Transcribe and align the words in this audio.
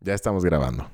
Ya 0.00 0.14
estamos 0.14 0.44
grabando. 0.44 0.88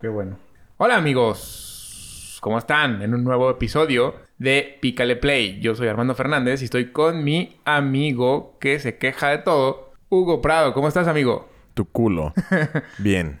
Qué 0.00 0.08
bueno. 0.08 0.38
Hola 0.78 0.96
amigos, 0.96 2.38
¿cómo 2.40 2.56
están? 2.58 3.02
En 3.02 3.12
un 3.14 3.22
nuevo 3.24 3.50
episodio 3.50 4.14
de 4.38 4.78
Pícale 4.80 5.16
Play. 5.16 5.60
Yo 5.60 5.74
soy 5.74 5.88
Armando 5.88 6.14
Fernández 6.14 6.62
y 6.62 6.64
estoy 6.66 6.90
con 6.92 7.24
mi 7.24 7.58
amigo 7.64 8.56
que 8.60 8.78
se 8.78 8.96
queja 8.96 9.28
de 9.28 9.38
todo, 9.38 9.92
Hugo 10.08 10.40
Prado. 10.40 10.72
¿Cómo 10.72 10.88
estás, 10.88 11.08
amigo? 11.08 11.48
Tu 11.74 11.84
culo. 11.84 12.32
Bien. 12.98 13.38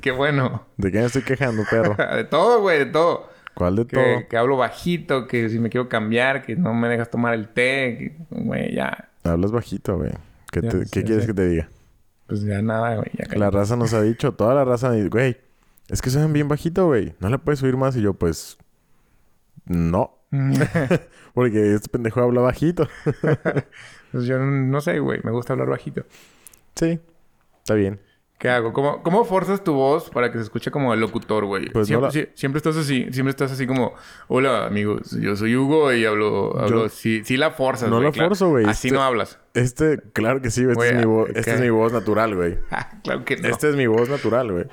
Qué 0.00 0.10
bueno. 0.10 0.66
¿De 0.78 0.90
qué 0.90 0.98
me 0.98 1.04
estoy 1.06 1.22
quejando, 1.22 1.62
perro? 1.70 1.94
de 2.16 2.24
todo, 2.24 2.60
güey, 2.60 2.78
de 2.80 2.86
todo. 2.86 3.28
¿Cuál 3.54 3.76
de 3.76 3.86
Que, 3.86 3.96
todo? 3.96 4.28
que 4.28 4.36
hablo 4.36 4.56
bajito, 4.56 5.28
que 5.28 5.48
si 5.48 5.60
me 5.60 5.70
quiero 5.70 5.88
cambiar, 5.88 6.42
que 6.42 6.56
no 6.56 6.74
me 6.74 6.88
dejas 6.88 7.08
tomar 7.08 7.34
el 7.34 7.48
té, 7.50 7.96
que, 7.98 8.16
güey, 8.30 8.74
ya. 8.74 9.10
Hablas 9.22 9.52
bajito, 9.52 9.96
güey. 9.96 10.10
¿Qué, 10.50 10.60
Ya 10.60 10.70
te- 10.70 10.84
sé, 10.86 10.90
qué 10.92 11.04
quieres 11.06 11.26
que 11.26 11.34
te 11.34 11.46
diga? 11.46 11.68
Pues 12.26 12.42
ya 12.42 12.62
nada, 12.62 12.96
güey, 12.96 13.10
ya 13.12 13.36
La 13.36 13.50
raza 13.50 13.76
nos 13.76 13.92
ha 13.92 14.02
dicho, 14.02 14.32
toda 14.32 14.54
la 14.54 14.64
raza 14.64 14.88
me 14.88 14.96
dice, 14.96 15.08
güey, 15.08 15.36
es 15.88 16.00
que 16.00 16.10
suenan 16.10 16.32
bien 16.32 16.48
bajito, 16.48 16.86
güey. 16.86 17.14
¿No 17.20 17.28
le 17.28 17.38
puedes 17.38 17.60
subir 17.60 17.76
más? 17.76 17.96
Y 17.96 18.02
yo, 18.02 18.14
pues, 18.14 18.58
no. 19.66 20.18
Porque 21.34 21.74
este 21.74 21.88
pendejo 21.88 22.20
habla 22.20 22.40
bajito. 22.40 22.88
pues 24.12 24.24
yo 24.24 24.38
no 24.38 24.80
sé, 24.80 24.98
güey, 24.98 25.20
me 25.22 25.30
gusta 25.30 25.52
hablar 25.52 25.68
bajito. 25.68 26.04
sí, 26.74 26.98
está 27.58 27.74
bien. 27.74 28.00
¿Qué 28.44 28.50
hago? 28.50 28.74
¿Cómo, 28.74 29.02
¿Cómo 29.02 29.24
forzas 29.24 29.64
tu 29.64 29.72
voz 29.72 30.10
para 30.10 30.30
que 30.30 30.36
se 30.36 30.44
escuche 30.44 30.70
como 30.70 30.92
el 30.92 31.00
locutor, 31.00 31.46
güey? 31.46 31.70
Pues 31.70 31.88
no 31.88 32.10
siempre, 32.10 32.30
la- 32.30 32.36
siempre 32.36 32.58
estás 32.58 32.76
así, 32.76 33.06
siempre 33.10 33.30
estás 33.30 33.50
así 33.50 33.66
como, 33.66 33.94
hola 34.28 34.66
amigos, 34.66 35.12
yo 35.18 35.34
soy 35.34 35.56
Hugo 35.56 35.90
y 35.94 36.04
hablo, 36.04 36.54
hablo, 36.60 36.82
Yo- 36.82 36.88
sí, 36.90 37.22
sí 37.24 37.38
la 37.38 37.52
forzas, 37.52 37.88
No 37.88 38.00
la 38.02 38.12
claro. 38.12 38.28
forzo, 38.28 38.50
güey. 38.50 38.66
Así 38.66 38.88
Este- 38.88 38.98
no 38.98 39.02
hablas. 39.02 39.38
Este, 39.54 39.98
claro 40.12 40.42
que 40.42 40.50
sí, 40.50 40.62
güey. 40.62 40.72
Esta 40.72 40.78
Güey, 40.84 40.90
es 40.90 40.96
mi 40.98 41.04
voz, 41.06 41.30
¿qué? 41.32 41.38
esta 41.40 41.54
es 41.54 41.60
mi 41.62 41.70
voz 41.70 41.92
natural, 41.94 42.34
güey. 42.34 42.58
claro 43.02 43.24
que 43.24 43.36
no. 43.38 43.48
Esta 43.48 43.66
es 43.70 43.76
mi 43.76 43.86
voz 43.86 44.10
natural, 44.10 44.52
güey. 44.52 44.66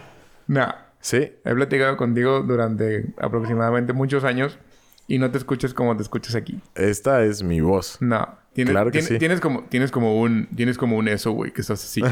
No. 0.47 0.67
Sí. 0.99 1.31
He 1.45 1.53
platicado 1.55 1.95
contigo 1.95 2.41
durante 2.41 3.05
aproximadamente 3.21 3.93
muchos 3.93 4.25
años 4.25 4.59
y 5.07 5.17
no 5.17 5.31
te 5.31 5.37
escuchas 5.37 5.73
como 5.73 5.95
te 5.95 6.03
escuchas 6.03 6.35
aquí. 6.35 6.59
Esta 6.75 7.23
es 7.23 7.41
mi 7.41 7.61
voz. 7.61 7.99
No. 8.01 8.27
Tienes, 8.51 8.73
Claro 8.73 8.87
que 8.91 8.99
tienes, 8.99 9.07
sí. 9.07 9.17
Tienes 9.17 9.39
como, 9.39 9.63
tienes 9.69 9.91
como 9.91 10.19
un, 10.19 10.49
tienes 10.57 10.77
como 10.77 10.97
un 10.97 11.07
eso, 11.07 11.31
güey, 11.31 11.53
que 11.53 11.61
estás 11.61 11.81
así. 11.81 12.01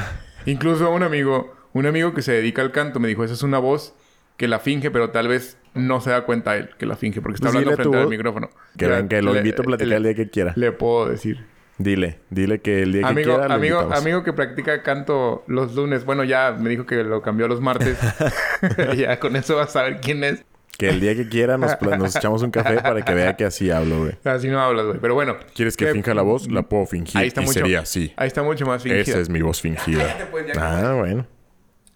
Incluso 0.50 0.92
un 0.92 1.04
amigo, 1.04 1.56
un 1.74 1.86
amigo 1.86 2.14
que 2.14 2.22
se 2.22 2.32
dedica 2.34 2.62
al 2.62 2.72
canto 2.72 3.00
me 3.00 3.08
dijo, 3.08 3.24
esa 3.24 3.34
es 3.34 3.44
una 3.44 3.60
voz 3.60 3.94
que 4.38 4.48
la 4.48 4.60
finge, 4.60 4.90
pero 4.92 5.10
tal 5.12 5.28
vez 5.28 5.58
no 5.74 6.02
se 6.02 6.10
da 6.12 6.26
cuenta 6.26 6.56
él 6.58 6.70
que 6.78 6.86
la 6.86 6.96
finge 6.96 7.22
porque 7.22 7.36
está 7.36 7.48
Pues 7.50 7.56
hablando 7.58 7.76
frente 7.76 7.98
al 7.98 8.08
micrófono. 8.10 8.50
Que 8.78 8.86
Ya, 8.88 8.92
ven, 8.96 9.08
que 9.08 9.22
lo 9.22 9.34
le- 9.34 9.40
invito 9.40 9.62
a 9.62 9.66
platicar 9.66 9.88
le- 9.90 9.96
el 9.98 10.04
día 10.04 10.16
que 10.16 10.30
quiera. 10.30 10.54
Le 10.56 10.72
puedo 10.72 11.08
decir. 11.10 11.46
Dile, 11.78 12.20
dile 12.30 12.60
que 12.60 12.82
el 12.84 12.92
día 12.92 13.02
que 13.04 13.08
Amigo, 13.08 13.32
quiera 13.36 13.48
lo 13.48 13.54
amigo, 13.54 13.80
amigo 13.94 14.24
que 14.24 14.34
practica 14.34 14.84
canto 14.84 15.44
los 15.48 15.76
lunes. 15.76 16.04
Bueno, 16.04 16.26
ya 16.26 16.52
me 16.60 16.70
dijo 16.70 16.86
que 16.86 17.04
lo 17.06 17.22
cambió 17.22 17.46
a 17.46 17.50
los 17.50 17.62
martes. 17.62 17.98
ya 18.98 19.20
con 19.20 19.36
eso 19.38 19.56
vas 19.56 19.70
a 19.70 19.72
saber 19.72 20.00
quién 20.02 20.24
es. 20.24 20.44
Que 20.80 20.90
el 20.90 21.02
día 21.02 21.14
que 21.14 21.28
quiera 21.28 21.58
nos, 21.58 21.76
echamos 22.16 22.42
un 22.42 22.52
café 22.52 22.82
para 22.82 23.04
que 23.04 23.14
vea 23.14 23.36
que 23.36 23.44
así 23.44 23.70
hablo, 23.70 24.00
güey. 24.00 24.14
Así 24.24 24.48
no 24.48 24.62
hablas, 24.62 24.86
güey. 24.86 24.98
Pero 25.00 25.14
bueno. 25.14 25.36
¿Quieres 25.54 25.76
que 25.76 25.86
¿qué- 25.86 25.92
finja 25.92 26.14
la 26.14 26.22
voz? 26.22 26.50
La 26.50 26.64
puedo 26.64 26.86
fingir. 26.86 27.20
Ahí 27.20 27.28
está 27.28 27.42
y 27.42 27.46
mucho. 27.46 27.60
sería 27.60 27.82
así. 27.82 28.14
Ahí 28.16 28.28
está 28.28 28.44
mucho 28.44 28.66
más 28.66 28.82
fingida. 28.82 29.02
Esa 29.02 29.20
es 29.20 29.30
mi 29.30 29.42
voz 29.42 29.60
fingida. 29.60 30.30
Pues, 30.32 30.48
ya. 30.48 30.54
Ah, 30.58 30.94
bueno. 30.94 31.28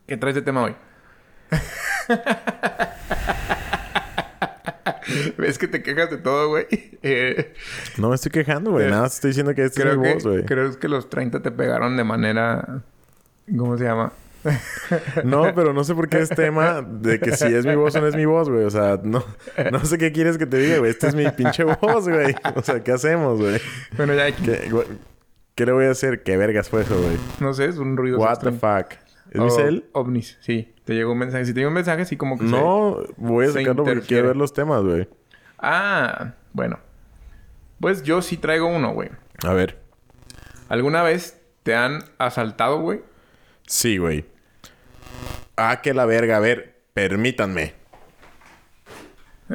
¿Qué 0.05 0.17
traes 0.17 0.35
de 0.35 0.41
tema 0.41 0.63
hoy? 0.63 0.75
¿Ves 5.37 5.57
que 5.57 5.67
te 5.67 5.83
quejas 5.83 6.09
de 6.09 6.17
todo, 6.17 6.49
güey? 6.49 6.65
Eh, 7.03 7.53
No 7.97 8.09
me 8.09 8.15
estoy 8.15 8.31
quejando, 8.31 8.71
güey. 8.71 8.87
Eh, 8.87 8.89
Nada, 8.89 9.07
estoy 9.07 9.29
diciendo 9.29 9.53
que 9.53 9.63
esta 9.65 9.81
creo, 9.81 9.93
es 9.93 9.97
mi 9.99 10.07
que, 10.07 10.13
voz, 10.15 10.23
güey. 10.25 10.45
creo 10.45 10.79
que 10.79 10.87
los 10.87 11.09
30 11.09 11.41
te 11.41 11.51
pegaron 11.51 11.97
de 11.97 12.03
manera... 12.03 12.81
¿Cómo 13.57 13.77
se 13.77 13.83
llama? 13.85 14.13
No, 15.23 15.53
pero 15.55 15.73
no 15.73 15.83
sé 15.83 15.95
por 15.95 16.09
qué 16.09 16.19
es 16.21 16.29
tema 16.29 16.81
de 16.81 17.19
que 17.19 17.35
si 17.35 17.45
es 17.53 17.65
mi 17.65 17.75
voz 17.75 17.95
o 17.95 18.01
no 18.01 18.07
es 18.07 18.15
mi 18.15 18.25
voz, 18.25 18.49
güey. 18.49 18.63
O 18.65 18.69
sea, 18.69 18.99
no, 19.03 19.23
no 19.71 19.79
sé 19.85 19.97
qué 19.97 20.11
quieres 20.11 20.37
que 20.37 20.45
te 20.45 20.57
diga, 20.57 20.77
güey. 20.79 20.91
Esta 20.91 21.07
es 21.07 21.15
mi 21.15 21.29
pinche 21.31 21.63
voz, 21.63 22.07
güey. 22.09 22.35
O 22.55 22.61
sea, 22.61 22.83
¿qué 22.83 22.91
hacemos, 22.91 23.39
güey? 23.39 23.59
Bueno, 23.97 24.13
ya... 24.13 24.31
¿Qué, 24.35 24.69
güey? 24.69 24.87
¿Qué 25.55 25.65
le 25.65 25.71
voy 25.71 25.85
a 25.85 25.91
hacer? 25.91 26.23
¿Qué 26.23 26.35
vergas 26.37 26.69
fue 26.69 26.81
eso, 26.81 26.99
güey? 27.01 27.17
No 27.39 27.53
sé, 27.53 27.65
es 27.65 27.77
un 27.77 27.95
ruido... 27.95 28.17
What 28.19 28.39
the 28.39 28.51
fuck? 28.51 28.93
¿Es 29.31 29.39
mi 29.39 29.47
Oh, 29.47 29.49
cel? 29.49 29.85
ovnis, 29.93 30.37
sí. 30.41 30.73
Te 30.83 30.93
llegó 30.93 31.11
un 31.13 31.19
mensaje. 31.19 31.45
Si 31.45 31.53
te 31.53 31.59
llegó 31.61 31.69
un 31.69 31.75
mensaje, 31.75 32.05
sí 32.05 32.17
como 32.17 32.37
que 32.37 32.45
se- 32.45 32.51
No, 32.51 32.97
voy 33.17 33.45
a 33.45 33.49
sacarlo 33.51 33.83
porque 33.83 34.01
quiero 34.01 34.27
ver 34.27 34.35
los 34.35 34.53
temas, 34.53 34.83
güey. 34.83 35.07
Ah, 35.59 36.33
bueno. 36.53 36.79
Pues 37.79 38.03
yo 38.03 38.21
sí 38.21 38.37
traigo 38.37 38.67
uno, 38.67 38.93
güey. 38.93 39.09
A 39.45 39.53
ver. 39.53 39.79
¿Alguna 40.69 41.03
vez 41.03 41.39
te 41.63 41.75
han 41.75 42.03
asaltado, 42.17 42.79
güey? 42.81 43.01
Sí, 43.67 43.97
güey. 43.97 44.25
Ah, 45.55 45.81
que 45.81 45.93
la 45.93 46.05
verga. 46.05 46.37
A 46.37 46.39
ver, 46.39 46.81
permítanme. 46.93 47.73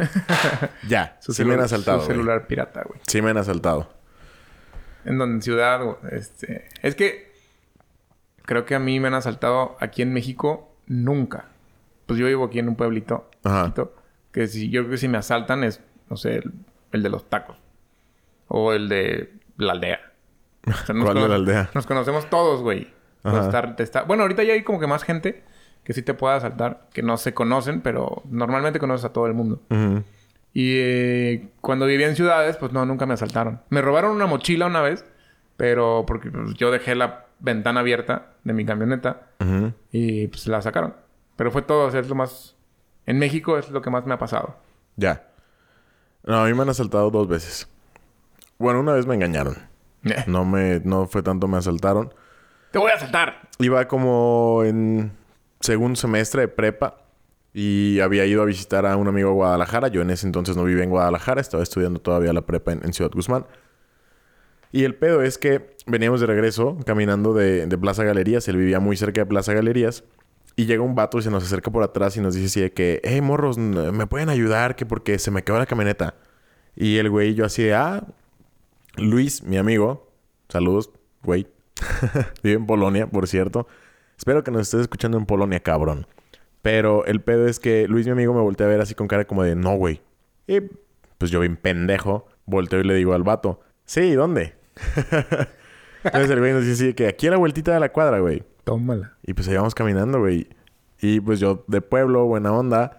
ya, 0.88 1.16
Su 1.20 1.32
sí 1.32 1.44
me 1.44 1.54
han 1.54 1.60
asaltado. 1.60 2.00
Su 2.00 2.06
güey. 2.06 2.16
celular 2.16 2.46
pirata, 2.46 2.82
güey. 2.86 3.00
Sí 3.06 3.22
me 3.22 3.30
han 3.30 3.38
asaltado. 3.38 3.92
En 5.04 5.18
donde 5.18 5.36
en 5.36 5.42
ciudad, 5.42 5.80
este... 6.12 6.68
Es 6.82 6.94
que... 6.94 7.28
Creo 8.44 8.64
que 8.64 8.74
a 8.74 8.78
mí 8.78 8.98
me 9.00 9.08
han 9.08 9.14
asaltado 9.14 9.76
aquí 9.80 10.02
en 10.02 10.12
México 10.12 10.74
nunca. 10.86 11.46
Pues 12.06 12.18
yo 12.18 12.26
vivo 12.26 12.44
aquí 12.46 12.58
en 12.58 12.68
un 12.68 12.76
pueblito. 12.76 13.30
Ajá. 13.44 13.64
chiquito, 13.64 13.94
Que 14.32 14.46
si... 14.46 14.70
Yo 14.70 14.82
creo 14.82 14.92
que 14.92 14.98
si 14.98 15.08
me 15.08 15.18
asaltan 15.18 15.64
es... 15.64 15.80
No 16.08 16.16
sé... 16.16 16.36
El, 16.36 16.52
el 16.92 17.02
de 17.02 17.08
los 17.10 17.28
tacos. 17.28 17.56
O 18.48 18.72
el 18.72 18.88
de 18.88 19.32
la 19.56 19.72
aldea. 19.72 20.00
O 20.66 20.72
sea, 20.72 20.94
¿Cuál 21.02 21.14
de 21.22 21.28
la 21.28 21.34
aldea? 21.34 21.70
Nos 21.74 21.86
conocemos 21.86 22.28
todos, 22.30 22.62
güey. 22.62 22.92
Pues 23.22 23.34
Ajá. 23.34 23.74
está- 23.78 24.02
Bueno, 24.02 24.22
ahorita 24.22 24.42
ya 24.44 24.52
hay 24.54 24.62
como 24.62 24.78
que 24.80 24.86
más 24.86 25.02
gente 25.02 25.42
que 25.88 25.94
sí 25.94 26.02
te 26.02 26.12
puede 26.12 26.36
asaltar. 26.36 26.82
Que 26.92 27.02
no 27.02 27.16
se 27.16 27.32
conocen, 27.32 27.80
pero 27.80 28.22
normalmente 28.28 28.78
conoces 28.78 29.06
a 29.06 29.12
todo 29.14 29.26
el 29.26 29.32
mundo. 29.32 29.62
Y 30.52 30.74
eh, 30.76 31.48
cuando 31.62 31.86
vivía 31.86 32.06
en 32.06 32.14
ciudades, 32.14 32.58
pues 32.58 32.72
no, 32.72 32.84
nunca 32.84 33.06
me 33.06 33.14
asaltaron. 33.14 33.62
Me 33.70 33.80
robaron 33.80 34.14
una 34.14 34.26
mochila 34.26 34.66
una 34.66 34.82
vez, 34.82 35.06
pero 35.56 36.04
porque 36.06 36.30
pues, 36.30 36.52
yo 36.56 36.70
dejé 36.70 36.94
la 36.94 37.24
ventana 37.38 37.80
abierta 37.80 38.32
de 38.44 38.52
mi 38.52 38.66
camioneta 38.66 39.28
y 39.90 40.26
pues 40.26 40.46
la 40.46 40.60
sacaron. 40.60 40.94
Pero 41.36 41.50
fue 41.50 41.62
todo, 41.62 41.86
o 41.86 41.90
sea, 41.90 42.00
es 42.00 42.08
lo 42.10 42.14
más... 42.14 42.54
En 43.06 43.18
México 43.18 43.56
es 43.56 43.70
lo 43.70 43.80
que 43.80 43.88
más 43.88 44.04
me 44.04 44.12
ha 44.12 44.18
pasado. 44.18 44.56
Ya. 44.96 45.26
No, 46.22 46.42
a 46.42 46.44
mí 46.44 46.52
me 46.52 46.64
han 46.64 46.68
asaltado 46.68 47.10
dos 47.10 47.28
veces. 47.28 47.66
Bueno, 48.58 48.80
una 48.80 48.92
vez 48.92 49.06
me 49.06 49.14
engañaron. 49.14 49.56
No 50.26 50.44
me... 50.44 50.80
No 50.80 51.06
fue 51.06 51.22
tanto 51.22 51.48
me 51.48 51.56
asaltaron. 51.56 52.12
¡Te 52.72 52.78
voy 52.78 52.90
a 52.90 52.96
asaltar! 52.96 53.48
Iba 53.58 53.88
como 53.88 54.64
en 54.64 55.17
segundo 55.60 55.96
semestre 55.96 56.42
de 56.42 56.48
prepa 56.48 57.04
y 57.52 58.00
había 58.00 58.24
ido 58.26 58.42
a 58.42 58.44
visitar 58.44 58.86
a 58.86 58.96
un 58.96 59.08
amigo 59.08 59.30
a 59.30 59.32
Guadalajara. 59.32 59.88
Yo 59.88 60.02
en 60.02 60.10
ese 60.10 60.26
entonces 60.26 60.56
no 60.56 60.64
vivía 60.64 60.84
en 60.84 60.90
Guadalajara, 60.90 61.40
estaba 61.40 61.62
estudiando 61.62 62.00
todavía 62.00 62.32
la 62.32 62.42
prepa 62.42 62.72
en, 62.72 62.84
en 62.84 62.92
Ciudad 62.92 63.10
Guzmán. 63.12 63.46
Y 64.70 64.84
el 64.84 64.94
pedo 64.94 65.22
es 65.22 65.38
que 65.38 65.76
veníamos 65.86 66.20
de 66.20 66.26
regreso 66.26 66.78
caminando 66.84 67.32
de, 67.32 67.66
de 67.66 67.78
Plaza 67.78 68.04
Galerías. 68.04 68.46
Él 68.48 68.56
vivía 68.56 68.80
muy 68.80 68.96
cerca 68.96 69.22
de 69.22 69.26
Plaza 69.26 69.54
Galerías. 69.54 70.04
Y 70.56 70.66
llega 70.66 70.82
un 70.82 70.94
vato 70.94 71.18
y 71.18 71.22
se 71.22 71.30
nos 71.30 71.44
acerca 71.44 71.70
por 71.70 71.84
atrás 71.84 72.16
y 72.16 72.20
nos 72.20 72.34
dice 72.34 72.46
así 72.46 72.60
de 72.60 72.72
que, 72.72 73.00
hey 73.04 73.20
morros, 73.20 73.58
¿me 73.58 74.06
pueden 74.08 74.28
ayudar? 74.28 74.74
Que 74.74 74.84
porque 74.84 75.18
se 75.20 75.30
me 75.30 75.44
quedó 75.44 75.58
la 75.58 75.66
camioneta. 75.66 76.16
Y 76.74 76.98
el 76.98 77.08
güey 77.10 77.30
y 77.30 77.34
yo 77.34 77.44
así 77.44 77.62
de, 77.62 77.74
ah, 77.74 78.04
Luis, 78.96 79.44
mi 79.44 79.56
amigo, 79.56 80.10
saludos, 80.48 80.90
güey. 81.22 81.46
Vive 82.42 82.56
en 82.56 82.66
Polonia, 82.66 83.06
por 83.06 83.28
cierto. 83.28 83.68
Espero 84.18 84.42
que 84.42 84.50
nos 84.50 84.62
estés 84.62 84.80
escuchando 84.80 85.16
en 85.16 85.26
Polonia, 85.26 85.60
cabrón. 85.60 86.06
Pero 86.60 87.06
el 87.06 87.20
pedo 87.20 87.46
es 87.46 87.60
que 87.60 87.86
Luis, 87.86 88.04
mi 88.06 88.12
amigo, 88.12 88.34
me 88.34 88.40
voltea 88.40 88.66
a 88.66 88.70
ver 88.70 88.80
así 88.80 88.94
con 88.94 89.06
cara 89.06 89.24
como 89.24 89.44
de, 89.44 89.54
no, 89.54 89.76
güey. 89.76 90.02
Y 90.48 90.60
pues 91.18 91.30
yo 91.30 91.40
bien 91.40 91.56
pendejo, 91.56 92.26
volteo 92.44 92.80
y 92.80 92.84
le 92.84 92.94
digo 92.94 93.14
al 93.14 93.22
vato, 93.22 93.60
sí, 93.84 94.12
¿dónde? 94.12 94.54
Entonces 96.04 96.30
el 96.30 96.38
güey 96.40 96.52
nos 96.52 96.66
dice 96.66 96.94
que 96.94 97.06
aquí 97.06 97.28
a 97.28 97.30
la 97.30 97.36
vueltita 97.36 97.72
de 97.72 97.80
la 97.80 97.90
cuadra, 97.90 98.18
güey. 98.18 98.42
Tómala. 98.64 99.16
Y 99.22 99.34
pues 99.34 99.46
ahí 99.48 99.54
vamos 99.54 99.74
caminando, 99.74 100.18
güey. 100.18 100.48
Y 101.00 101.20
pues 101.20 101.38
yo 101.38 101.64
de 101.68 101.80
pueblo, 101.80 102.24
buena 102.26 102.52
onda. 102.52 102.98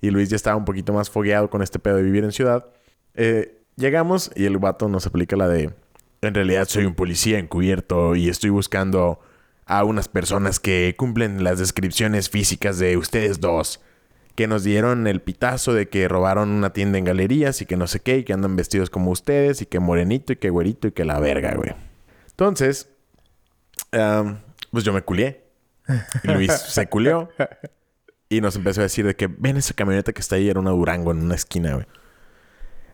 Y 0.00 0.10
Luis 0.10 0.30
ya 0.30 0.36
estaba 0.36 0.56
un 0.56 0.64
poquito 0.64 0.94
más 0.94 1.10
fogueado 1.10 1.50
con 1.50 1.62
este 1.62 1.78
pedo 1.78 1.96
de 1.96 2.02
vivir 2.02 2.24
en 2.24 2.32
ciudad. 2.32 2.66
Eh, 3.14 3.60
llegamos 3.76 4.30
y 4.34 4.46
el 4.46 4.58
vato 4.58 4.88
nos 4.88 5.06
aplica 5.06 5.36
la 5.36 5.48
de... 5.48 5.74
En 6.22 6.34
realidad 6.34 6.66
soy 6.68 6.86
un 6.86 6.94
policía 6.94 7.38
encubierto 7.38 8.16
y 8.16 8.30
estoy 8.30 8.48
buscando 8.48 9.20
a 9.66 9.84
unas 9.84 10.08
personas 10.08 10.60
que 10.60 10.94
cumplen 10.96 11.42
las 11.44 11.58
descripciones 11.58 12.30
físicas 12.30 12.78
de 12.78 12.96
ustedes 12.96 13.40
dos. 13.40 13.80
Que 14.34 14.48
nos 14.48 14.64
dieron 14.64 15.06
el 15.06 15.22
pitazo 15.22 15.74
de 15.74 15.88
que 15.88 16.08
robaron 16.08 16.50
una 16.50 16.72
tienda 16.72 16.98
en 16.98 17.04
galerías 17.04 17.62
y 17.62 17.66
que 17.66 17.76
no 17.76 17.86
sé 17.86 18.00
qué, 18.00 18.18
y 18.18 18.24
que 18.24 18.32
andan 18.32 18.56
vestidos 18.56 18.90
como 18.90 19.12
ustedes, 19.12 19.62
y 19.62 19.66
que 19.66 19.78
morenito, 19.78 20.32
y 20.32 20.36
que 20.36 20.50
güerito, 20.50 20.88
y 20.88 20.92
que 20.92 21.04
la 21.04 21.20
verga, 21.20 21.54
güey. 21.54 21.72
Entonces, 22.30 22.88
pues 23.90 24.84
yo 24.84 24.92
me 24.92 25.02
culié. 25.02 25.44
Luis 26.24 26.52
se 26.52 26.88
culió. 26.88 27.28
Y 28.28 28.40
nos 28.40 28.56
empezó 28.56 28.80
a 28.80 28.84
decir 28.84 29.06
de 29.06 29.14
que 29.14 29.28
ven 29.28 29.56
esa 29.56 29.74
camioneta 29.74 30.12
que 30.12 30.20
está 30.20 30.34
ahí, 30.34 30.48
era 30.48 30.58
una 30.58 30.70
Durango 30.70 31.12
en 31.12 31.18
una 31.18 31.36
esquina, 31.36 31.74
güey. 31.74 31.86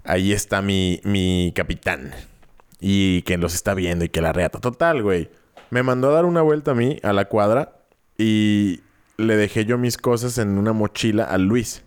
Ahí 0.05 0.33
está 0.33 0.61
mi, 0.61 1.01
mi 1.05 1.53
capitán. 1.55 2.13
Y 2.81 3.23
que 3.23 3.39
los 3.39 3.55
está 3.55 3.73
viendo 3.73 4.05
y 4.05 4.11
que 4.11 4.21
la 4.21 4.35
reata. 4.35 4.61
Total, 4.61 5.03
güey. 5.03 5.31
Me 5.71 5.83
mandó 5.83 6.11
a 6.11 6.15
dar 6.15 6.25
una 6.25 6.43
vuelta 6.43 6.73
a 6.73 6.75
mí, 6.75 6.99
a 7.03 7.13
la 7.13 7.27
cuadra. 7.27 7.77
Y 8.19 8.81
le 9.17 9.37
dejé 9.37 9.65
yo 9.65 9.79
mis 9.79 9.97
cosas 9.97 10.39
en 10.39 10.59
una 10.59 10.73
mochila 10.73 11.25
a 11.25 11.39
Luis. 11.39 11.85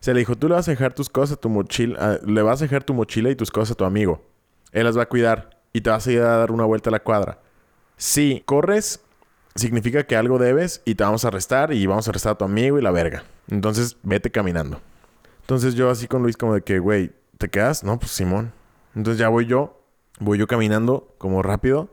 Se 0.00 0.12
le 0.12 0.20
dijo, 0.20 0.36
tú 0.36 0.48
le 0.48 0.54
vas 0.54 0.66
a 0.68 0.72
dejar 0.72 0.94
tus 0.94 1.08
cosas 1.08 1.38
tu 1.38 1.48
mochila, 1.48 2.18
le 2.26 2.42
vas 2.42 2.60
a 2.60 2.64
dejar 2.64 2.82
tu 2.82 2.92
mochila 2.92 3.30
y 3.30 3.36
tus 3.36 3.50
cosas 3.50 3.72
a 3.72 3.74
tu 3.76 3.84
amigo. 3.84 4.24
Él 4.72 4.84
las 4.84 4.98
va 4.98 5.02
a 5.02 5.08
cuidar 5.08 5.60
y 5.72 5.80
te 5.82 5.90
vas 5.90 6.06
a 6.06 6.12
ir 6.12 6.20
a 6.20 6.36
dar 6.38 6.50
una 6.50 6.64
vuelta 6.64 6.90
a 6.90 6.92
la 6.92 7.00
cuadra. 7.00 7.38
Si 7.96 8.42
corres, 8.44 9.00
significa 9.54 10.04
que 10.04 10.16
algo 10.16 10.38
debes 10.38 10.82
y 10.84 10.96
te 10.96 11.04
vamos 11.04 11.24
a 11.24 11.28
arrestar 11.28 11.72
y 11.72 11.86
vamos 11.86 12.08
a 12.08 12.10
arrestar 12.10 12.32
a 12.32 12.38
tu 12.38 12.44
amigo 12.44 12.78
y 12.78 12.82
la 12.82 12.90
verga. 12.90 13.22
Entonces, 13.48 13.96
vete 14.02 14.30
caminando. 14.30 14.80
Entonces 15.42 15.74
yo 15.74 15.90
así 15.90 16.08
con 16.08 16.22
Luis 16.22 16.36
como 16.36 16.54
de 16.54 16.62
que, 16.62 16.78
güey, 16.78 17.12
¿te 17.38 17.48
quedas? 17.48 17.84
No, 17.84 17.98
pues 17.98 18.10
Simón. 18.10 18.52
Entonces 18.96 19.18
ya 19.18 19.28
voy 19.28 19.46
yo, 19.46 19.80
voy 20.18 20.38
yo 20.38 20.46
caminando 20.46 21.14
como 21.18 21.42
rápido 21.42 21.90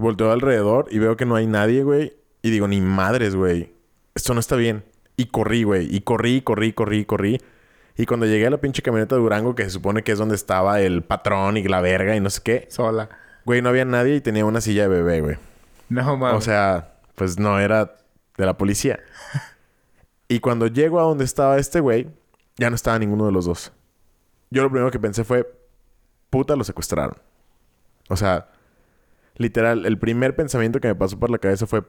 y 0.00 0.02
volteo 0.02 0.32
alrededor 0.32 0.86
y 0.90 0.98
veo 0.98 1.16
que 1.16 1.26
no 1.26 1.36
hay 1.36 1.46
nadie, 1.46 1.82
güey. 1.82 2.16
Y 2.42 2.50
digo, 2.50 2.66
ni 2.66 2.80
madres, 2.80 3.36
güey. 3.36 3.72
Esto 4.14 4.32
no 4.32 4.40
está 4.40 4.56
bien. 4.56 4.82
Y 5.16 5.26
corrí, 5.26 5.62
güey. 5.62 5.94
Y 5.94 6.00
corrí, 6.00 6.40
corrí, 6.40 6.72
corrí, 6.72 7.04
corrí. 7.04 7.40
Y 7.96 8.06
cuando 8.06 8.24
llegué 8.24 8.46
a 8.46 8.50
la 8.50 8.56
pinche 8.56 8.80
camioneta 8.80 9.14
de 9.14 9.20
Durango, 9.20 9.54
que 9.54 9.64
se 9.64 9.70
supone 9.70 10.02
que 10.02 10.12
es 10.12 10.18
donde 10.18 10.34
estaba 10.34 10.80
el 10.80 11.02
patrón 11.02 11.58
y 11.58 11.64
la 11.64 11.82
verga 11.82 12.16
y 12.16 12.20
no 12.20 12.30
sé 12.30 12.40
qué, 12.42 12.66
Sola. 12.70 13.10
güey, 13.44 13.60
no 13.60 13.68
había 13.68 13.84
nadie 13.84 14.16
y 14.16 14.20
tenía 14.22 14.46
una 14.46 14.62
silla 14.62 14.84
de 14.84 14.88
bebé, 14.88 15.20
güey. 15.20 15.36
No, 15.90 16.16
mames. 16.16 16.38
O 16.38 16.40
sea, 16.40 16.94
pues 17.14 17.38
no 17.38 17.60
era 17.60 17.96
de 18.38 18.46
la 18.46 18.56
policía. 18.56 19.00
Y 20.28 20.40
cuando 20.40 20.66
llego 20.66 20.98
a 20.98 21.02
donde 21.02 21.24
estaba 21.24 21.58
este 21.58 21.80
güey, 21.80 22.08
ya 22.56 22.70
no 22.70 22.76
estaba 22.76 22.98
ninguno 22.98 23.26
de 23.26 23.32
los 23.32 23.44
dos. 23.44 23.72
Yo 24.50 24.62
lo 24.62 24.70
primero 24.70 24.90
que 24.90 24.98
pensé 24.98 25.24
fue, 25.24 25.46
puta, 26.30 26.56
lo 26.56 26.64
secuestraron. 26.64 27.18
O 28.08 28.16
sea, 28.16 28.48
literal, 29.40 29.86
el 29.86 29.98
primer 29.98 30.36
pensamiento 30.36 30.80
que 30.80 30.88
me 30.88 30.94
pasó 30.94 31.18
por 31.18 31.30
la 31.30 31.38
cabeza 31.38 31.66
fue, 31.66 31.82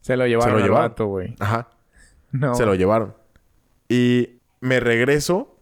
se 0.00 0.16
lo 0.16 0.26
llevaron 0.26 0.48
se 0.48 0.50
lo 0.52 0.56
al 0.58 0.62
llevaron. 0.64 0.90
vato, 0.90 1.06
güey. 1.06 1.34
ajá, 1.38 1.68
No. 2.32 2.54
se 2.54 2.66
lo 2.66 2.74
llevaron. 2.74 3.14
Y 3.88 4.40
me 4.60 4.80
regreso, 4.80 5.56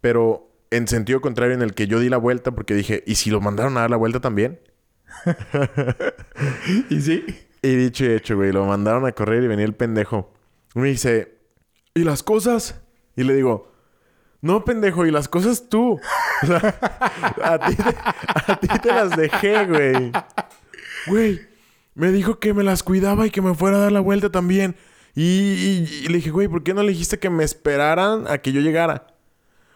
pero 0.00 0.50
en 0.70 0.88
sentido 0.88 1.20
contrario 1.20 1.54
en 1.54 1.62
el 1.62 1.74
que 1.74 1.86
yo 1.86 2.00
di 2.00 2.08
la 2.08 2.16
vuelta 2.18 2.50
porque 2.50 2.74
dije, 2.74 3.02
¿y 3.06 3.14
si 3.14 3.30
lo 3.30 3.40
mandaron 3.40 3.76
a 3.76 3.80
dar 3.82 3.90
la 3.90 3.96
vuelta 3.96 4.20
también? 4.20 4.58
¿Y 6.90 7.00
sí? 7.00 7.24
Y 7.62 7.74
dicho 7.76 8.04
y 8.04 8.08
hecho, 8.08 8.36
güey, 8.36 8.52
lo 8.52 8.64
mandaron 8.66 9.06
a 9.06 9.12
correr 9.12 9.42
y 9.42 9.46
venía 9.48 9.64
el 9.64 9.74
pendejo. 9.74 10.32
Y 10.74 10.80
me 10.80 10.88
dice, 10.88 11.38
¿y 11.94 12.04
las 12.04 12.22
cosas? 12.22 12.80
Y 13.16 13.24
le 13.24 13.34
digo, 13.34 13.72
no, 14.42 14.64
pendejo, 14.64 15.06
¿y 15.06 15.10
las 15.10 15.28
cosas 15.28 15.68
tú? 15.68 15.98
O 16.42 16.46
sea, 16.46 16.78
a 17.42 17.58
ti, 17.58 17.74
te, 17.74 17.82
a 18.52 18.56
ti 18.60 18.68
te 18.80 18.88
las 18.92 19.16
dejé, 19.16 19.64
güey. 19.66 20.12
Güey, 21.06 21.40
me 21.94 22.10
dijo 22.12 22.38
que 22.38 22.52
me 22.54 22.62
las 22.64 22.82
cuidaba 22.82 23.26
y 23.26 23.30
que 23.30 23.40
me 23.42 23.54
fuera 23.54 23.76
a 23.76 23.80
dar 23.80 23.92
la 23.92 24.00
vuelta 24.00 24.30
también. 24.30 24.76
Y, 25.14 25.22
y- 25.22 26.00
y 26.04 26.08
le 26.08 26.16
dije, 26.16 26.30
güey, 26.30 26.48
¿por 26.48 26.62
qué 26.62 26.74
no 26.74 26.82
le 26.82 26.90
dijiste 26.92 27.18
que 27.18 27.30
me 27.30 27.44
esperaran 27.44 28.24
a 28.28 28.38
que 28.38 28.52
yo 28.52 28.60
llegara? 28.60 29.06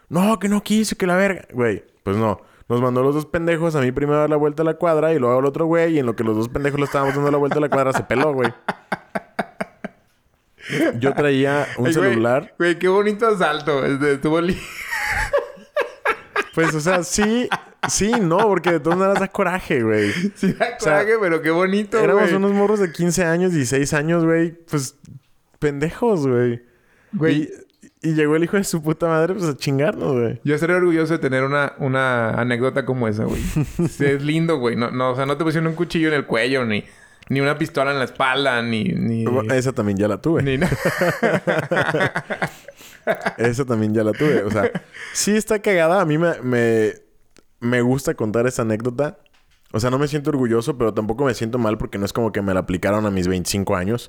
No, 0.09 0.39
que 0.39 0.49
no 0.49 0.63
quise, 0.63 0.95
que 0.97 1.07
la 1.07 1.17
verga. 1.17 1.47
Güey, 1.53 1.85
pues 2.05 2.17
no. 2.17 2.41
Nos 2.69 2.81
mandó 2.81 3.03
los 3.03 3.15
dos 3.15 3.27
pendejos 3.27 3.75
a 3.75 3.81
mí 3.81 3.93
primero 3.93 4.19
a 4.19 4.21
dar 4.23 4.31
la 4.31 4.37
vuelta 4.37 4.63
a 4.63 4.65
la 4.65 4.75
cuadra 4.75 5.13
y 5.13 5.19
luego 5.19 5.39
al 5.39 5.45
otro 5.45 5.67
güey. 5.67 5.95
Y 5.95 5.99
en 5.99 6.07
lo 6.07 6.15
que 6.17 6.23
los 6.25 6.37
dos 6.37 6.49
pendejos 6.49 6.79
le 6.79 6.87
estábamos 6.87 7.15
dando 7.15 7.31
la 7.31 7.39
vuelta 7.39 7.59
a 7.59 7.61
la 7.61 7.69
cuadra, 7.69 7.93
se 7.93 8.03
peló, 8.05 8.33
güey. 8.33 8.53
Yo 11.01 11.13
traía 11.13 11.67
un 11.77 11.89
Ay, 11.89 11.95
güey, 11.95 12.11
celular. 12.11 12.55
Güey, 12.57 12.79
qué 12.79 12.89
bonito 12.89 13.27
asalto. 13.27 13.85
Este, 13.85 14.13
Estuvo 14.15 14.41
li- 14.41 14.57
Pues, 16.55 16.75
o 16.75 16.81
sea, 16.81 17.03
sí, 17.03 17.49
sí, 17.89 18.13
no, 18.21 18.39
porque 18.39 18.73
de 18.73 18.81
todas 18.81 18.99
maneras 18.99 19.21
da 19.21 19.29
coraje, 19.29 19.83
güey. 19.83 20.11
Sí, 20.35 20.53
da 20.53 20.67
sea, 20.79 20.99
coraje, 21.01 21.13
pero 21.21 21.41
qué 21.43 21.51
bonito, 21.51 21.99
Éramos 21.99 22.25
güey. 22.25 22.35
unos 22.35 22.53
morros 22.53 22.79
de 22.81 22.93
15 22.93 23.25
años, 23.25 23.53
16 23.53 23.93
años, 23.95 24.25
güey. 24.25 24.53
Pues, 24.71 24.97
pendejos, 25.59 26.27
güey. 26.27 26.63
Güey, 27.13 27.51
Y, 28.03 28.11
y 28.11 28.15
llegó 28.15 28.37
el 28.37 28.45
hijo 28.45 28.57
de 28.57 28.65
su 28.65 28.83
puta 28.83 29.07
madre, 29.09 29.33
pues, 29.35 29.47
a 29.47 29.57
chingarnos, 29.57 30.13
güey. 30.13 30.41
yo 30.45 30.55
estaría 30.55 30.77
orgulloso 30.77 31.13
de 31.15 31.19
tener 31.21 31.45
una, 31.45 31.73
una 31.79 32.31
anécdota 32.41 32.85
como 32.85 33.09
esa, 33.09 33.25
güey. 33.25 33.41
Sí, 33.89 34.05
es 34.05 34.23
lindo, 34.23 34.59
güey. 34.59 34.77
No, 34.77 34.91
no, 34.91 35.13
o 35.13 35.17
sea, 35.17 35.25
no 35.25 35.37
te 35.37 35.45
pusieron 35.45 35.69
un 35.69 35.75
cuchillo 35.75 36.09
en 36.09 36.15
el 36.15 36.27
cuello, 36.27 36.65
ni, 36.67 36.85
ni 37.31 37.41
una 37.41 37.57
pistola 37.57 37.93
en 37.93 37.99
la 37.99 38.05
espalda, 38.05 38.61
ni... 38.63 38.85
ni... 38.85 39.25
Esa 39.55 39.73
también 39.73 39.97
ya 39.99 40.09
la 40.09 40.21
tuve. 40.21 40.43
ni 40.43 40.59
nada. 40.59 40.77
Esa 43.37 43.65
también 43.65 43.95
ya 43.95 44.05
la 44.05 44.13
tuve. 44.13 44.43
O 44.45 44.51
sea, 44.51 44.71
sí 45.13 45.37
está 45.37 45.61
cagada. 45.61 46.01
A 46.01 46.05
mí 46.05 46.19
me, 46.19 46.41
me, 46.43 46.93
me 47.61 47.81
gusta 47.83 48.15
contar 48.15 48.47
esa 48.47 48.63
anécdota. 48.63 49.19
O 49.73 49.81
sea, 49.81 49.91
no 49.91 49.99
me 49.99 50.07
siento 50.09 50.31
orgulloso, 50.31 50.77
pero 50.77 50.93
tampoco 50.93 51.25
me 51.25 51.35
siento 51.35 51.59
mal 51.59 51.79
porque 51.79 51.99
no 51.99 52.05
es 52.05 52.13
como 52.13 52.31
que 52.33 52.43
me 52.43 52.53
la 52.55 52.61
aplicaron 52.61 53.07
a 53.07 53.11
mis 53.11 53.27
25 53.29 53.75
años. 53.77 54.09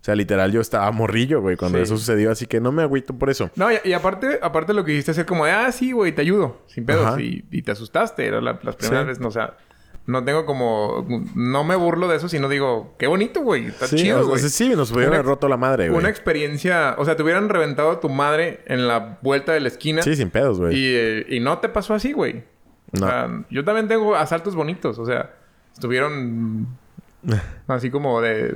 O 0.00 0.04
sea, 0.06 0.14
literal, 0.14 0.52
yo 0.52 0.60
estaba 0.60 0.88
morrillo, 0.92 1.40
güey, 1.40 1.56
cuando 1.56 1.78
Sí. 1.78 1.82
eso 1.84 1.96
sucedió. 1.96 2.30
Así 2.30 2.46
que 2.46 2.60
no 2.60 2.70
me 2.70 2.82
agüito 2.82 3.18
por 3.18 3.28
eso. 3.28 3.50
No, 3.56 3.72
y, 3.72 3.76
y 3.82 3.92
aparte, 3.94 4.38
aparte 4.40 4.72
lo 4.72 4.84
que 4.84 4.92
hiciste 4.92 5.10
hacer 5.10 5.26
como 5.26 5.44
de, 5.44 5.50
ah, 5.50 5.72
sí, 5.72 5.90
güey, 5.90 6.12
te 6.14 6.20
ayudo, 6.22 6.62
sin 6.66 6.86
pedos. 6.86 7.18
Y, 7.18 7.44
y 7.50 7.62
te 7.62 7.72
asustaste, 7.72 8.24
era 8.26 8.40
la- 8.40 8.60
las 8.62 8.76
primeras 8.76 9.02
Sí. 9.02 9.08
veces, 9.08 9.20
no, 9.20 9.28
o 9.28 9.32
sea, 9.32 9.56
no 10.06 10.24
tengo 10.24 10.46
como, 10.46 11.06
no 11.34 11.64
me 11.64 11.74
burlo 11.76 12.06
de 12.08 12.16
eso, 12.16 12.28
sino 12.28 12.48
digo, 12.48 12.94
qué 12.98 13.06
bonito, 13.08 13.40
güey, 13.42 13.66
está 13.66 13.86
sí, 13.88 13.96
chido, 13.96 14.20
o 14.20 14.26
güey. 14.28 14.40
sí, 14.40 14.68
nos 14.76 14.92
hubieran 14.92 15.14
Una- 15.14 15.22
roto 15.22 15.48
la 15.48 15.56
madre, 15.56 15.88
güey. 15.88 15.98
Una 16.00 16.08
experiencia, 16.08 16.94
o 16.98 17.04
sea, 17.04 17.16
te 17.16 17.22
hubieran 17.22 17.48
reventado 17.48 17.90
a 17.90 18.00
tu 18.00 18.08
madre 18.08 18.60
en 18.66 18.86
la 18.88 19.18
vuelta 19.22 19.52
de 19.52 19.60
la 19.60 19.68
esquina. 19.68 20.02
Sí, 20.02 20.14
sin 20.16 20.30
pedos, 20.30 20.60
güey. 20.60 20.76
Y, 20.76 20.94
eh, 20.94 21.26
y 21.28 21.40
no 21.40 21.58
te 21.58 21.68
pasó 21.68 21.94
así, 21.94 22.12
güey. 22.12 22.44
O 22.96 23.00
No. 23.00 23.06
sea, 23.08 23.44
yo 23.50 23.64
también 23.64 23.88
tengo 23.88 24.14
asaltos 24.14 24.54
bonitos. 24.54 24.98
O 25.00 25.04
sea, 25.06 25.34
estuvieron 25.74 26.68
así 27.66 27.90
como 27.90 28.20
de 28.20 28.54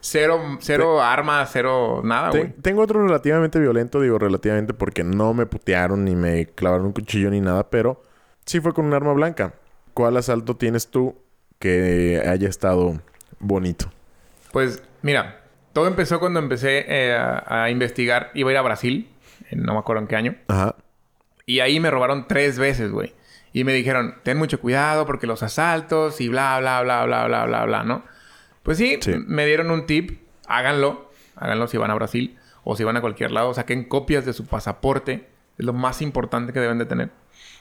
cero, 0.00 0.40
cero 0.60 1.02
armas, 1.02 1.50
cero 1.52 2.02
nada, 2.04 2.30
Te- 2.30 2.38
güey. 2.38 2.52
tengo 2.62 2.82
otro 2.82 3.04
relativamente 3.06 3.58
violento, 3.58 4.00
digo 4.00 4.18
relativamente 4.18 4.74
porque 4.74 5.04
no 5.04 5.34
me 5.34 5.46
putearon 5.46 6.04
ni 6.04 6.14
me 6.16 6.46
clavaron 6.46 6.86
un 6.86 6.92
cuchillo 6.92 7.30
ni 7.30 7.40
nada, 7.40 7.68
pero 7.70 8.02
sí 8.44 8.60
fue 8.60 8.72
con 8.72 8.84
un 8.86 8.94
arma 8.94 9.12
blanca. 9.12 9.54
¿Cuál 9.94 10.16
asalto 10.16 10.56
tienes 10.56 10.88
tú 10.88 11.16
que 11.58 12.22
haya 12.26 12.48
estado 12.48 13.00
bonito? 13.38 13.90
Pues 14.52 14.82
mira, 15.02 15.42
todo 15.72 15.86
empezó 15.86 16.18
cuando 16.20 16.38
empecé 16.40 16.84
eh, 16.88 17.14
a, 17.14 17.64
a 17.64 17.70
investigar. 17.70 18.30
Iba 18.34 18.50
a 18.50 18.52
ir 18.52 18.58
a 18.58 18.62
Brasil, 18.62 19.08
no 19.52 19.74
me 19.74 19.78
acuerdo 19.78 20.02
en 20.02 20.08
qué 20.08 20.16
año. 20.16 20.36
Ajá. 20.48 20.76
Y 21.46 21.60
ahí 21.60 21.80
me 21.80 21.90
robaron 21.90 22.26
tres 22.28 22.58
veces, 22.58 22.90
güey. 22.90 23.14
Y 23.52 23.64
me 23.64 23.72
dijeron, 23.74 24.14
ten 24.22 24.38
mucho 24.38 24.60
cuidado 24.60 25.04
porque 25.06 25.26
los 25.26 25.42
asaltos 25.42 26.20
y 26.20 26.28
bla, 26.28 26.58
bla, 26.60 26.80
bla, 26.82 27.04
bla, 27.04 27.26
bla, 27.26 27.44
bla, 27.44 27.64
bla, 27.66 27.84
¿no? 27.84 28.02
Pues 28.62 28.78
sí, 28.78 28.98
Sí. 29.02 29.12
me 29.26 29.44
dieron 29.44 29.70
un 29.70 29.86
tip. 29.86 30.22
Háganlo. 30.46 31.10
Háganlo 31.36 31.66
si 31.66 31.76
van 31.76 31.90
a 31.90 31.94
Brasil 31.94 32.38
o 32.64 32.76
si 32.76 32.84
van 32.84 32.96
a 32.96 33.00
cualquier 33.00 33.30
lado. 33.32 33.52
Saquen 33.52 33.84
copias 33.84 34.24
de 34.24 34.32
su 34.32 34.46
pasaporte. 34.46 35.28
Es 35.58 35.66
lo 35.66 35.72
más 35.74 36.00
importante 36.00 36.52
que 36.52 36.60
deben 36.60 36.78
de 36.78 36.86
tener. 36.86 37.10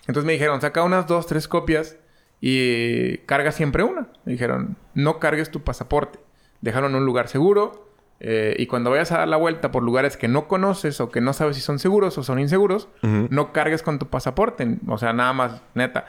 Entonces 0.01 0.23
me 0.23 0.33
dijeron, 0.33 0.61
saca 0.61 0.83
unas 0.83 1.07
dos, 1.07 1.27
tres 1.27 1.47
copias 1.47 1.97
y 2.41 3.19
carga 3.19 3.51
siempre 3.51 3.83
una. 3.83 4.07
Me 4.25 4.33
dijeron, 4.33 4.75
no 4.95 5.19
cargues 5.19 5.51
tu 5.51 5.61
pasaporte. 5.63 6.19
Déjalo 6.61 6.87
en 6.87 6.95
un 6.95 7.05
lugar 7.05 7.27
seguro. 7.27 7.87
eh, 8.19 8.55
y 8.59 8.67
cuando 8.67 8.91
vayas 8.91 9.11
a 9.11 9.19
dar 9.19 9.27
la 9.27 9.37
vuelta 9.37 9.71
por 9.71 9.81
lugares 9.83 10.15
que 10.17 10.27
no 10.27 10.47
conoces 10.47 10.99
o 11.01 11.09
que 11.09 11.21
no 11.21 11.33
sabes 11.33 11.55
si 11.55 11.61
son 11.61 11.79
seguros 11.79 12.17
o 12.19 12.23
son 12.23 12.39
inseguros, 12.39 12.87
no 13.01 13.51
cargues 13.53 13.81
con 13.81 13.97
tu 13.99 14.07
pasaporte. 14.09 14.77
O 14.87 14.97
sea, 14.97 15.13
nada 15.13 15.33
más, 15.33 15.61
neta. 15.75 16.05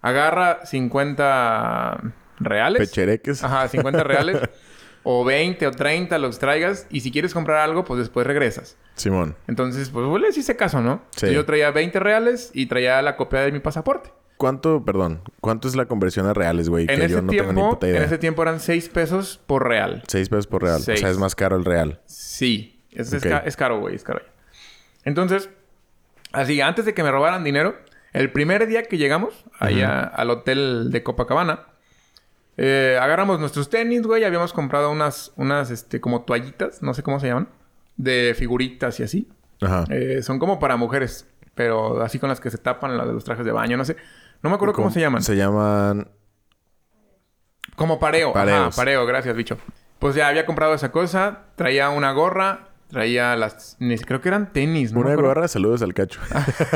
Agarra 0.00 0.64
50 0.66 2.00
reales. 2.40 2.88
Pechereques. 2.88 3.44
Ajá, 3.44 3.68
50 3.68 4.02
reales. 4.02 4.38
o 5.04 5.24
20 5.24 5.66
o 5.66 5.70
30, 5.70 6.18
los 6.18 6.38
traigas. 6.38 6.86
Y 6.90 7.00
si 7.00 7.10
quieres 7.12 7.32
comprar 7.34 7.58
algo, 7.58 7.84
pues 7.84 7.98
después 8.00 8.26
regresas. 8.26 8.76
Simón. 8.94 9.36
Entonces, 9.46 9.90
pues 9.90 10.04
vos 10.06 10.20
les 10.20 10.36
hice 10.36 10.56
caso, 10.56 10.80
¿no? 10.80 11.02
Sí. 11.10 11.26
Entonces, 11.26 11.34
yo 11.34 11.44
traía 11.44 11.70
20 11.70 11.98
reales 12.00 12.50
y 12.54 12.66
traía 12.66 13.00
la 13.02 13.16
copia 13.16 13.40
de 13.40 13.52
mi 13.52 13.60
pasaporte. 13.60 14.12
¿Cuánto, 14.42 14.84
perdón, 14.84 15.20
cuánto 15.40 15.68
es 15.68 15.76
la 15.76 15.86
conversión 15.86 16.26
a 16.26 16.34
reales, 16.34 16.68
güey? 16.68 16.82
En 16.88 16.98
Que 16.98 17.04
ese, 17.06 17.08
yo 17.14 17.22
no 17.22 17.30
tengo 17.30 17.44
ni 17.44 17.54
tiempo, 17.54 17.70
puta 17.70 17.86
en 17.88 17.94
idea. 17.94 18.04
ese 18.04 18.18
tiempo 18.18 18.42
eran 18.42 18.58
6 18.60 18.88
pesos 18.88 19.40
por 19.46 19.66
real. 19.68 20.02
6 20.08 20.28
pesos 20.28 20.46
por 20.46 20.62
real. 20.62 20.80
Seis. 20.82 20.98
O 20.98 21.00
sea, 21.00 21.10
es 21.10 21.18
más 21.18 21.34
caro 21.34 21.56
el 21.56 21.64
real. 21.64 22.00
Sí. 22.06 22.82
Es, 22.90 23.12
es 23.12 23.22
Ok. 23.22 23.30
ca- 23.30 23.38
es 23.46 23.56
caro, 23.56 23.78
güey. 23.80 23.94
Es 23.94 24.02
caro. 24.04 24.20
Entonces, 25.04 25.48
así, 26.32 26.60
antes 26.60 26.84
de 26.84 26.92
que 26.94 27.02
me 27.02 27.10
robaran 27.10 27.44
dinero, 27.44 27.76
el 28.12 28.30
primer 28.32 28.66
día 28.66 28.82
que 28.82 28.98
llegamos 28.98 29.44
allá 29.58 30.00
al 30.02 30.28
hotel 30.30 30.90
de 30.90 31.02
Copacabana, 31.02 31.66
eh, 32.56 32.98
agarramos 33.00 33.40
nuestros 33.40 33.70
tenis, 33.70 34.02
güey. 34.02 34.24
Habíamos 34.24 34.52
comprado 34.52 34.90
unas, 34.90 35.32
unas, 35.36 35.70
este, 35.70 36.00
como 36.00 36.22
toallitas, 36.22 36.82
no 36.82 36.92
sé 36.94 37.02
cómo 37.02 37.20
se 37.20 37.28
llaman, 37.28 37.48
de 37.96 38.34
figuritas 38.36 39.00
y 39.00 39.02
así. 39.04 39.28
Ajá. 39.60 39.84
Eh, 39.88 40.20
son 40.22 40.38
como 40.38 40.58
para 40.58 40.76
mujeres, 40.76 41.26
pero 41.54 42.02
así 42.02 42.18
con 42.18 42.28
las 42.28 42.40
que 42.40 42.50
se 42.50 42.58
tapan 42.58 42.98
las 42.98 43.06
de 43.06 43.12
los 43.14 43.24
trajes 43.24 43.44
de 43.46 43.52
baño, 43.52 43.76
no 43.76 43.84
sé. 43.84 43.96
No 44.42 44.50
me 44.50 44.56
acuerdo 44.56 44.74
cómo, 44.74 44.90
se 44.90 45.00
llaman. 45.00 45.22
Se 45.22 45.36
llaman... 45.36 46.08
Como 47.76 47.98
pareo. 47.98 48.30
Ajá, 48.30 48.40
Pareos. 48.40 48.76
pareo, 48.76 49.06
gracias, 49.06 49.34
bicho. 49.36 49.56
Pues 49.98 50.14
ya 50.14 50.28
había 50.28 50.44
comprado 50.46 50.74
esa 50.74 50.90
cosa. 50.92 51.44
Traía 51.56 51.88
una 51.90 52.12
gorra. 52.12 52.68
Traía 52.88 53.36
las... 53.36 53.76
Creo 54.06 54.20
que 54.20 54.28
eran 54.28 54.52
tenis, 54.52 54.92
¿no? 54.92 55.00
Una 55.00 55.14
gorra, 55.14 55.48
saludos 55.48 55.80
al 55.82 55.94
cacho. 55.94 56.20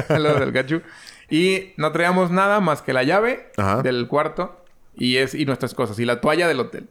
Los 0.08 0.40
del 0.40 0.52
gachu. 0.52 0.80
Y 1.28 1.74
no 1.76 1.92
traíamos 1.92 2.30
nada 2.30 2.60
más 2.60 2.82
que 2.82 2.92
la 2.92 3.02
llave 3.02 3.50
Ajá. 3.56 3.82
del 3.82 4.06
cuarto 4.08 4.64
y, 4.94 5.16
es, 5.18 5.34
y 5.34 5.44
nuestras 5.44 5.74
cosas. 5.74 5.98
Y 5.98 6.04
la 6.04 6.20
toalla 6.20 6.48
del 6.48 6.60
hotel. 6.60 6.88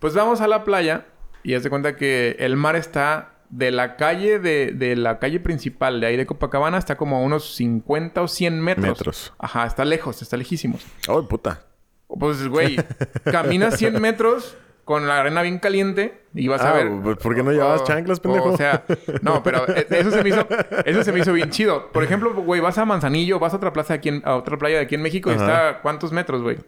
Pues 0.00 0.14
vamos 0.14 0.40
a 0.40 0.48
la 0.48 0.64
playa 0.64 1.06
Y 1.42 1.54
haz 1.54 1.62
de 1.62 1.70
cuenta 1.70 1.94
que 1.96 2.36
el 2.40 2.56
mar 2.56 2.74
está 2.74 3.35
de 3.50 3.70
la 3.70 3.96
calle, 3.96 4.38
de, 4.38 4.72
de 4.72 4.96
la 4.96 5.18
calle 5.18 5.40
principal 5.40 6.00
de 6.00 6.06
ahí 6.06 6.16
de 6.16 6.26
Copacabana, 6.26 6.78
está 6.78 6.96
como 6.96 7.16
a 7.16 7.20
unos 7.20 7.54
50 7.56 8.22
o 8.22 8.28
100 8.28 8.60
metros. 8.60 8.86
Metros. 8.98 9.32
Ajá, 9.38 9.66
está 9.66 9.84
lejos, 9.84 10.22
está 10.22 10.36
lejísimos. 10.36 10.84
¡Ay, 11.08 11.22
puta! 11.28 11.62
Pues, 12.08 12.46
güey, 12.48 12.76
caminas 13.24 13.76
100 13.78 14.00
metros 14.00 14.56
con 14.84 15.08
la 15.08 15.18
arena 15.18 15.42
bien 15.42 15.58
caliente 15.58 16.22
y 16.32 16.46
vas 16.46 16.60
a 16.62 16.70
Ah, 16.70 16.74
ver... 16.74 16.90
pues, 17.02 17.16
¿por 17.18 17.34
qué 17.34 17.42
no 17.42 17.50
llevabas 17.50 17.82
chanclas, 17.82 18.20
pendejo? 18.20 18.50
O 18.52 18.56
sea, 18.56 18.84
no, 19.22 19.42
pero 19.42 19.66
eh, 19.68 19.84
eso 19.90 20.12
se 20.12 20.22
me 20.22 20.28
hizo... 20.28 20.46
Eso 20.84 21.02
se 21.02 21.10
me 21.12 21.18
hizo 21.18 21.32
bien 21.32 21.50
chido. 21.50 21.90
Por 21.90 22.04
ejemplo, 22.04 22.32
güey, 22.34 22.60
vas 22.60 22.78
a 22.78 22.84
Manzanillo, 22.84 23.40
vas 23.40 23.52
a 23.52 23.56
otra 23.56 23.72
plaza 23.72 23.94
aquí 23.94 24.10
en... 24.10 24.22
A 24.24 24.36
otra 24.36 24.56
playa 24.56 24.76
de 24.76 24.82
aquí 24.84 24.94
en 24.94 25.02
México 25.02 25.30
y 25.32 25.34
está... 25.34 25.80
¿Cuántos 25.82 26.12
metros, 26.12 26.42
güey? 26.42 26.58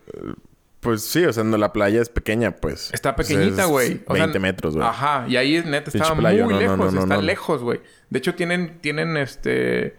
Pues 0.81 1.03
sí, 1.03 1.25
o 1.25 1.33
sea, 1.33 1.43
no, 1.43 1.57
la 1.57 1.73
playa 1.73 2.01
es 2.01 2.09
pequeña, 2.09 2.53
pues. 2.53 2.91
Está 2.93 3.17
pequeñita, 3.17 3.65
güey. 3.65 4.01
O 4.07 4.15
sea, 4.15 4.25
20 4.27 4.39
metros, 4.39 4.77
güey. 4.77 4.87
Ajá. 4.87 5.25
Y 5.29 5.37
ahí, 5.37 5.63
neta, 5.65 5.91
estaba 5.93 6.15
playa, 6.17 6.45
muy 6.45 6.55
no, 6.55 6.61
lejos. 6.61 6.93
no, 6.93 7.01
está 7.03 7.17
lejos, 7.17 7.63
güey. 7.63 7.81
De 8.11 8.19
hecho, 8.19 8.35
tienen... 8.35 8.79
Tienen, 8.81 9.17
este... 9.17 9.97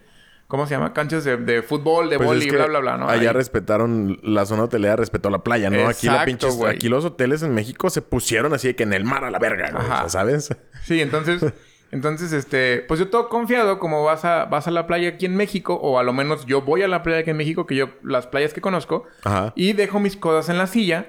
¿Cómo 0.47 0.65
se 0.65 0.73
llama? 0.73 0.93
Canchas 0.93 1.25
de, 1.25 1.37
de 1.37 1.61
fútbol, 1.61 2.09
de 2.09 2.17
Pues 2.17 2.27
boli, 2.27 2.45
es 2.45 2.51
que 2.51 2.55
bla, 2.55 2.65
bla, 2.65 2.79
bla, 2.79 2.97
¿no? 2.97 3.09
Allá 3.09 3.29
Ahí. 3.29 3.35
respetaron... 3.35 4.19
La 4.23 4.45
zona 4.45 4.63
hotelera 4.63 4.95
respetó 4.95 5.29
la 5.29 5.43
playa, 5.43 5.69
¿no? 5.69 5.87
aquí 5.87 6.07
la 6.07 6.23
pinche... 6.23 6.47
Aquí 6.67 6.87
los 6.87 7.03
hoteles 7.03 7.43
en 7.43 7.53
México 7.53 7.89
se 7.89 8.01
pusieron 8.01 8.53
así 8.53 8.69
de 8.69 8.75
que 8.75 8.83
en 8.83 8.93
el 8.93 9.03
mar 9.03 9.25
a 9.25 9.31
la 9.31 9.37
verga, 9.37 9.71
güey. 9.71 9.83
O 9.83 9.87
sea, 9.87 10.09
¿sabes? 10.09 10.55
Sí, 10.85 11.01
entonces, 11.01 11.43
entonces, 11.91 12.31
este, 12.33 12.83
pues 12.87 12.99
yo 12.99 13.09
todo 13.09 13.29
confiado, 13.29 13.79
como 13.79 14.03
vas 14.03 14.23
a, 14.25 14.45
vas 14.45 14.67
a 14.67 14.71
la 14.71 14.85
playa 14.87 15.09
aquí 15.09 15.25
en 15.25 15.35
México, 15.35 15.73
o 15.75 15.97
a 15.99 16.03
lo 16.03 16.13
menos 16.13 16.45
yo 16.45 16.61
voy 16.61 16.83
a 16.83 16.87
la 16.87 17.01
playa 17.03 17.19
aquí 17.19 17.31
en 17.31 17.37
México, 17.37 17.65
que 17.65 17.75
yo, 17.75 17.89
las 18.03 18.27
playas 18.27 18.53
que 18.53 18.61
conozco, 18.61 19.05
Ajá. 19.23 19.53
y 19.55 19.73
dejo 19.73 19.99
mis 19.99 20.15
cosas 20.15 20.49
en 20.49 20.57
la 20.57 20.67
silla 20.67 21.07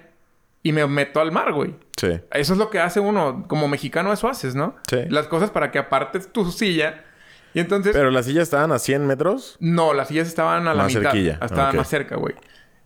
y 0.63 0.73
me 0.73 0.87
meto 0.87 1.21
al 1.21 1.33
mar, 1.33 1.53
güey. 1.53 1.75
Sí. 1.97 2.21
Eso 2.33 2.53
es 2.55 2.59
lo 2.59 2.71
que 2.71 2.81
hace 2.81 3.01
uno, 3.01 3.45
como 3.49 3.69
mexicano, 3.69 4.13
eso 4.13 4.29
haces, 4.29 4.55
¿no? 4.55 4.77
Sí. 4.89 4.99
Las 5.09 5.27
cosas 5.27 5.51
para 5.51 5.71
que 5.71 5.79
apartes 5.79 6.33
tu 6.33 6.51
silla. 6.51 7.05
Y 7.53 7.61
entonces, 7.61 7.93
Pero 7.95 8.11
las 8.11 8.27
sillas 8.27 8.45
estaban 8.45 8.71
a 8.73 8.79
100 8.79 9.07
metros. 9.07 9.57
no, 9.61 9.93
las 9.93 10.09
sillas 10.09 10.29
estaban 10.29 10.69
a 10.69 10.75
la 10.75 10.85
Más 10.85 10.95
mitad. 10.95 11.11
cerquilla. 11.11 11.39
Estaban 11.43 11.77
más 11.77 11.89
cerca, 11.89 12.17
güey. 12.17 12.35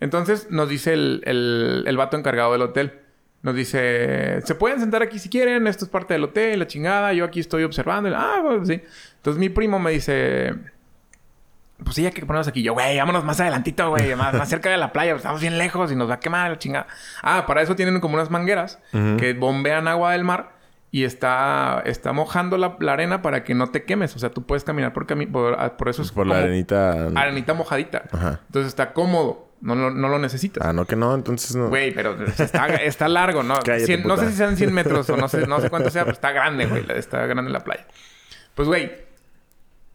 Entonces 0.01 0.49
nos 0.51 0.69
dice 0.69 0.93
el, 0.95 1.23
el, 1.27 1.85
el 1.87 1.97
vato 1.97 2.17
encargado 2.17 2.53
del 2.53 2.63
hotel. 2.63 3.01
Nos 3.45 3.55
dice, 3.55 4.41
se 4.43 4.55
pueden 4.55 4.81
sentar 4.81 5.03
aquí 5.03 5.19
si 5.19 5.29
quieren, 5.29 5.67
esto 5.67 5.85
es 5.85 5.91
parte 5.91 6.15
del 6.15 6.25
hotel, 6.25 6.59
la 6.59 6.67
chingada, 6.67 7.13
yo 7.13 7.27
aquí 7.27 7.41
estoy 7.41 7.63
observando. 7.63 8.09
Y, 8.09 8.13
ah, 8.17 8.41
pues 8.43 8.67
sí. 8.67 8.81
Entonces 9.17 9.39
mi 9.39 9.51
primo 9.51 9.79
me 9.79 9.91
dice, 9.91 10.55
pues 11.85 11.95
sí, 11.95 12.07
hay 12.07 12.13
que 12.13 12.25
ponernos 12.25 12.49
aquí. 12.49 12.63
Yo, 12.63 12.73
güey, 12.73 12.97
vámonos 12.97 13.23
más 13.23 13.39
adelantito, 13.41 13.91
güey, 13.91 14.15
más, 14.17 14.33
más 14.33 14.49
cerca 14.49 14.71
de 14.71 14.79
la 14.79 14.93
playa, 14.95 15.13
pues, 15.13 15.21
estamos 15.21 15.43
bien 15.43 15.59
lejos 15.59 15.93
y 15.93 15.95
nos 15.95 16.09
va 16.09 16.15
a 16.15 16.21
quemar 16.21 16.51
la 16.51 16.59
chingada. 16.59 16.87
Ah, 17.23 17.45
para 17.47 17.61
eso 17.61 17.77
tienen 17.77 18.01
como 18.01 18.15
unas 18.15 18.31
mangueras 18.31 18.79
que 19.19 19.35
bombean 19.35 19.89
agua 19.89 20.13
del 20.13 20.25
mar 20.25 20.55
y 20.91 21.05
está, 21.05 21.83
está 21.85 22.15
mojando 22.15 22.57
la, 22.57 22.77
la 22.81 22.95
arena 22.95 23.21
para 23.21 23.45
que 23.45 23.55
no 23.55 23.67
te 23.71 23.85
quemes. 23.85 24.17
O 24.17 24.19
sea, 24.19 24.31
tú 24.31 24.47
puedes 24.47 24.65
caminar 24.65 24.95
por, 24.95 25.07
cami 25.07 25.27
por, 25.27 25.77
por 25.77 25.89
eso 25.91 26.01
es 26.01 26.13
Por 26.13 26.27
la 26.27 26.39
arenita. 26.39 27.09
arenita 27.15 27.53
mojadita. 27.53 28.05
Ajá. 28.11 28.41
Entonces 28.47 28.69
está 28.69 28.95
cómodo. 28.95 29.49
No, 29.65 29.75
lo- 29.75 29.91
no 29.91 30.09
lo 30.09 30.19
necesitas. 30.19 30.67
Ah, 30.67 30.73
no 30.73 30.85
que 30.85 30.95
no. 30.95 31.15
Entonces 31.15 31.57
no. 31.57 31.69
Güey, 31.69 31.93
pero 31.95 32.17
está, 32.27 32.67
está 32.77 33.09
largo, 33.09 33.43
¿no? 33.43 33.55
Cállate, 33.65 33.99
no 33.99 34.17
sé 34.19 34.31
si 34.31 34.37
sean 34.37 34.57
100 34.57 34.73
metros 34.73 35.09
o 35.11 35.17
no 35.17 35.27
sé, 35.29 35.47
no 35.47 35.59
sé 35.61 35.71
cuánto 35.71 35.91
sea, 35.91 36.03
pero 36.05 36.13
está 36.13 36.33
grande, 36.33 36.67
güey. 36.67 36.85
Está 36.95 37.25
grande 37.27 37.51
la 37.51 37.61
playa. 37.65 37.87
Pues, 38.55 38.69
güey, 38.69 38.93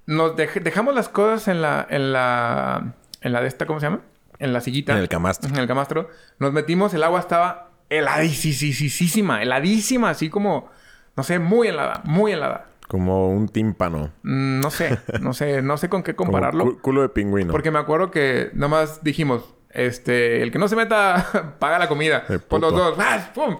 nos 0.08 0.36
dej- 0.36 0.62
dejamos 0.64 0.96
las 0.96 1.08
cosas 1.08 1.48
en 1.48 1.62
la, 1.62 1.86
en 1.90 2.12
la, 2.12 2.94
en 3.22 3.32
la 3.32 3.42
de 3.42 3.48
esta, 3.48 3.66
¿cómo 3.68 3.80
se 3.80 3.86
llama? 3.86 4.02
En 4.40 4.54
la 4.54 4.62
sillita. 4.62 4.94
En 4.94 5.00
el 5.00 5.08
camastro. 5.10 5.50
En 5.50 5.58
el 5.58 5.68
camastro. 5.68 6.10
Nos 6.40 6.52
metimos, 6.52 6.94
el 6.94 7.04
agua 7.04 7.20
estaba 7.20 7.70
heladísima, 7.90 9.42
heladísima, 9.42 10.10
así 10.10 10.30
como, 10.30 10.70
no 11.16 11.24
sé, 11.24 11.40
muy 11.40 11.68
helada, 11.68 12.02
muy 12.06 12.32
helada. 12.32 12.66
Como 12.88 13.30
un 13.30 13.48
tímpano. 13.50 14.12
Mm, 14.24 14.62
No 14.62 14.72
sé, 14.72 14.98
no 15.22 15.34
sé, 15.34 15.62
no 15.62 15.78
sé 15.78 15.90
con 15.90 16.02
qué 16.02 16.16
compararlo. 16.16 16.64
cu- 16.66 16.80
culo 16.82 17.02
de 17.04 17.10
pingüino. 17.10 17.52
Porque 17.52 17.70
me 17.70 17.78
acuerdo 17.80 18.10
que 18.10 18.50
nada 18.54 18.68
más 18.70 19.04
dijimos, 19.04 19.54
este, 19.70 20.42
el 20.42 20.52
que 20.52 20.60
no 20.60 20.68
se 20.68 20.76
meta, 20.76 21.56
paga 21.60 21.80
la 21.80 21.88
comida. 21.88 22.26
Eh, 22.30 22.40
Por 22.40 22.62
los 22.62 22.72
puto. 22.74 22.92
dos. 22.96 23.60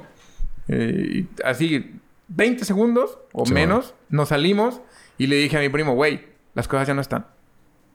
Eh, 0.68 1.26
y 1.26 1.28
así, 1.44 2.00
20 2.28 2.66
segundos 2.66 3.18
o 3.34 3.46
Sí, 3.46 3.54
menos, 3.54 3.96
nos 4.10 4.30
salimos 4.30 4.82
y 5.18 5.28
le 5.28 5.36
dije 5.38 5.58
a 5.58 5.62
mi 5.62 5.70
primo, 5.70 5.94
güey, 5.96 6.28
las 6.54 6.68
cosas 6.68 6.88
ya 6.88 6.94
no 6.94 7.02
están. 7.02 7.26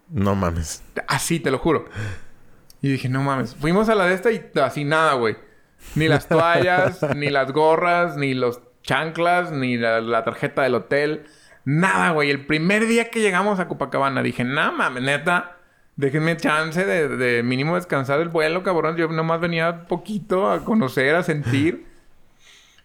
No 0.09 0.35
mames. 0.35 0.83
Así, 1.09 1.41
te 1.41 1.51
lo 1.51 1.59
juro. 1.59 1.89
Y 2.83 2.91
dije, 2.91 3.09
no 3.09 3.23
mames. 3.23 3.55
Fuimos 3.55 3.89
a 3.89 3.95
la 3.95 4.07
de 4.07 4.15
esta 4.15 4.31
y 4.31 4.51
así 4.63 4.85
nada, 4.85 5.15
güey. 5.15 5.37
Ni 5.95 6.09
las 6.09 6.29
toallas, 6.29 7.01
ni 7.17 7.31
las 7.31 7.53
gorras, 7.53 8.17
ni 8.17 8.35
los 8.35 8.61
chanclas, 8.83 9.51
ni 9.51 9.79
la, 9.79 10.01
la 10.01 10.25
tarjeta 10.25 10.63
del 10.63 10.75
hotel. 10.75 11.25
Nada, 11.65 12.11
güey. 12.11 12.31
El 12.31 12.45
primer 12.45 12.87
día 12.87 13.11
que 13.11 13.21
llegamos 13.21 13.59
a 13.61 13.69
Copacabana 13.69 14.23
dije, 14.23 14.45
no 14.45 14.73
mames, 14.73 15.03
neta. 15.03 15.54
Déjenme 15.97 16.37
chance 16.37 16.85
de, 16.85 17.09
de 17.09 17.43
mínimo 17.43 17.77
descansar 17.77 18.21
el 18.21 18.29
vuelo, 18.29 18.63
cabrón. 18.63 18.97
Yo 18.97 19.09
nomás 19.09 19.41
venía 19.41 19.87
poquito 19.87 20.51
a 20.51 20.65
conocer, 20.65 21.15
a 21.15 21.23
sentir. 21.23 21.87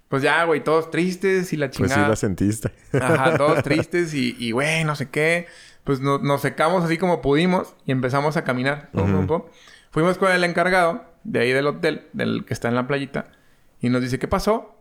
Pues 0.10 0.24
ya, 0.24 0.44
güey, 0.46 0.64
todos 0.64 0.90
tristes 0.92 1.54
y 1.54 1.58
la 1.58 1.68
Pues 1.68 1.78
chingada. 1.78 2.04
sí 2.06 2.10
la 2.10 2.16
sentiste. 2.16 2.72
Ajá, 2.94 3.38
todos 3.38 3.64
tristes 3.64 4.14
y, 4.14 4.36
y 4.40 4.52
güey, 4.52 4.84
no 4.84 4.96
sé 4.96 5.10
qué. 5.10 5.48
Pues 5.84 6.02
no- 6.02 6.20
nos 6.20 6.42
secamos 6.42 6.84
así 6.84 6.98
como 6.98 7.22
pudimos 7.22 7.76
y 7.86 7.92
empezamos 7.92 8.38
a 8.38 8.44
caminar. 8.44 8.90
Pum, 8.92 9.26
pum. 9.28 9.44
Fuimos 9.92 10.18
con 10.18 10.32
el 10.32 10.44
encargado 10.44 11.04
de 11.24 11.40
ahí 11.40 11.52
del 11.52 11.68
hotel, 11.68 12.08
del 12.14 12.46
que 12.46 12.54
está 12.54 12.68
en 12.70 12.76
la 12.76 12.86
playita, 12.88 13.32
y 13.82 13.90
nos 13.90 14.02
dice, 14.02 14.20
¿qué 14.20 14.28
pasó? 14.28 14.76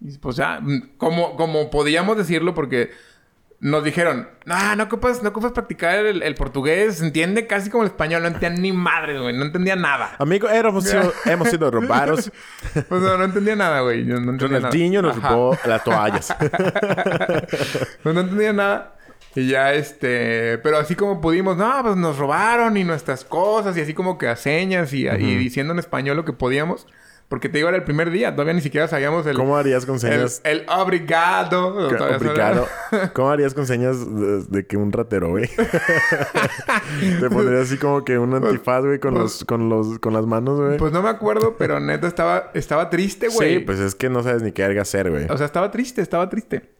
Y 0.00 0.16
pues 0.18 0.36
ya, 0.36 0.60
mm, 0.60 0.96
como, 0.96 1.36
como 1.36 1.70
podíamos 1.70 2.16
decirlo, 2.16 2.54
porque 2.54 2.90
nos 3.60 3.82
dijeron, 3.82 4.28
ah, 4.48 4.74
no 4.76 4.84
ocupas, 4.84 5.22
no 5.22 5.30
ocupas 5.30 5.52
practicar 5.52 6.04
el, 6.04 6.22
el 6.22 6.34
portugués, 6.34 6.96
se 6.98 7.06
entiende 7.06 7.46
casi 7.46 7.70
como 7.70 7.82
el 7.84 7.88
español, 7.90 8.20
no 8.22 8.28
entendía 8.28 8.50
ni 8.60 8.72
madre, 8.72 9.18
güey, 9.18 9.34
no 9.34 9.44
entendía 9.44 9.74
nada. 9.74 10.16
Amigo, 10.18 10.48
éramos 10.50 10.84
sido- 10.84 11.12
hemos 11.24 11.48
sido 11.48 11.70
robados. 11.70 12.30
Pues 12.74 12.86
no, 13.02 13.16
no 13.16 13.24
entendía 13.24 13.56
nada, 13.56 13.80
güey. 13.80 14.04
Yo 14.04 14.20
no 14.20 14.32
entendía 14.32 14.58
nada. 14.58 14.70
Ronaldinho 14.70 15.00
nos 15.02 15.22
robó 15.22 15.56
las 15.66 15.82
toallas. 15.84 16.34
Pues 18.02 18.14
no 18.14 18.20
entendía 18.20 18.52
nada. 18.52 18.96
Y 19.34 19.48
ya 19.48 19.72
este... 19.72 20.58
Pero 20.58 20.78
así 20.78 20.94
como 20.94 21.20
pudimos, 21.20 21.56
no, 21.56 21.72
pues 21.82 21.96
nos 21.96 22.18
robaron 22.18 22.76
y 22.76 22.84
nuestras 22.84 23.24
cosas. 23.24 23.76
Y 23.76 23.80
así 23.80 23.94
como 23.94 24.18
que 24.18 24.28
a 24.28 24.36
señas 24.36 24.92
y, 24.92 25.08
y 25.08 25.36
diciendo 25.36 25.72
en 25.72 25.78
español 25.78 26.16
lo 26.16 26.24
que 26.24 26.32
podíamos. 26.32 26.86
Porque 27.34 27.48
te 27.48 27.58
digo, 27.58 27.66
era 27.68 27.76
el 27.76 27.82
primer 27.82 28.10
día. 28.12 28.30
Todavía 28.32 28.52
ni 28.54 28.60
siquiera 28.60 28.86
sabíamos 28.86 29.26
el... 29.26 29.34
¿Cómo 29.36 29.56
harías 29.56 29.84
con 29.86 29.96
el, 29.96 30.00
señas? 30.00 30.40
el 30.44 30.64
obrigado. 30.68 31.88
Que- 31.88 31.96
Todavía 31.96 32.18
no- 32.20 32.28
Obrigado. 32.30 32.68
¿Cómo 33.12 33.30
harías 33.30 33.54
con 33.54 33.66
señas 33.66 33.96
de, 34.14 34.44
de 34.44 34.66
que 34.68 34.76
un 34.76 34.92
ratero, 34.92 35.30
güey? 35.30 35.50
Te 37.20 37.28
pondrías 37.30 37.62
así 37.62 37.76
como 37.76 38.04
que 38.04 38.18
un 38.18 38.34
antifaz, 38.34 38.84
güey, 38.84 39.00
con 39.00 39.14
los, 39.14 39.44
con 39.44 39.68
los, 39.68 39.98
con 39.98 40.12
las 40.12 40.26
manos, 40.26 40.60
güey. 40.60 40.76
Pues 40.76 40.92
no 40.92 41.02
me 41.02 41.08
acuerdo, 41.08 41.56
pero 41.58 41.80
neta 41.80 42.06
estaba, 42.06 42.52
estaba 42.54 42.88
triste, 42.88 43.26
güey. 43.26 43.54
sí, 43.54 43.58
pues 43.64 43.80
es 43.80 43.96
que 43.96 44.08
no 44.08 44.22
sabes 44.22 44.42
ni 44.42 44.52
qué 44.52 44.62
verga 44.62 44.82
hacer, 44.82 45.10
güey. 45.10 45.26
O 45.28 45.36
sea, 45.36 45.46
estaba 45.46 45.72
triste, 45.72 46.02
estaba 46.02 46.28
triste. 46.30 46.70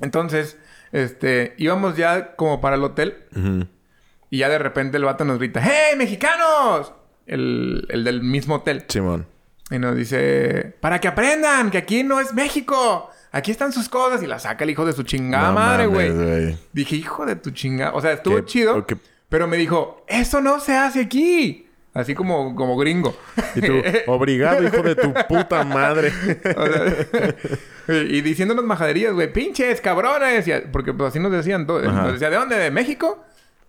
Entonces, 0.00 0.58
este... 0.90 1.54
Íbamos 1.58 1.96
ya 1.96 2.34
como 2.34 2.60
para 2.60 2.74
el 2.74 2.82
hotel. 2.82 3.14
Y 4.30 4.38
ya 4.38 4.48
de 4.48 4.58
repente 4.58 4.96
el 4.96 5.04
vato 5.04 5.24
nos 5.24 5.38
grita, 5.38 5.60
¡Hey, 5.62 5.96
mexicanos! 5.96 6.92
El, 7.26 7.86
el 7.90 8.02
del 8.02 8.22
mismo 8.22 8.56
hotel. 8.56 8.84
Simón. 8.88 9.26
Y 9.70 9.78
nos 9.78 9.96
dice, 9.96 10.74
para 10.80 11.00
que 11.00 11.08
aprendan 11.08 11.70
que 11.70 11.78
aquí 11.78 12.02
no 12.04 12.20
es 12.20 12.32
México. 12.34 13.10
Aquí 13.32 13.50
están 13.50 13.72
sus 13.72 13.88
cosas. 13.88 14.22
Y 14.22 14.26
la 14.26 14.38
saca 14.38 14.64
el 14.64 14.70
hijo 14.70 14.84
de 14.86 14.92
su 14.92 15.02
chingada 15.02 15.48
No 15.48 15.54
madre, 15.54 15.86
güey. 15.86 16.56
Dije, 16.72 16.96
hijo 16.96 17.26
de 17.26 17.36
tu 17.36 17.50
chingada. 17.50 17.92
O 17.92 18.00
sea, 18.00 18.12
estuvo 18.12 18.36
Qué- 18.36 18.44
chido. 18.44 18.86
Pero 19.28 19.48
me 19.48 19.56
dijo, 19.56 20.04
eso 20.06 20.40
no 20.40 20.60
se 20.60 20.76
hace 20.76 21.00
aquí. 21.00 21.68
Así 21.92 22.14
como, 22.14 22.54
como 22.54 22.76
gringo. 22.76 23.16
Y 23.54 23.60
tú, 23.62 23.72
obrigado, 24.06 24.62
hijo 24.62 24.82
de 24.82 24.94
tu 24.94 25.12
puta 25.28 25.64
madre. 25.64 26.12
O 26.56 26.66
sea, 26.66 28.02
y 28.02 28.20
diciéndonos 28.20 28.64
majaderías, 28.64 29.12
güey. 29.14 29.32
Pinches, 29.32 29.80
cabrones. 29.80 30.44
Porque 30.70 30.92
pues, 30.92 31.08
así 31.10 31.18
nos 31.18 31.32
decían 31.32 31.66
todos. 31.66 31.82
Nos 31.84 32.12
decía, 32.12 32.30
¿de 32.30 32.36
dónde? 32.36 32.56
¿De 32.56 32.70
México? 32.70 33.24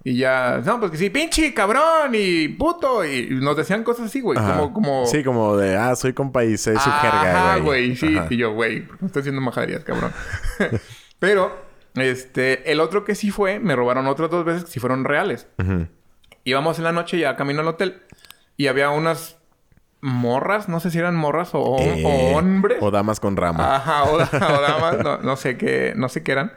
Y 0.08 0.16
ya... 0.16 0.62
No, 0.64 0.80
pues 0.80 0.92
que 0.92 0.98
sí. 0.98 1.10
Pinche, 1.10 1.54
cabrón. 1.54 2.14
Y 2.14 2.48
puto. 2.48 3.04
Y 3.04 3.28
nos 3.30 3.58
decían 3.58 3.84
cosas 3.84 4.06
así, 4.06 4.22
güey. 4.22 4.40
Como, 4.40 4.74
como... 4.74 5.06
Sí, 5.06 5.22
como 5.22 5.58
de, 5.58 5.76
ah, 5.76 5.98
soy 5.98 6.14
compa 6.14 6.46
y 6.46 6.56
sé 6.56 6.76
su 6.76 6.90
jerga, 6.90 7.50
Ajá, 7.52 7.58
güey. 7.58 7.94
Sí. 7.98 8.16
Ajá. 8.16 8.28
Y 8.30 8.38
yo, 8.38 8.54
güey. 8.54 8.88
¿por 8.88 8.96
qué 8.96 9.04
me 9.04 9.08
estás 9.08 9.22
haciendo 9.22 9.42
majaderías, 9.42 9.84
cabrón? 9.84 10.14
Pero... 11.20 11.68
Este... 11.96 12.72
El 12.72 12.80
otro 12.80 13.04
que 13.04 13.16
sí 13.16 13.32
fue... 13.32 13.60
Me 13.60 13.76
robaron 13.76 14.08
otras 14.08 14.30
dos 14.30 14.46
veces 14.46 14.64
que 14.64 14.72
sí 14.72 14.80
fueron 14.80 15.04
reales. 15.04 15.48
Íbamos 16.46 16.78
en 16.78 16.86
la 16.86 16.94
noche 16.94 17.20
ya 17.20 17.36
camino 17.36 17.60
al 17.60 17.68
hotel. 17.68 18.02
Y 18.56 18.68
había 18.68 18.92
unas... 18.92 19.36
Morras. 20.00 20.70
No 20.70 20.80
sé 20.80 20.90
si 20.90 21.00
eran 21.00 21.18
morras 21.18 21.54
o, 21.54 21.60
o 21.60 21.80
Eh, 21.82 22.34
hombres. 22.34 22.78
O 22.80 22.92
damas 22.92 23.20
con 23.20 23.36
rama. 23.36 23.76
Ajá, 23.76 24.04
o, 24.06 24.16
o 24.16 24.18
damas, 24.62 25.00
no, 25.04 25.18
no 25.18 25.36
sé 25.36 25.58
qué, 25.58 25.92
no 25.98 26.08
sé 26.08 26.24
qué 26.24 26.32
eran. 26.32 26.54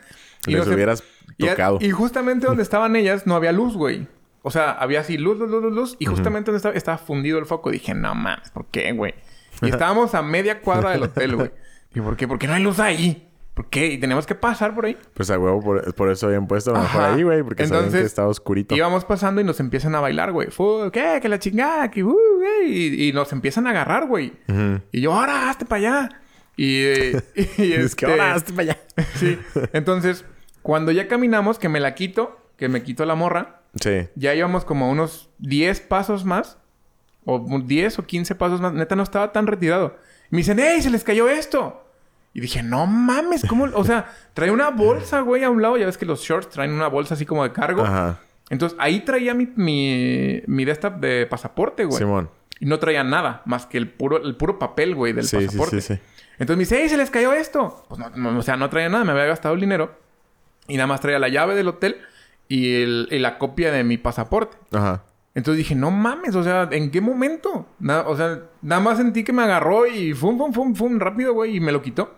Les 0.47 0.67
no 0.67 0.75
hubieras 0.75 1.03
tocado. 1.39 1.79
y 1.81 1.91
justamente 1.91 2.47
donde 2.47 2.63
estaban 2.63 2.97
ellas 2.97 3.27
no 3.27 3.35
había 3.35 3.53
luz, 3.53 3.77
güey. 3.77 4.07
O 4.43 4.51
sea, 4.51 4.71
había 4.73 5.01
así 5.01 5.19
luz, 5.19 5.39
luz, 5.39 5.51
luz, 5.51 5.63
luz, 5.63 5.73
luz. 5.75 5.97
Y 5.99 6.07
justamente 6.07 6.51
donde 6.51 6.57
estaba, 6.57 6.75
estaba 6.75 6.99
fundido 6.99 7.39
el 7.39 7.47
foco. 7.47 7.71
Dije, 7.71 7.93
no 7.95 8.15
mames, 8.15 8.51
¿por 8.51 8.67
qué, 8.67 8.93
güey? 8.93 9.15
Y 9.61 9.69
estábamos 9.69 10.15
a 10.15 10.23
media 10.23 10.61
cuadra 10.63 10.91
del 10.91 11.03
hotel, 11.05 11.37
güey. 11.37 11.51
¿Y 11.95 12.01
por 12.01 12.17
qué? 12.17 12.27
Porque 12.27 12.47
no 12.47 12.55
hay 12.55 12.63
luz 12.63 12.79
ahí. 12.79 13.27
¿Por 13.53 13.67
qué? 13.69 13.89
Y 13.89 13.99
tenemos 13.99 14.27
que 14.27 14.35
pasar 14.35 14.75
por 14.75 14.87
ahí. 14.87 14.97
Pues 15.13 15.31
a 15.31 15.39
huevo, 15.39 15.61
por, 15.61 15.95
por 15.95 16.11
eso 16.11 16.29
habían 16.29 16.47
puesto 16.47 16.71
a 16.71 16.75
lo 16.79 16.83
mejor 16.83 17.03
ahí, 17.03 17.23
güey, 17.23 17.43
porque 17.43 17.67
sabían 17.67 17.83
que 17.83 17.87
Entonces, 17.89 18.07
estaba 18.07 18.29
oscurito. 18.29 18.75
Íbamos 18.75 19.05
pasando 19.05 19.41
y 19.43 19.45
nos 19.45 19.61
empiezan 19.61 19.95
a 19.95 20.01
bailar, 20.01 20.33
güey. 20.33 20.49
¿Qué? 20.93 21.19
Que 21.21 21.29
la 21.29 21.39
chingada, 21.39 21.91
que 21.91 22.03
uh, 22.03 22.17
güey. 22.39 22.73
Y, 22.73 23.09
y 23.09 23.13
nos 23.13 23.33
empiezan 23.33 23.67
a 23.67 23.71
agarrar, 23.71 24.07
güey. 24.07 24.33
Y 24.93 25.01
yo, 25.03 25.13
ahora, 25.13 25.51
hazte 25.51 25.67
para 25.67 25.79
allá. 25.79 26.09
Y, 26.63 26.83
eh, 26.85 27.23
y 27.57 27.73
Es 27.73 27.95
que 27.97 28.05
este, 28.05 28.07
ahora 28.07 28.35
hazte 28.35 28.53
para 28.53 28.73
allá. 28.73 28.81
Sí. 29.15 29.39
Entonces, 29.73 30.27
cuando 30.61 30.93
ya 30.93 31.09
caminamos, 31.09 31.59
que 31.59 31.71
me 31.71 31.81
la 31.81 31.95
quito, 31.95 32.39
que 32.59 32.69
me 32.69 32.83
quito 32.83 33.07
la 33.07 33.15
morra, 33.15 33.63
Sí. 33.81 34.09
ya 34.15 34.35
íbamos 34.35 34.67
como 34.67 34.91
unos 34.91 35.31
10 35.39 35.81
pasos 35.81 36.27
más. 36.27 36.59
O 37.25 37.39
10 37.65 37.99
o 37.99 38.07
15 38.07 38.35
pasos 38.35 38.61
más. 38.61 38.75
Neta, 38.75 38.95
no 38.95 39.03
estaba 39.03 39.33
tan 39.33 39.47
retirado. 39.47 39.97
Y 40.31 40.35
me 40.35 40.39
dicen, 40.39 40.59
¡Ey, 40.59 40.83
se 40.83 40.91
les 40.91 41.03
cayó 41.03 41.31
esto! 41.31 41.87
Y 42.35 42.41
dije, 42.41 42.63
no 42.63 42.87
mames, 42.87 43.43
¿cómo? 43.49 43.65
O 43.75 43.85
sea, 43.85 44.13
trae 44.35 44.51
una 44.51 44.69
bolsa, 44.71 45.21
güey, 45.21 45.43
a 45.45 45.51
un 45.51 45.63
lado. 45.63 45.79
Ya 45.79 45.87
ves 45.87 45.97
que 45.97 46.05
los 46.07 46.21
shorts 46.21 46.51
traen 46.51 46.73
una 46.73 46.89
bolsa 46.89 47.15
así 47.15 47.25
como 47.25 47.43
de 47.43 47.53
cargo. 47.53 47.83
Ajá. 47.83 48.21
Entonces, 48.51 48.77
ahí 48.81 49.01
traía 49.01 49.33
mi, 49.33 49.49
mi, 49.57 50.43
mi 50.47 50.65
desktop 50.67 50.97
de 50.97 51.27
pasaporte, 51.27 51.85
güey. 51.87 51.99
Simón. 51.99 52.29
Y 52.61 52.67
no 52.67 52.79
traía 52.79 53.03
nada 53.03 53.43
más 53.47 53.67
que 53.67 53.79
el 53.79 53.89
puro, 53.91 54.19
el 54.23 54.37
puro 54.37 54.59
papel, 54.59 54.95
güey, 54.95 55.13
del 55.13 55.25
Sí, 55.25 55.37
pasaporte. 55.37 55.81
sí, 55.81 55.95
sí. 55.95 56.01
Entonces 56.39 56.57
me 56.57 56.61
dice, 56.63 56.83
¡Ey, 56.83 56.89
se 56.89 56.97
les 56.97 57.11
cayó 57.11 57.33
esto! 57.33 57.85
Pues 57.89 57.99
no, 57.99 58.11
no, 58.11 58.39
o 58.39 58.43
sea, 58.43 58.57
no 58.57 58.69
traía 58.71 58.89
nada, 58.89 59.05
me 59.05 59.13
había 59.13 59.25
gastado 59.27 59.55
el 59.55 59.61
dinero. 59.61 59.93
Y 60.69 60.77
nada 60.77 60.87
más 60.87 61.01
traía 61.01 61.19
la 61.19 61.29
llave 61.29 61.55
del 61.55 61.69
hotel 61.69 61.97
y, 62.49 62.83
el- 62.83 63.09
y 63.11 63.19
la 63.19 63.39
copia 63.39 63.73
de 63.73 63.83
mi 63.83 63.97
pasaporte. 63.99 64.57
Ajá. 64.73 65.05
Entonces 65.35 65.59
dije, 65.59 65.75
no 65.75 65.91
mames, 65.91 66.35
o 66.35 66.43
sea, 66.43 66.69
¿en 66.71 66.91
qué 66.91 67.01
momento? 67.01 67.67
Na- 67.79 68.03
o 68.03 68.17
sea, 68.17 68.41
nada 68.63 68.81
más 68.81 68.99
sentí 68.99 69.23
que 69.25 69.33
me 69.33 69.43
agarró 69.43 69.87
y 69.87 70.13
fum, 70.13 70.37
fum, 70.39 70.53
fum, 70.53 70.75
fum, 70.75 70.99
rápido, 70.99 71.33
güey, 71.35 71.57
y 71.57 71.61
me 71.61 71.73
lo 71.73 71.81
quitó. 71.83 72.15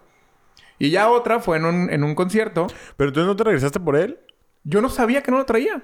Y 0.79 0.91
ya 0.91 1.09
otra 1.09 1.39
fue 1.39 1.59
en 1.59 1.65
un, 1.67 1.91
en 1.91 2.03
un 2.03 2.15
concierto. 2.15 2.67
Pero 2.97 3.09
entonces 3.09 3.29
no 3.29 3.37
te 3.37 3.45
regresaste 3.45 3.79
por 3.81 3.97
él. 3.97 4.19
Yo 4.65 4.81
no 4.81 4.89
sabía 4.89 5.23
que 5.23 5.31
no 5.31 5.39
lo 5.39 5.45
traía. 5.47 5.83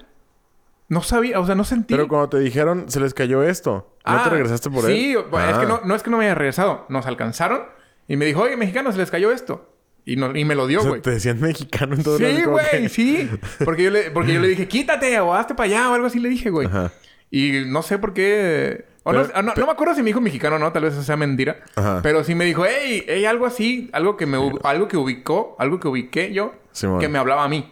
No 0.89 1.01
sabía, 1.03 1.39
o 1.39 1.45
sea, 1.45 1.55
no 1.55 1.63
sentí. 1.63 1.93
Pero 1.93 2.07
cuando 2.07 2.29
te 2.29 2.39
dijeron, 2.39 2.85
se 2.89 2.99
les 2.99 3.13
cayó 3.13 3.43
esto. 3.43 3.95
¿No 4.05 4.13
Ah, 4.17 4.23
te 4.23 4.29
regresaste 4.31 4.69
por 4.71 4.89
él? 4.89 4.95
Sí, 4.97 5.11
es 5.13 5.23
Ah. 5.33 5.57
que 5.61 5.67
no, 5.67 5.81
no 5.85 5.95
es 5.95 6.01
que 6.03 6.09
no 6.09 6.17
me 6.17 6.25
haya 6.25 6.35
regresado. 6.35 6.85
Nos 6.89 7.05
alcanzaron 7.05 7.61
y 8.07 8.15
me 8.17 8.25
dijo, 8.25 8.41
oye, 8.41 8.57
mexicano, 8.57 8.91
se 8.91 8.97
les 8.97 9.11
cayó 9.11 9.31
esto. 9.31 9.71
Y, 10.05 10.15
no, 10.15 10.35
y 10.35 10.43
me 10.45 10.55
lo 10.55 10.65
dio, 10.65 10.79
O 10.79 10.81
sea, 10.81 10.89
güey. 10.89 11.01
te 11.03 11.11
decían 11.11 11.39
mexicano 11.39 11.93
en 11.95 12.01
todo 12.03 12.17
Sí, 12.17 12.43
güey, 12.43 12.65
que- 12.71 12.89
sí. 12.89 13.29
Porque 13.63 13.83
yo, 13.83 13.91
le, 13.91 14.09
porque 14.09 14.33
yo 14.33 14.39
le 14.39 14.47
dije, 14.47 14.67
quítate 14.67 15.19
o 15.19 15.35
hazte 15.35 15.53
para 15.53 15.65
allá 15.67 15.91
o 15.91 15.93
algo 15.93 16.07
así 16.07 16.19
le 16.19 16.29
dije, 16.29 16.49
güey. 16.49 16.67
Y 17.29 17.65
no 17.67 17.83
sé 17.83 17.99
por 17.99 18.13
qué. 18.13 18.85
O 19.03 19.13
no, 19.13 19.21
Pero- 19.21 19.33
ah, 19.35 19.41
no, 19.43 19.53
no 19.55 19.65
me 19.67 19.71
acuerdo 19.71 19.93
si 19.93 20.01
me 20.01 20.07
dijo 20.07 20.19
mexicano 20.21 20.55
o 20.55 20.59
no, 20.59 20.71
tal 20.71 20.83
vez 20.83 20.93
eso 20.93 21.03
sea 21.03 21.15
mentira. 21.17 21.57
Ajá. 21.75 21.99
Pero 22.01 22.23
sí 22.23 22.33
me 22.33 22.45
dijo, 22.45 22.65
hey, 22.65 23.03
hey, 23.07 23.25
algo 23.25 23.45
así, 23.45 23.89
algo 23.93 24.17
que 24.17 24.25
me 24.25 24.37
algo 24.63 24.87
que 24.87 24.97
ubicó, 24.97 25.55
algo 25.59 25.79
que 25.79 25.87
ubiqué 25.87 26.33
yo, 26.33 26.53
que 26.99 27.07
me 27.07 27.19
hablaba 27.19 27.43
a 27.43 27.47
mí. 27.49 27.71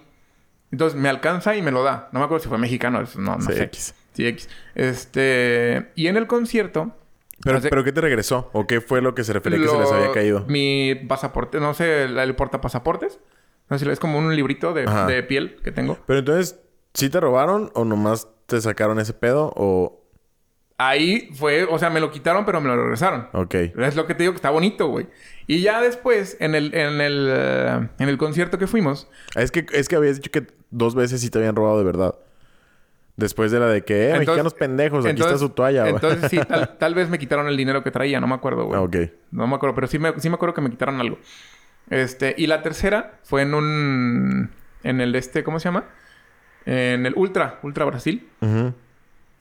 Entonces 0.71 0.99
me 0.99 1.09
alcanza 1.09 1.55
y 1.55 1.61
me 1.61 1.71
lo 1.71 1.83
da. 1.83 2.09
No 2.11 2.19
me 2.19 2.25
acuerdo 2.25 2.43
si 2.43 2.49
fue 2.49 2.57
mexicano, 2.57 3.01
eso 3.01 3.19
no, 3.19 3.35
no 3.37 3.41
Sí, 3.41 3.53
sé. 3.53 3.63
X. 3.63 3.95
Sí, 4.13 4.27
X. 4.27 4.49
Este. 4.75 5.91
Y 5.95 6.07
en 6.07 6.17
el 6.17 6.27
concierto. 6.27 6.95
Pero, 7.43 7.57
hace- 7.59 7.69
¿Pero 7.69 7.83
qué 7.83 7.91
te 7.91 8.01
regresó? 8.01 8.49
¿O 8.53 8.65
qué 8.65 8.81
fue 8.81 9.01
lo 9.01 9.13
que 9.13 9.23
se 9.23 9.31
refería 9.31 9.59
que 9.59 9.67
se 9.67 9.77
les 9.77 9.89
lo- 9.89 9.95
había 9.95 10.11
caído? 10.11 10.45
Mi 10.47 10.95
pasaporte, 11.07 11.59
no 11.59 11.73
sé, 11.73 12.03
el, 12.05 12.35
portapasaportes. 12.35 13.19
No 13.69 13.77
sé 13.77 13.85
si 13.85 13.91
es 13.91 13.99
como 13.99 14.17
un 14.17 14.35
librito 14.35 14.73
de, 14.73 15.23
piel 15.23 15.57
que 15.63 15.71
tengo. 15.71 15.99
Pero 16.07 16.19
entonces, 16.19 16.59
¿sí 16.93 17.09
te 17.09 17.19
robaron 17.19 17.69
o 17.75 17.85
nomás 17.85 18.27
te 18.47 18.59
sacaron 18.61 18.99
ese 18.99 19.13
pedo? 19.13 19.53
O... 19.55 20.01
Ahí 20.79 21.29
fue, 21.33 21.63
o 21.65 21.77
sea, 21.79 21.89
me 21.89 21.99
lo 21.99 22.11
quitaron, 22.11 22.45
pero 22.45 22.61
me 22.61 22.67
lo 22.69 22.77
regresaron. 22.81 23.27
Ok. 23.33 23.53
Es 23.55 23.95
lo 23.95 24.05
que 24.07 24.13
te 24.13 24.23
digo 24.23 24.33
que 24.33 24.37
está 24.37 24.51
bonito, 24.51 24.87
güey. 24.87 25.07
Y 25.47 25.61
ya 25.61 25.81
después, 25.81 26.37
en 26.39 26.55
el, 26.55 26.73
en 26.75 27.01
el, 27.01 27.89
en 27.99 28.09
el 28.09 28.17
concierto 28.17 28.57
que 28.57 28.67
fuimos, 28.67 29.07
Es 29.35 29.51
que, 29.51 29.65
es 29.73 29.87
que 29.89 29.95
habías 29.95 30.15
dicho 30.17 30.31
que 30.31 30.45
dos 30.71 30.95
veces 30.95 31.21
sí 31.21 31.29
te 31.29 31.37
habían 31.39 31.55
robado 31.55 31.77
de 31.79 31.83
verdad. 31.83 32.15
Después 33.15 33.51
de 33.51 33.59
la 33.59 33.67
de 33.67 33.83
que, 33.83 33.95
eh, 33.95 34.05
Entonces- 34.09 34.27
mexicanos 34.27 34.53
pendejos, 34.53 35.05
aquí 35.05 35.21
está 35.21 35.37
su 35.39 35.49
toalla. 35.49 35.81
güey. 35.83 35.95
Entonces 35.95 36.29
sí, 36.29 36.37
tal, 36.47 36.77
tal 36.77 36.93
vez 36.93 37.09
me 37.09 37.17
quitaron 37.17 37.47
el 37.47 37.57
dinero 37.57 37.83
que 37.83 37.89
traía, 37.91 38.19
no 38.19 38.27
me 38.27 38.35
acuerdo, 38.35 38.65
güey. 38.65 38.79
Ah, 38.79 38.83
ok. 38.83 38.95
No 39.31 39.47
me 39.47 39.55
acuerdo, 39.55 39.73
pero 39.73 39.87
sí 39.87 39.97
me, 39.97 40.13
sí 40.19 40.29
me 40.29 40.35
acuerdo 40.35 40.53
que 40.53 40.61
me 40.61 40.69
quitaron 40.69 40.99
algo. 41.01 41.17
Este, 41.89 42.35
y 42.37 42.47
la 42.47 42.61
tercera 42.61 43.19
fue 43.23 43.41
en 43.43 43.53
un. 43.55 44.51
En 44.83 45.01
el 45.01 45.15
este, 45.15 45.43
¿cómo 45.43 45.59
se 45.59 45.65
llama? 45.65 45.85
En 46.65 47.05
el 47.05 47.13
Ultra, 47.15 47.59
Ultra 47.63 47.85
Brasil. 47.85 48.27
Ujú. 48.41 48.73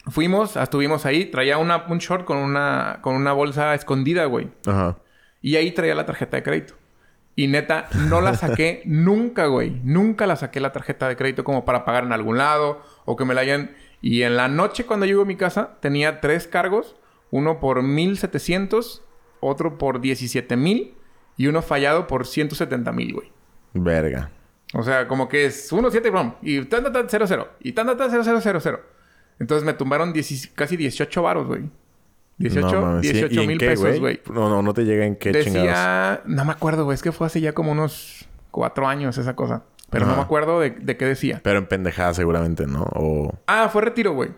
Fuimos, 0.09 0.57
estuvimos 0.57 1.05
ahí, 1.05 1.27
traía 1.27 1.59
una, 1.59 1.85
un 1.89 1.99
short 1.99 2.25
con 2.25 2.37
una, 2.39 3.01
con 3.03 3.15
una 3.17 3.33
bolsa 3.33 3.75
escondida, 3.75 4.25
güey. 4.27 4.49
Ajá. 4.65 4.97
Y 5.43 5.57
ahí 5.57 5.73
traía 5.73 5.95
la 5.97 6.07
tarjeta 6.07 6.37
de 6.37 6.43
crédito. 6.45 6.75
Y 7.37 7.49
neta, 7.49 7.89
no 8.09 8.21
la 8.23 8.35
saqué 8.35 8.83
nunca, 8.87 9.47
güey. 9.47 9.79
Nunca 9.85 10.27
la 10.27 10.37
saqué 10.37 10.59
la 10.59 10.73
tarjeta 10.73 11.07
de 11.07 11.17
crédito 11.17 11.45
como 11.45 11.65
para 11.65 11.85
pagar 11.85 12.05
en 12.05 12.13
algún 12.13 12.39
lado 12.39 12.83
o 13.05 13.15
que 13.15 13.25
me 13.25 13.35
la 13.35 13.43
hayan. 13.43 13.77
Y 14.01 14.23
en 14.23 14.37
la 14.37 14.49
noche 14.49 14.87
cuando 14.87 15.07
llego 15.07 15.23
a 15.23 15.27
mi 15.27 15.37
casa 15.37 15.77
tenía 15.81 16.21
tres 16.21 16.49
cargos: 16.49 16.97
uno 17.31 17.61
por 17.61 17.83
1700, 17.83 19.05
otro 19.41 19.79
por 19.79 20.01
17000 20.01 20.95
y 21.37 21.47
uno 21.47 21.63
fallado 21.63 22.07
por 22.07 22.27
170 22.27 22.91
mil, 22.93 23.13
güey. 23.13 23.33
Verga. 23.75 24.31
O 24.73 24.83
sea, 24.83 25.07
como 25.07 25.29
que 25.29 25.47
es 25.47 25.71
1, 25.71 25.91
7, 25.91 26.11
pum, 26.11 26.35
y 26.43 26.65
tan, 26.65 26.83
tan, 26.83 26.93
tan, 26.93 27.07
0, 27.09 27.25
0. 27.29 27.49
Y 27.61 27.73
tan, 27.73 27.87
tan, 27.87 27.97
tan, 27.97 28.11
0, 28.11 28.23
0, 28.25 28.41
0, 28.43 28.59
0. 28.63 28.81
Entonces 29.39 29.65
me 29.65 29.75
tumbaron 29.75 30.13
10 30.13 30.53
casi 30.55 30.77
18 30.77 31.23
varos, 31.23 31.47
güey. 31.47 31.71
18, 32.39 32.67
No 32.73 32.81
mames, 32.83 33.07
¿sí? 33.07 33.13
18 33.13 33.35
¿Y 33.35 33.39
en 33.43 33.47
mil 33.49 33.59
qué, 33.59 33.67
pesos, 33.69 33.99
güey. 34.01 34.21
No, 34.33 34.49
no, 34.51 34.63
no 34.63 34.75
te 34.75 34.85
llega 34.85 35.05
en 35.07 35.17
qué 35.17 35.33
chingados. 35.33 35.55
Decía... 35.55 36.21
No 36.27 36.45
me 36.45 36.53
acuerdo, 36.53 36.85
güey. 36.85 36.95
Es 36.95 37.03
que 37.03 37.13
fue 37.13 37.27
hace 37.27 37.41
ya 37.41 37.53
como 37.53 37.73
unos 37.73 38.27
cuatro 38.51 38.87
años 38.89 39.17
esa 39.19 39.35
cosa. 39.35 39.63
Pero 39.91 40.05
no 40.07 40.17
me 40.17 40.23
acuerdo 40.23 40.61
de, 40.61 40.71
de 40.71 40.97
qué 40.97 41.05
decía. 41.05 41.41
Pero 41.45 41.59
en 41.59 41.67
pendejada 41.67 42.13
seguramente, 42.13 42.67
¿no? 42.67 42.83
O... 42.95 43.33
Ah, 43.47 43.69
fue 43.73 43.83
retiro, 43.83 44.13
güey. 44.15 44.31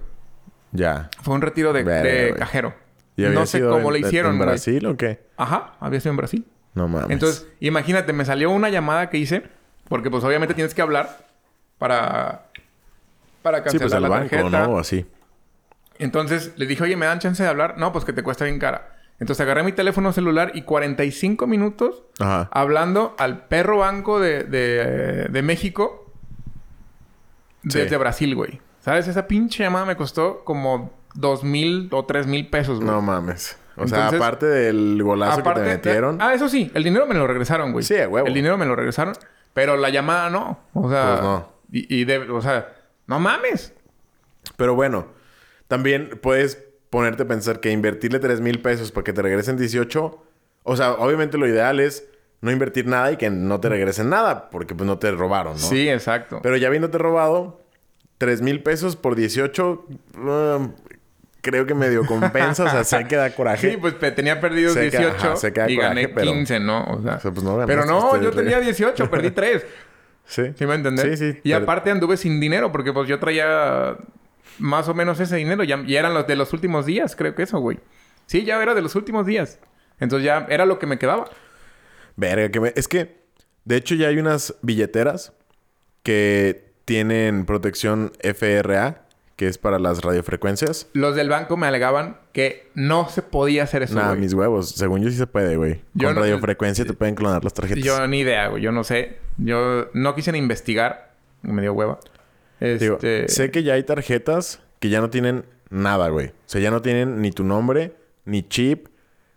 Ya. 0.72 1.08
Fue 1.22 1.34
un 1.34 1.40
retiro 1.40 1.72
de, 1.72 2.34
cajero. 2.38 2.74
¿Y 3.16 3.24
había 3.24 3.38
No 3.40 3.46
sé 3.46 3.58
sido 3.58 3.70
cómo 3.72 3.88
en- 3.88 3.94
le 3.94 4.06
hicieron, 4.06 4.34
¿En. 4.34 4.38
Brasil 4.40 4.87
o 4.87 4.96
qué? 4.96 5.20
Ajá. 5.37 5.72
Había 5.80 6.00
sido 6.00 6.11
en 6.12 6.16
Brasil. 6.18 6.44
No 6.74 6.87
mames. 6.87 7.11
Entonces, 7.11 7.48
imagínate, 7.61 8.12
me 8.12 8.24
salió 8.24 8.50
una 8.50 8.68
llamada 8.68 9.08
que 9.11 9.18
hice. 9.18 9.42
Porque 9.88 10.11
pues 10.11 10.22
obviamente 10.22 10.54
tienes 10.54 10.74
que 10.74 10.82
hablar 10.82 11.26
para... 11.78 12.44
Para 13.42 13.58
Sí, 13.58 13.78
cancelar 13.78 13.82
pues 13.88 13.92
al 13.94 14.02
la 14.02 14.08
banco, 14.08 14.28
tarjeta. 14.37 14.66
¿no? 14.66 14.72
O 14.74 14.78
así. 14.78 15.06
Entonces 15.98 16.52
le 16.56 16.66
dije, 16.66 16.82
oye, 16.84 16.96
¿me 16.96 17.06
dan 17.06 17.18
chance 17.18 17.42
de 17.42 17.48
hablar? 17.48 17.76
No, 17.78 17.92
pues 17.92 18.04
que 18.04 18.12
te 18.12 18.22
cuesta 18.22 18.44
bien 18.44 18.58
cara. 18.58 18.94
Entonces 19.20 19.40
agarré 19.42 19.64
mi 19.64 19.72
teléfono 19.72 20.12
celular 20.12 20.52
y 20.54 20.62
45 20.62 21.46
minutos 21.48 22.04
Ajá. 22.20 22.48
hablando 22.52 23.16
al 23.18 23.46
perro 23.48 23.78
banco 23.78 24.20
de, 24.20 24.44
de, 24.44 25.26
de 25.28 25.42
México 25.42 26.04
Sí. 27.68 27.78
desde 27.80 27.96
Brasil, 27.96 28.34
güey. 28.34 28.61
¿Sabes? 28.80 29.08
Esa 29.08 29.26
pinche 29.26 29.62
llamada 29.64 29.84
me 29.84 29.96
costó 29.96 30.44
como 30.44 30.92
dos 31.14 31.42
mil 31.44 31.88
o 31.92 32.04
tres 32.04 32.26
mil 32.26 32.48
pesos, 32.48 32.78
güey. 32.78 32.88
No 32.90 33.02
mames. 33.02 33.58
O 33.76 33.87
sea, 33.87 34.08
aparte 34.08 34.46
del 34.46 35.00
golazo 35.02 35.42
que 35.42 35.50
te 35.52 35.61
metieron. 35.61 36.18
Ah, 36.20 36.34
eso 36.34 36.48
sí. 36.48 36.70
El 36.74 36.84
dinero 36.84 37.06
me 37.06 37.14
lo 37.14 37.26
regresaron, 37.26 37.72
güey. 37.72 37.84
Sí, 37.84 37.94
huevo. 37.94 38.26
El 38.26 38.34
dinero 38.34 38.56
me 38.58 38.66
lo 38.66 38.74
regresaron. 38.74 39.14
Pero 39.54 39.76
la 39.76 39.88
llamada 39.90 40.30
no. 40.30 40.58
O 40.74 40.88
sea... 40.88 41.11
Pues 41.11 41.22
no. 41.22 41.52
Y, 41.72 42.00
y 42.00 42.04
de- 42.04 42.30
o 42.30 42.40
sea... 42.40 42.72
No 43.06 43.20
mames. 43.20 43.72
Pero 44.56 44.74
bueno, 44.74 45.06
también 45.68 46.18
puedes 46.22 46.64
ponerte 46.90 47.22
a 47.22 47.26
pensar 47.28 47.61
que 47.61 47.70
invertirle 47.70 48.18
3 48.18 48.40
mil 48.40 48.61
pesos 48.61 48.90
para 48.92 49.04
que 49.04 49.12
te 49.12 49.22
regresen 49.22 49.57
18. 49.57 50.22
O 50.64 50.76
sea, 50.76 50.92
obviamente 50.92 51.38
lo 51.38 51.46
ideal 51.46 51.81
es 51.81 52.07
no 52.40 52.50
invertir 52.50 52.87
nada 52.87 53.12
y 53.12 53.16
que 53.16 53.31
no 53.31 53.61
te 53.61 53.68
regresen 53.68 54.09
nada, 54.11 54.48
porque 54.50 54.74
pues 54.74 54.87
no 54.87 54.98
te 54.98 55.11
robaron, 55.11 55.54
¿no? 55.54 55.59
Sí, 55.59 55.88
exacto. 55.88 56.40
Pero 56.42 56.57
ya 56.57 56.68
habiéndote 56.68 56.98
robado 56.98 57.61
3 58.18 58.42
mil 58.42 58.62
pesos 58.62 58.96
por 58.96 59.14
18, 59.16 59.87
um, 60.16 60.72
creo 61.40 61.66
que 61.66 61.74
medio 61.74 62.04
compensa, 62.07 62.64
o 62.64 62.70
sea, 62.70 62.85
sé 62.85 63.07
que 63.07 63.16
da 63.16 63.31
coraje. 63.35 63.70
Sí, 63.72 63.76
pues 63.76 63.98
tenía 64.14 64.40
perdidos 64.40 64.74
que, 64.74 64.83
18 64.90 65.14
ajá, 65.16 65.37
sé 65.37 65.52
que 65.52 65.61
da 65.61 65.70
y 65.70 65.76
gané 65.76 66.09
pero- 66.09 66.33
15, 66.33 66.61
¿no? 66.61 66.85
O 66.85 67.02
sea, 67.02 67.16
O 67.16 67.20
sea, 67.20 67.31
pues 67.33 67.44
no 67.44 67.64
pero 67.66 67.85
no, 67.85 68.20
yo 68.20 68.31
tenía 68.31 68.61
18, 68.61 69.11
perdí 69.11 69.31
3. 69.31 69.64
Sí. 70.28 70.42
¿Sí 70.59 70.66
me 70.66 70.74
entendés? 70.74 71.18
Sí, 71.18 71.33
sí. 71.33 71.38
Y 71.42 71.52
pero- 71.52 71.62
aparte 71.62 71.90
anduve 71.90 72.18
sin 72.18 72.38
dinero 72.38 72.70
porque 72.70 72.92
pues 72.92 73.09
yo 73.09 73.18
traía 73.18 73.96
más 74.59 74.88
o 74.88 74.94
menos 74.94 75.21
ese 75.21 75.37
dinero. 75.37 75.64
Ya, 75.64 75.83
y 75.87 75.97
eran 75.97 76.14
los 76.14 76.27
de 76.27 76.37
los 76.37 76.53
últimos 76.53 76.87
días, 76.87 77.16
creo 77.16 77.35
que 77.35 77.42
eso, 77.44 77.59
güey. 77.61 77.79
Sí, 78.27 78.44
ya 78.44 78.62
era 78.62 78.75
de 78.75 78.83
los 78.83 78.94
últimos 78.94 79.27
días. 79.27 79.59
Entonces 80.01 80.25
ya 80.27 80.47
era 80.49 80.66
lo 80.66 80.79
que 80.79 80.87
me 80.87 80.99
quedaba. 80.99 81.29
Verga, 82.16 82.51
que 82.51 82.61
me- 82.61 82.73
es 82.77 82.88
que 82.88 83.18
de 83.64 83.77
hecho 83.77 83.94
ya 83.94 84.09
hay 84.09 84.18
unas 84.18 84.55
billeteras 84.62 85.33
que 86.03 86.73
tienen 86.85 87.44
protección 87.44 88.12
FRA, 88.21 89.05
que 89.37 89.47
es 89.47 89.59
para 89.59 89.79
las 89.79 90.01
radiofrecuencias. 90.03 90.88
Los 90.94 91.14
del 91.14 91.29
banco 91.29 91.57
me 91.57 91.66
alegaban 91.66 92.18
que 92.33 92.71
no 92.75 93.09
se 93.09 93.23
podía 93.23 93.62
hacer 93.64 93.83
eso, 93.83 93.94
Nah, 93.94 94.09
güey. 94.09 94.21
mis 94.21 94.35
huevos. 94.35 94.71
Según 94.71 95.01
yo 95.03 95.11
sí 95.11 95.16
se 95.16 95.27
puede, 95.27 95.57
güey. 95.57 95.83
Yo 95.94 96.09
Con 96.09 96.16
no- 96.16 96.21
radiofrecuencia 96.23 96.85
te 96.85 96.92
pueden 96.94 97.14
clonar 97.14 97.44
las 97.44 97.55
tarjetas. 97.55 97.85
Yo 97.85 98.05
ni 98.09 98.21
idea, 98.21 98.49
güey. 98.49 98.62
Yo 98.62 98.73
no 98.73 98.83
sé. 98.85 99.18
Yo 99.37 99.88
no 99.94 100.14
quise 100.14 100.33
ni 100.33 100.38
investigar. 100.38 101.12
Me 101.42 101.62
dio 101.62 101.73
hueva. 101.73 102.01
Digo, 102.61 102.94
Este... 102.97 103.29
sé 103.29 103.51
que 103.51 103.62
ya 103.62 103.75
hay 103.75 103.83
tarjetas 103.85 104.61
que 104.81 104.88
ya 104.88 105.01
no 105.01 105.11
tienen 105.11 105.44
nada, 105.71 106.09
güey. 106.09 106.29
O 106.29 106.33
sea, 106.47 106.61
ya 106.61 106.71
no 106.71 106.83
tienen 106.83 107.21
ni 107.21 107.31
tu 107.31 107.44
nombre, 107.44 107.94
ni 108.25 108.42
chip, 108.49 108.88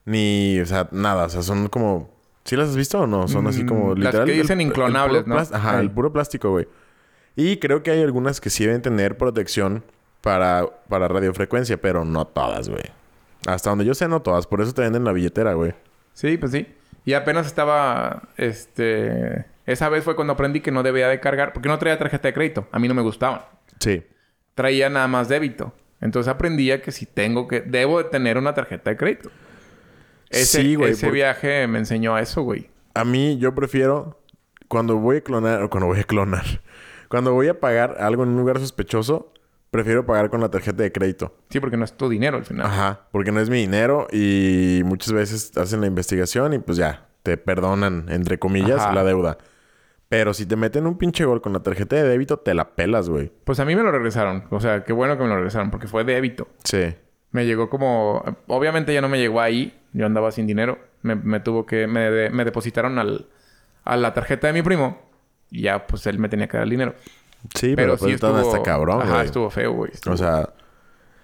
ni... 0.06 0.60
O 0.60 0.66
sea, 0.66 0.88
nada. 0.92 1.26
O 1.26 1.30
sea, 1.30 1.42
son 1.42 1.68
como 1.68 2.10
¿Sí 2.44 2.56
las 2.56 2.70
has 2.70 2.76
visto 2.76 3.00
o 3.02 3.08
no? 3.08 3.28
Son 3.28 3.46
así 3.48 3.66
como 3.66 3.90
Mm, 3.96 4.00
las 4.00 4.06
literal. 4.14 4.26
que 4.26 4.34
dicen 4.34 4.60
el- 4.62 4.68
inclonables, 4.68 5.28
¿no? 5.28 5.38
Ajá, 5.38 5.80
el 5.80 5.92
puro 5.92 6.12
plástico, 6.12 6.50
güey. 6.50 6.68
Y 7.36 7.58
creo 7.58 7.84
que 7.84 7.92
hay 7.92 8.02
algunas 8.02 8.42
que 8.42 8.50
sí 8.50 8.66
deben 8.66 8.82
tener 8.82 9.16
protección 9.18 9.84
para, 10.22 10.66
para 10.90 11.08
radiofrecuencia, 11.08 11.80
pero 11.80 12.04
no 12.04 12.26
todas, 12.26 12.68
güey. 12.70 12.84
Hasta 13.46 13.70
donde 13.70 13.86
yo 13.86 13.94
sé, 13.94 14.08
no 14.08 14.22
todas. 14.24 14.48
Por 14.48 14.60
eso 14.62 14.74
te 14.74 14.82
venden 14.82 15.04
la 15.04 15.12
billetera, 15.12 15.54
güey. 15.54 15.74
Sí, 16.14 16.38
pues 16.38 16.52
sí. 16.52 16.68
Y 17.06 17.14
apenas 17.14 17.46
estaba, 17.48 18.30
este... 18.38 19.46
Esa 19.65 19.89
vez 19.89 20.04
fue 20.04 20.15
cuando 20.15 20.34
aprendí 20.34 20.62
que 20.62 20.71
no 20.71 20.84
debía 20.84 21.08
de 21.08 21.19
cargar... 21.19 21.54
Porque 21.54 21.69
no 21.69 21.78
traía 21.78 21.97
tarjeta 21.97 22.28
de 22.28 22.34
crédito. 22.34 22.67
A 22.71 22.80
mí 22.80 22.88
no 22.88 22.93
me 22.93 23.02
gustaban. 23.02 23.41
Sí. 23.80 24.04
Traía 24.56 24.89
nada 24.89 25.08
más 25.08 25.30
débito. 25.30 25.74
Entonces 26.00 26.32
aprendía 26.32 26.82
que 26.82 26.91
si 26.91 27.06
tengo 27.06 27.47
que... 27.47 27.62
Debo 27.62 28.00
de 28.00 28.06
tener 28.06 28.38
una 28.38 28.54
tarjeta 28.54 28.89
de 28.89 28.97
crédito. 28.97 29.30
Ese, 30.30 30.62
Sí, 30.62 30.76
güey, 30.76 30.91
ese 30.91 31.12
viaje 31.12 31.67
me 31.67 31.80
enseñó 31.80 32.15
a 32.15 32.21
eso, 32.21 32.41
güey. 32.41 32.69
A 32.93 33.06
mí, 33.06 33.38
yo 33.38 33.54
prefiero... 33.54 34.19
Cuando 34.67 34.97
voy 34.97 35.17
a 35.17 35.21
clonar... 35.21 35.62
O 35.63 35.69
cuando 35.69 35.88
voy 35.88 36.00
a 36.00 36.04
clonar... 36.04 36.45
Cuando 37.10 37.34
voy 37.34 37.50
a 37.50 37.60
pagar 37.60 37.97
algo 38.00 38.24
en 38.24 38.30
un 38.30 38.38
lugar 38.38 38.60
sospechoso... 38.60 39.34
Prefiero 39.71 40.06
pagar 40.06 40.30
con 40.30 40.41
la 40.41 40.52
tarjeta 40.52 40.84
de 40.84 40.91
crédito. 40.91 41.34
Sí, 41.50 41.62
porque 41.62 41.78
no 41.78 41.86
es 41.86 41.93
tu 41.93 42.10
dinero 42.10 42.36
al 42.36 42.43
final. 42.43 42.65
Ajá. 42.65 43.08
Porque 43.13 43.32
no 43.32 43.39
es 43.39 43.50
mi 43.50 43.56
dinero 43.56 44.06
y 44.12 44.82
muchas 44.84 45.13
veces 45.13 45.56
hacen 45.56 45.80
la 45.80 45.88
investigación 45.88 46.54
y 46.54 46.60
pues 46.60 46.78
ya, 46.78 47.08
te 47.24 47.38
perdonan, 47.38 48.06
entre 48.10 48.40
comillas, 48.40 48.82
Ajá. 48.82 48.94
la 48.94 49.04
deuda. 49.04 49.38
Pero 50.10 50.34
si 50.34 50.46
te 50.46 50.56
meten 50.58 50.88
un 50.88 50.98
pinche 50.98 51.24
gol 51.24 51.42
con 51.42 51.54
la 51.54 51.60
tarjeta 51.62 51.96
de 51.96 52.04
débito, 52.04 52.38
te 52.38 52.54
la 52.54 52.70
pelas, 52.76 53.10
güey. 53.10 53.32
Pues 53.46 53.60
a 53.62 53.66
mí 53.66 53.76
me 53.76 53.84
lo 53.84 53.92
regresaron. 53.92 54.44
O 54.50 54.60
sea, 54.60 54.84
qué 54.84 54.92
bueno 54.92 55.16
que 55.18 55.24
me 55.24 55.30
lo 55.30 55.36
regresaron 55.36 55.72
porque 55.72 55.88
fue 55.88 56.04
débito. 56.04 56.50
Sí. 56.66 56.94
Me 57.32 57.46
llegó 57.46 57.70
como... 57.70 58.22
Obviamente 58.48 58.94
ya 58.94 59.00
no 59.00 59.08
me 59.08 59.20
llegó 59.20 59.40
ahí. 59.40 59.80
Yo 59.94 60.06
andaba 60.06 60.32
sin 60.32 60.48
dinero. 60.48 60.80
Me, 61.02 61.16
me 61.16 61.40
tuvo 61.40 61.66
que... 61.66 61.88
Me, 61.88 62.12
de- 62.12 62.30
me 62.30 62.44
depositaron 62.44 63.00
al, 63.00 63.28
a 63.86 63.96
la 63.96 64.14
tarjeta 64.14 64.48
de 64.48 64.54
mi 64.54 64.62
primo. 64.62 65.00
Y 65.50 65.62
ya, 65.62 65.88
pues 65.88 66.06
él 66.08 66.20
me 66.20 66.28
tenía 66.28 66.48
que 66.50 66.58
dar 66.58 66.66
el 66.66 66.70
dinero. 66.72 66.94
Sí, 67.56 67.74
Pero, 67.76 67.96
pero, 67.96 67.98
sí 67.98 68.12
estuvo... 68.16 68.36
hasta 68.36 68.62
cabrón, 68.64 69.02
Ajá, 69.02 69.14
güey. 69.14 69.26
estuvo 69.28 69.50
feo, 69.50 69.72
güey. 69.72 69.92
Estuvo- 69.94 70.14
O 70.14 70.18
sea, 70.18 70.50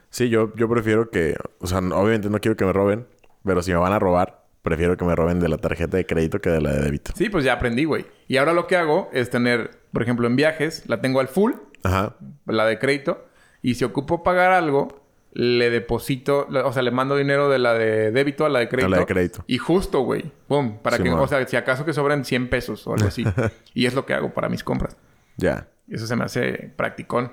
sí, 0.09 0.29
yo, 0.29 0.53
yo 0.55 0.69
prefiero 0.69 1.09
que... 1.09 1.35
O 1.59 1.67
sea, 1.67 1.79
obviamente 1.79 2.29
no 2.29 2.39
quiero 2.39 2.55
que 2.55 2.63
me 2.63 2.71
roben. 2.71 3.05
Pero 3.43 3.61
si 3.61 3.71
me 3.71 3.77
van 3.77 3.91
a 3.91 3.99
robar, 3.99 4.45
prefiero 4.67 4.97
que 4.97 5.05
me 5.05 5.15
roben 5.15 5.39
de 5.39 5.47
la 5.47 5.57
tarjeta 5.57 5.95
de 5.95 6.05
crédito 6.05 6.41
que 6.41 6.49
de 6.49 6.59
la 6.59 6.73
de 6.73 6.81
débito. 6.81 7.13
Sí, 7.15 7.29
pues 7.29 7.45
ya 7.45 7.53
aprendí, 7.53 7.85
güey. 7.85 8.05
Y 8.27 8.35
ahora 8.35 8.51
lo 8.51 8.67
que 8.67 8.75
hago 8.75 9.09
es 9.13 9.29
tener... 9.29 9.79
Por 9.93 10.03
ejemplo, 10.03 10.27
en 10.27 10.35
viajes, 10.35 10.83
la 10.87 10.99
tengo 10.99 11.21
al 11.21 11.29
full. 11.29 11.53
Ajá. 11.83 12.17
La 12.45 12.65
de 12.65 12.77
crédito. 12.77 13.25
Y 13.61 13.75
si 13.75 13.85
ocupo 13.85 14.23
pagar 14.23 14.51
algo... 14.51 15.05
Le 15.31 15.69
deposito... 15.69 16.47
O 16.65 16.73
sea, 16.73 16.81
le 16.81 16.91
mando 16.91 17.15
dinero 17.15 17.47
de 17.47 17.59
la 17.59 17.75
de 17.75 18.11
débito 18.11 18.45
a 18.45 18.49
la 18.49 18.59
de 18.59 18.67
crédito. 18.67 18.89
la 18.89 18.97
de 18.99 19.05
crédito. 19.05 19.43
Y 19.47 19.57
justo, 19.57 20.01
güey. 20.01 20.31
Pum. 20.47 20.79
Para 20.79 20.97
que... 20.97 21.09
O 21.11 21.27
sea, 21.27 21.47
si 21.47 21.55
acaso 21.55 21.85
que 21.85 21.93
sobren 21.93 22.25
100 22.25 22.49
pesos 22.49 22.85
o 22.87 22.93
algo 22.93 23.07
así. 23.07 23.23
y 23.73 23.85
es 23.85 23.93
lo 23.93 24.05
que 24.05 24.13
hago 24.13 24.33
para 24.33 24.49
mis 24.49 24.63
compras. 24.63 24.97
Ya. 25.37 25.67
Eso 25.89 26.07
se 26.07 26.15
me 26.17 26.25
hace 26.25 26.73
practicón. 26.75 27.31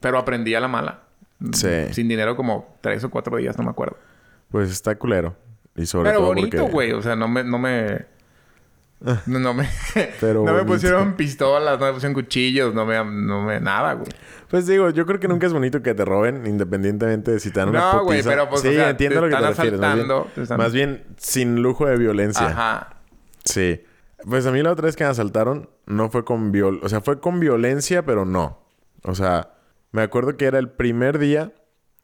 Pero 0.00 0.18
aprendí 0.18 0.54
a 0.54 0.60
la 0.60 0.68
mala. 0.68 1.02
Sí. 1.52 1.92
Sin 1.92 2.08
dinero 2.08 2.34
como 2.34 2.76
tres 2.80 3.04
o 3.04 3.10
cuatro 3.10 3.36
días, 3.36 3.56
no 3.58 3.64
me 3.64 3.70
acuerdo. 3.70 3.96
Pues 4.50 4.70
está 4.70 4.96
culero. 4.96 5.36
Y 5.76 5.86
sobre 5.86 6.10
Pero 6.10 6.20
todo 6.20 6.28
bonito, 6.28 6.56
porque... 6.58 6.72
güey. 6.72 6.92
O 6.92 7.02
sea, 7.02 7.16
no 7.16 7.28
me... 7.28 7.44
No 7.44 7.58
me... 7.58 8.06
No, 9.26 9.38
no 9.38 9.52
me... 9.52 9.68
Pero 10.20 10.44
no 10.44 10.54
me 10.54 10.64
pusieron 10.64 11.14
pistolas, 11.14 11.78
no 11.78 11.86
me 11.86 11.92
pusieron 11.92 12.14
cuchillos, 12.14 12.74
no 12.74 12.86
me... 12.86 12.96
No 13.04 13.42
me... 13.42 13.60
Nada, 13.60 13.94
güey. 13.94 14.08
Pues 14.48 14.66
digo, 14.66 14.88
yo 14.90 15.04
creo 15.04 15.20
que 15.20 15.28
nunca 15.28 15.46
es 15.46 15.52
bonito 15.52 15.82
que 15.82 15.94
te 15.94 16.04
roben, 16.04 16.46
independientemente 16.46 17.32
de 17.32 17.40
si 17.40 17.50
te 17.50 17.60
dan 17.60 17.70
una 17.70 17.92
No, 17.92 18.04
güey, 18.04 18.22
pero, 18.22 18.48
pues, 18.48 18.62
sí, 18.62 18.68
o 18.68 18.72
sea, 18.72 18.90
entiendo 18.90 19.16
te 19.16 19.20
lo 19.20 19.28
que 19.28 19.42
te 19.42 19.50
están 19.50 19.56
refieres. 19.56 19.80
Más 19.80 19.94
bien, 19.94 20.04
asaltando, 20.06 20.30
te 20.34 20.42
están- 20.42 20.58
más 20.58 20.72
bien, 20.72 21.04
sin 21.18 21.60
lujo 21.62 21.86
de 21.86 21.96
violencia. 21.98 22.46
Ajá. 22.46 22.96
Sí. 23.44 23.82
Pues 24.26 24.46
a 24.46 24.52
mí 24.52 24.62
la 24.62 24.70
otra 24.72 24.86
vez 24.86 24.96
que 24.96 25.04
me 25.04 25.10
asaltaron 25.10 25.68
no 25.86 26.08
fue 26.08 26.24
con 26.24 26.50
viol... 26.52 26.80
O 26.82 26.88
sea, 26.88 27.00
fue 27.02 27.20
con 27.20 27.40
violencia, 27.40 28.06
pero 28.06 28.24
no. 28.24 28.60
O 29.02 29.14
sea, 29.14 29.50
me 29.92 30.00
acuerdo 30.02 30.36
que 30.38 30.46
era 30.46 30.58
el 30.58 30.70
primer 30.70 31.18
día 31.18 31.52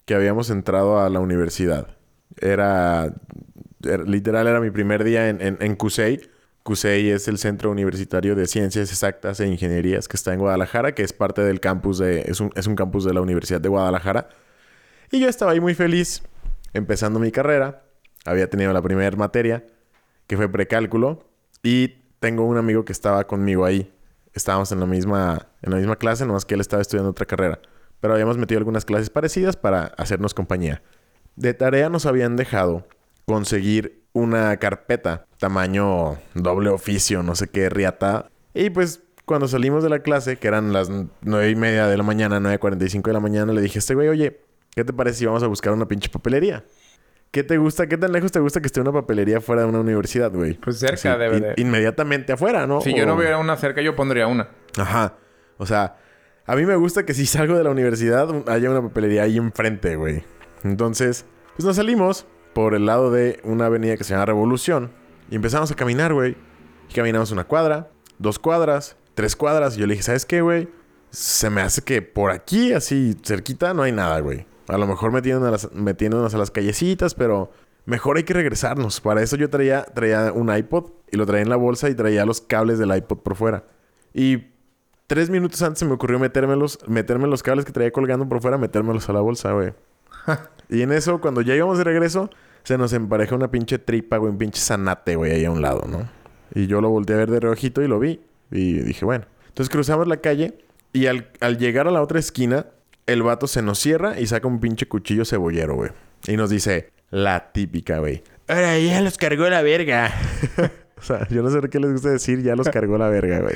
que 0.05 0.15
habíamos 0.15 0.51
entrado 0.51 1.01
a 1.01 1.09
la 1.09 1.21
universidad. 1.21 1.97
Era... 2.41 3.15
era- 3.85 4.05
literal, 4.05 4.47
era 4.47 4.61
mi 4.61 4.71
primer 4.71 5.05
día 5.05 5.29
en, 5.29 5.41
en, 5.41 5.59
en 5.61 5.77
CUSEI. 5.77 6.21
CUSEI 6.63 7.11
es 7.11 7.27
el 7.29 7.39
Centro 7.39 7.71
Universitario 7.71 8.35
de 8.35 8.47
Ciencias 8.47 8.91
Exactas 8.91 9.41
e 9.41 9.47
Ingenierías 9.47 10.09
que 10.09 10.17
está 10.17 10.33
en 10.35 10.41
Guadalajara, 10.41 10.95
que 10.95 11.03
es 11.03 11.13
parte 11.13 11.43
del 11.43 11.61
campus 11.61 11.99
de... 11.99 12.21
Es 12.23 12.41
un, 12.41 12.51
es 12.55 12.67
un 12.67 12.77
campus 12.77 13.05
de 13.05 13.15
la 13.15 13.21
Universidad 13.21 13.61
de 13.61 13.69
Guadalajara. 13.69 14.29
Y 15.11 15.21
yo 15.21 15.29
estaba 15.29 15.53
ahí 15.53 15.61
muy 15.61 15.75
feliz, 15.75 16.23
empezando 16.75 17.19
mi 17.19 17.31
carrera. 17.33 17.83
Había 18.27 18.49
tenido 18.51 18.73
la 18.73 18.83
primera 18.83 19.17
materia, 19.17 19.65
que 20.27 20.37
fue 20.37 20.49
precálculo. 20.51 21.27
Y 21.63 21.97
tengo 22.21 22.45
un 22.45 22.59
amigo 22.59 22.85
que 22.85 22.93
estaba 22.93 23.27
conmigo 23.27 23.65
ahí. 23.65 23.93
Estábamos 24.35 24.71
en 24.71 24.81
la 24.81 24.87
misma, 24.87 25.49
en 25.63 25.71
la 25.71 25.79
misma 25.79 25.97
clase, 25.97 26.27
nomás 26.27 26.45
que 26.45 26.55
él 26.55 26.61
estaba 26.61 26.83
estudiando 26.83 27.11
otra 27.11 27.27
carrera. 27.27 27.59
Pero 28.01 28.13
habíamos 28.15 28.37
metido 28.39 28.59
algunas 28.59 28.85
clases 28.85 29.11
parecidas 29.11 29.57
para 29.57 29.87
hacernos 29.97 30.35
compañía. 30.35 30.83
De 31.37 31.55
tarea 31.55 31.89
nos 31.89 32.07
habían 32.07 32.37
dejado 32.37 32.87
conseguir 33.31 34.03
una 34.13 34.57
carpeta 34.57 35.25
tamaño 35.39 36.19
doble 36.35 36.69
oficio, 36.71 37.23
no 37.23 37.37
sé 37.37 37.47
qué, 37.47 37.69
riata. 37.71 38.29
Y 38.55 38.71
pues 38.71 39.03
cuando 39.25 39.47
salimos 39.47 39.85
de 39.85 39.89
la 39.89 40.01
clase, 40.01 40.37
que 40.37 40.49
eran 40.49 40.73
las 40.73 40.91
nueve 41.23 41.49
y 41.51 41.55
media 41.55 41.87
de 41.87 41.97
la 41.97 42.03
mañana, 42.03 42.41
9.45 42.41 43.03
de 43.05 43.13
la 43.13 43.21
mañana, 43.21 43.53
le 43.53 43.61
dije 43.61 43.79
a 43.79 43.81
este 43.81 43.95
güey, 43.95 44.09
oye, 44.09 44.41
¿qué 44.75 44.85
te 44.85 44.93
parece 44.93 45.19
si 45.21 45.27
vamos 45.27 45.45
a 45.45 45.47
buscar 45.47 45.73
una 45.73 45.87
pinche 45.87 46.09
papelería? 46.09 46.65
¿Qué 47.31 47.45
te 47.45 47.57
gusta? 47.59 47.87
¿Qué 47.87 47.97
tan 47.97 48.11
lejos 48.11 48.33
te 48.33 48.41
gusta 48.41 48.61
que 48.61 48.67
esté 48.67 48.81
una 48.81 48.91
papelería 48.91 49.41
fuera 49.41 49.63
de 49.63 49.69
una 49.69 49.79
universidad, 49.79 50.33
güey? 50.33 50.55
Pues 50.55 50.81
cerca 50.81 51.17
debe 51.17 51.37
in- 51.37 51.43
de- 51.45 51.55
Inmediatamente 51.59 52.33
afuera, 52.33 52.67
¿no? 52.67 52.81
Si 52.81 52.93
yo 52.93 53.07
no 53.07 53.17
viera 53.17 53.39
una 53.39 53.57
cerca, 53.57 53.81
yo 53.81 53.95
pondría 53.95 54.27
una. 54.27 54.49
Ajá. 54.77 55.15
O 55.57 55.67
sea, 55.67 55.97
a 56.47 56.57
mí 56.57 56.67
me 56.67 56.75
gusta 56.75 57.07
que 57.07 57.15
si 57.15 57.27
salgo 57.27 57.57
de 57.57 57.63
la 57.63 57.71
universidad 57.71 58.29
haya 58.49 58.69
una 58.69 58.83
papelería 58.83 59.23
ahí 59.23 59.37
enfrente, 59.37 59.95
güey. 59.95 60.25
Entonces, 60.65 61.25
pues 61.55 61.65
nos 61.65 61.77
salimos 61.77 62.27
por 62.53 62.75
el 62.75 62.87
lado 62.87 63.11
de 63.11 63.41
una 63.45 63.67
avenida 63.67 63.97
que 63.97 64.05
se 64.05 64.15
llama 64.15 64.27
Revolución 64.27 64.91
y 65.31 65.37
empezamos 65.37 65.71
a 65.71 65.75
caminar, 65.75 66.13
güey. 66.13 66.37
Y 66.89 66.95
caminamos 66.95 67.31
una 67.31 67.45
cuadra, 67.45 67.91
dos 68.19 68.39
cuadras, 68.39 68.97
tres 69.15 69.37
cuadras. 69.37 69.77
Y 69.77 69.81
yo 69.81 69.87
le 69.87 69.95
dije, 69.95 70.03
¿sabes 70.03 70.27
qué, 70.27 70.41
güey? 70.41 70.69
Se 71.11 71.51
me 71.51 71.61
hace 71.61 71.83
que 71.83 72.03
por 72.03 72.31
aquí, 72.33 72.73
así 72.73 73.17
cerquita, 73.23 73.73
no 73.73 73.83
hay 73.83 73.93
nada, 73.93 74.21
güey. 74.21 74.47
A 74.69 74.77
lo 74.77 74.87
mejor 74.87 75.13
metiéndonos 75.13 75.49
a 75.49 75.51
las, 75.53 75.73
metiéndonos 75.73 76.35
a 76.35 76.39
las 76.39 76.51
callecitas, 76.51 77.15
pero 77.15 77.53
mejor 77.87 78.17
hay 78.17 78.25
que 78.25 78.35
regresarnos. 78.35 79.01
Para 79.01 79.23
eso 79.23 79.37
yo 79.37 79.49
traía, 79.51 79.85
traía 79.85 80.33
un 80.33 80.55
iPod 80.55 80.91
y 81.11 81.17
lo 81.17 81.27
traía 81.27 81.43
en 81.43 81.49
la 81.49 81.57
bolsa 81.57 81.89
y 81.89 81.95
traía 81.95 82.27
los 82.27 82.41
cables 82.41 82.79
del 82.79 82.95
iPod 82.95 83.19
por 83.19 83.37
fuera. 83.37 83.65
Y 84.13 84.49
tres 85.07 85.31
minutos 85.31 85.63
antes 85.63 85.79
se 85.79 85.85
me 85.85 85.93
ocurrió 85.93 86.19
metérmelos, 86.19 86.79
meterme 86.89 87.29
los 87.29 87.43
cables 87.43 87.65
que 87.65 87.73
traía 87.73 87.93
colgando 87.93 88.29
por 88.29 88.41
fuera, 88.41 88.59
metérmelos 88.59 89.09
a 89.09 89.13
la 89.13 89.21
bolsa, 89.21 89.53
güey. 89.53 89.75
y 90.69 90.83
en 90.83 90.93
eso, 90.93 91.21
cuando 91.21 91.41
ya 91.41 91.55
íbamos 91.55 91.79
de 91.79 91.85
regreso, 91.85 92.31
se 92.63 92.79
nos 92.79 92.93
empareja 92.93 93.35
una 93.35 93.51
pinche 93.51 93.79
tripa, 93.79 94.17
güey, 94.17 94.33
un 94.33 94.39
pinche 94.39 94.61
zanate, 94.61 95.17
güey, 95.17 95.33
ahí 95.33 95.45
a 95.45 95.51
un 95.51 95.63
lado, 95.63 95.87
¿no? 95.89 96.09
Y 96.55 96.67
yo 96.67 96.81
lo 96.81 96.91
volteé 96.91 97.17
a 97.17 97.19
ver 97.19 97.31
de 97.31 97.41
reojito 97.41 97.83
y 97.83 97.89
lo 97.89 97.99
vi. 97.99 98.21
Y 98.51 98.81
dije, 98.81 99.05
bueno. 99.05 99.27
Entonces 99.49 99.71
cruzamos 99.71 100.07
la 100.07 100.19
calle 100.19 100.59
y 100.93 101.07
al, 101.07 101.29
al 101.41 101.59
llegar 101.59 101.87
a 101.89 101.91
la 101.91 102.03
otra 102.03 102.19
esquina, 102.19 102.67
el 103.07 103.23
vato 103.23 103.47
se 103.47 103.63
nos 103.63 103.79
cierra 103.79 104.19
y 104.21 104.27
saca 104.27 104.47
un 104.47 104.61
pinche 104.61 104.87
cuchillo 104.87 105.25
cebollero, 105.25 105.75
güey. 105.75 105.91
Y 106.27 106.37
nos 106.37 106.51
dice, 106.51 106.91
la 107.11 107.53
típica, 107.53 107.99
güey. 107.99 108.23
Ahora 108.49 108.79
ya 108.79 109.01
los 109.01 109.17
cargó 109.17 109.49
la 109.49 109.63
verga. 109.63 110.13
o 110.99 111.03
sea, 111.03 111.27
yo 111.29 111.43
no 111.43 111.51
sé 111.51 111.61
qué 111.69 111.79
les 111.79 111.93
gusta 111.93 112.11
decir, 112.11 112.43
ya 112.43 112.57
los 112.57 112.69
cargó 112.69 112.99
la 112.99 113.09
verga, 113.09 113.41
güey. 113.41 113.55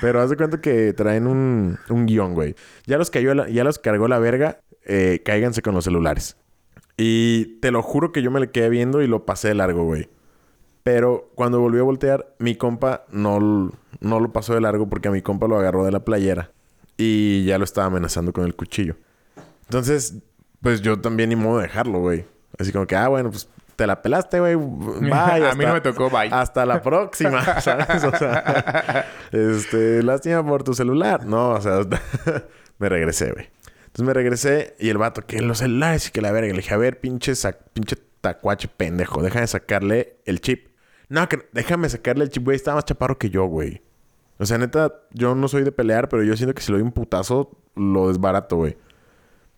Pero 0.00 0.20
haz 0.20 0.30
de 0.30 0.36
cuenta 0.36 0.60
que 0.60 0.92
traen 0.92 1.26
un, 1.26 1.78
un 1.88 2.06
guion, 2.06 2.34
güey. 2.34 2.54
Ya 2.86 2.98
los, 2.98 3.10
cayó 3.10 3.46
ya 3.46 3.64
los 3.64 3.78
cargó 3.78 4.08
la 4.08 4.18
verga, 4.18 4.60
eh, 4.84 5.22
cáiganse 5.24 5.62
con 5.62 5.74
los 5.74 5.84
celulares. 5.84 6.36
Y 6.96 7.58
te 7.60 7.70
lo 7.70 7.82
juro 7.82 8.12
que 8.12 8.22
yo 8.22 8.30
me 8.30 8.40
le 8.40 8.50
quedé 8.50 8.68
viendo 8.68 9.02
y 9.02 9.06
lo 9.06 9.24
pasé 9.24 9.48
de 9.48 9.54
largo, 9.54 9.84
güey. 9.84 10.08
Pero 10.82 11.30
cuando 11.34 11.60
volvió 11.60 11.82
a 11.82 11.84
voltear, 11.84 12.34
mi 12.38 12.54
compa 12.56 13.04
no, 13.10 13.72
no 14.00 14.20
lo 14.20 14.32
pasó 14.32 14.54
de 14.54 14.60
largo 14.60 14.88
porque 14.88 15.08
a 15.08 15.10
mi 15.10 15.22
compa 15.22 15.46
lo 15.46 15.58
agarró 15.58 15.84
de 15.84 15.92
la 15.92 16.04
playera. 16.04 16.50
Y 16.96 17.44
ya 17.44 17.58
lo 17.58 17.64
estaba 17.64 17.86
amenazando 17.86 18.32
con 18.32 18.44
el 18.44 18.56
cuchillo. 18.56 18.96
Entonces, 19.64 20.16
pues 20.60 20.80
yo 20.80 21.00
también 21.00 21.28
ni 21.28 21.36
modo 21.36 21.58
de 21.58 21.64
dejarlo, 21.64 22.00
güey. 22.00 22.24
Así 22.58 22.72
como 22.72 22.86
que, 22.86 22.96
ah, 22.96 23.08
bueno, 23.08 23.30
pues 23.30 23.48
te 23.78 23.86
la 23.86 24.02
pelaste, 24.02 24.40
güey. 24.40 24.56
Bye. 24.56 25.46
A 25.50 25.54
mí 25.56 25.64
no 25.64 25.72
me 25.72 25.80
tocó, 25.80 26.10
bye. 26.10 26.28
Hasta 26.32 26.66
la 26.66 26.82
próxima, 26.82 27.60
¿sabes? 27.60 28.02
O 28.02 28.10
sea, 28.10 29.06
este, 29.30 30.02
lástima 30.02 30.44
por 30.44 30.64
tu 30.64 30.74
celular. 30.74 31.24
No, 31.24 31.50
o 31.50 31.60
sea, 31.60 31.82
me 32.78 32.88
regresé, 32.88 33.30
güey. 33.30 33.48
Entonces 33.86 34.04
me 34.04 34.12
regresé 34.12 34.74
y 34.80 34.88
el 34.88 34.98
vato, 34.98 35.24
que 35.24 35.40
los 35.40 35.58
celulares 35.58 36.08
y 36.08 36.10
que 36.10 36.20
la 36.20 36.32
verga. 36.32 36.50
Le 36.50 36.56
dije, 36.56 36.74
a 36.74 36.76
ver, 36.76 36.98
pinche, 36.98 37.34
pinche 37.72 37.96
tacuache 38.20 38.66
pendejo, 38.66 39.22
déjame 39.22 39.46
sacarle 39.46 40.16
el 40.24 40.40
chip. 40.40 40.70
No, 41.08 41.28
que 41.28 41.48
déjame 41.52 41.88
sacarle 41.88 42.24
el 42.24 42.30
chip, 42.30 42.42
güey. 42.42 42.56
Estaba 42.56 42.78
más 42.78 42.84
chaparro 42.84 43.16
que 43.16 43.30
yo, 43.30 43.44
güey. 43.44 43.80
O 44.38 44.46
sea, 44.46 44.58
neta, 44.58 44.92
yo 45.12 45.36
no 45.36 45.46
soy 45.46 45.62
de 45.62 45.70
pelear, 45.70 46.08
pero 46.08 46.24
yo 46.24 46.36
siento 46.36 46.52
que 46.52 46.62
si 46.62 46.72
le 46.72 46.78
doy 46.78 46.84
un 46.84 46.92
putazo, 46.92 47.56
lo 47.76 48.08
desbarato, 48.08 48.56
güey. 48.56 48.76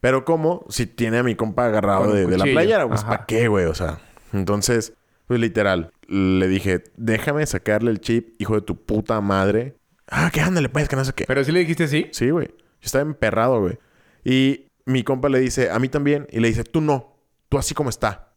Pero 0.00 0.26
¿cómo? 0.26 0.66
Si 0.68 0.84
tiene 0.84 1.18
a 1.18 1.22
mi 1.22 1.36
compa 1.36 1.64
agarrado 1.66 2.12
de, 2.12 2.26
de 2.26 2.36
la 2.36 2.44
playera, 2.44 2.86
pues. 2.86 3.02
¿para 3.02 3.24
qué, 3.24 3.48
güey? 3.48 3.64
O 3.64 3.74
sea, 3.74 3.98
entonces, 4.32 4.92
pues 5.26 5.40
literal, 5.40 5.92
le 6.08 6.48
dije, 6.48 6.82
déjame 6.96 7.46
sacarle 7.46 7.90
el 7.90 8.00
chip, 8.00 8.40
hijo 8.40 8.54
de 8.54 8.62
tu 8.62 8.76
puta 8.76 9.20
madre. 9.20 9.76
Ah, 10.08 10.30
que 10.32 10.40
ándale, 10.40 10.68
pues, 10.68 10.88
que 10.88 10.96
no 10.96 11.04
sé 11.04 11.12
qué. 11.12 11.24
Pero 11.26 11.44
sí 11.44 11.52
le 11.52 11.60
dijiste 11.60 11.86
sí. 11.88 12.08
Sí, 12.12 12.30
güey. 12.30 12.48
Yo 12.48 12.86
estaba 12.86 13.02
emperrado, 13.02 13.60
güey. 13.60 13.78
Y 14.24 14.66
mi 14.86 15.04
compa 15.04 15.28
le 15.28 15.38
dice, 15.38 15.70
a 15.70 15.78
mí 15.78 15.88
también. 15.88 16.26
Y 16.30 16.40
le 16.40 16.48
dice, 16.48 16.64
tú 16.64 16.80
no. 16.80 17.16
Tú 17.48 17.58
así 17.58 17.74
como 17.74 17.90
está. 17.90 18.34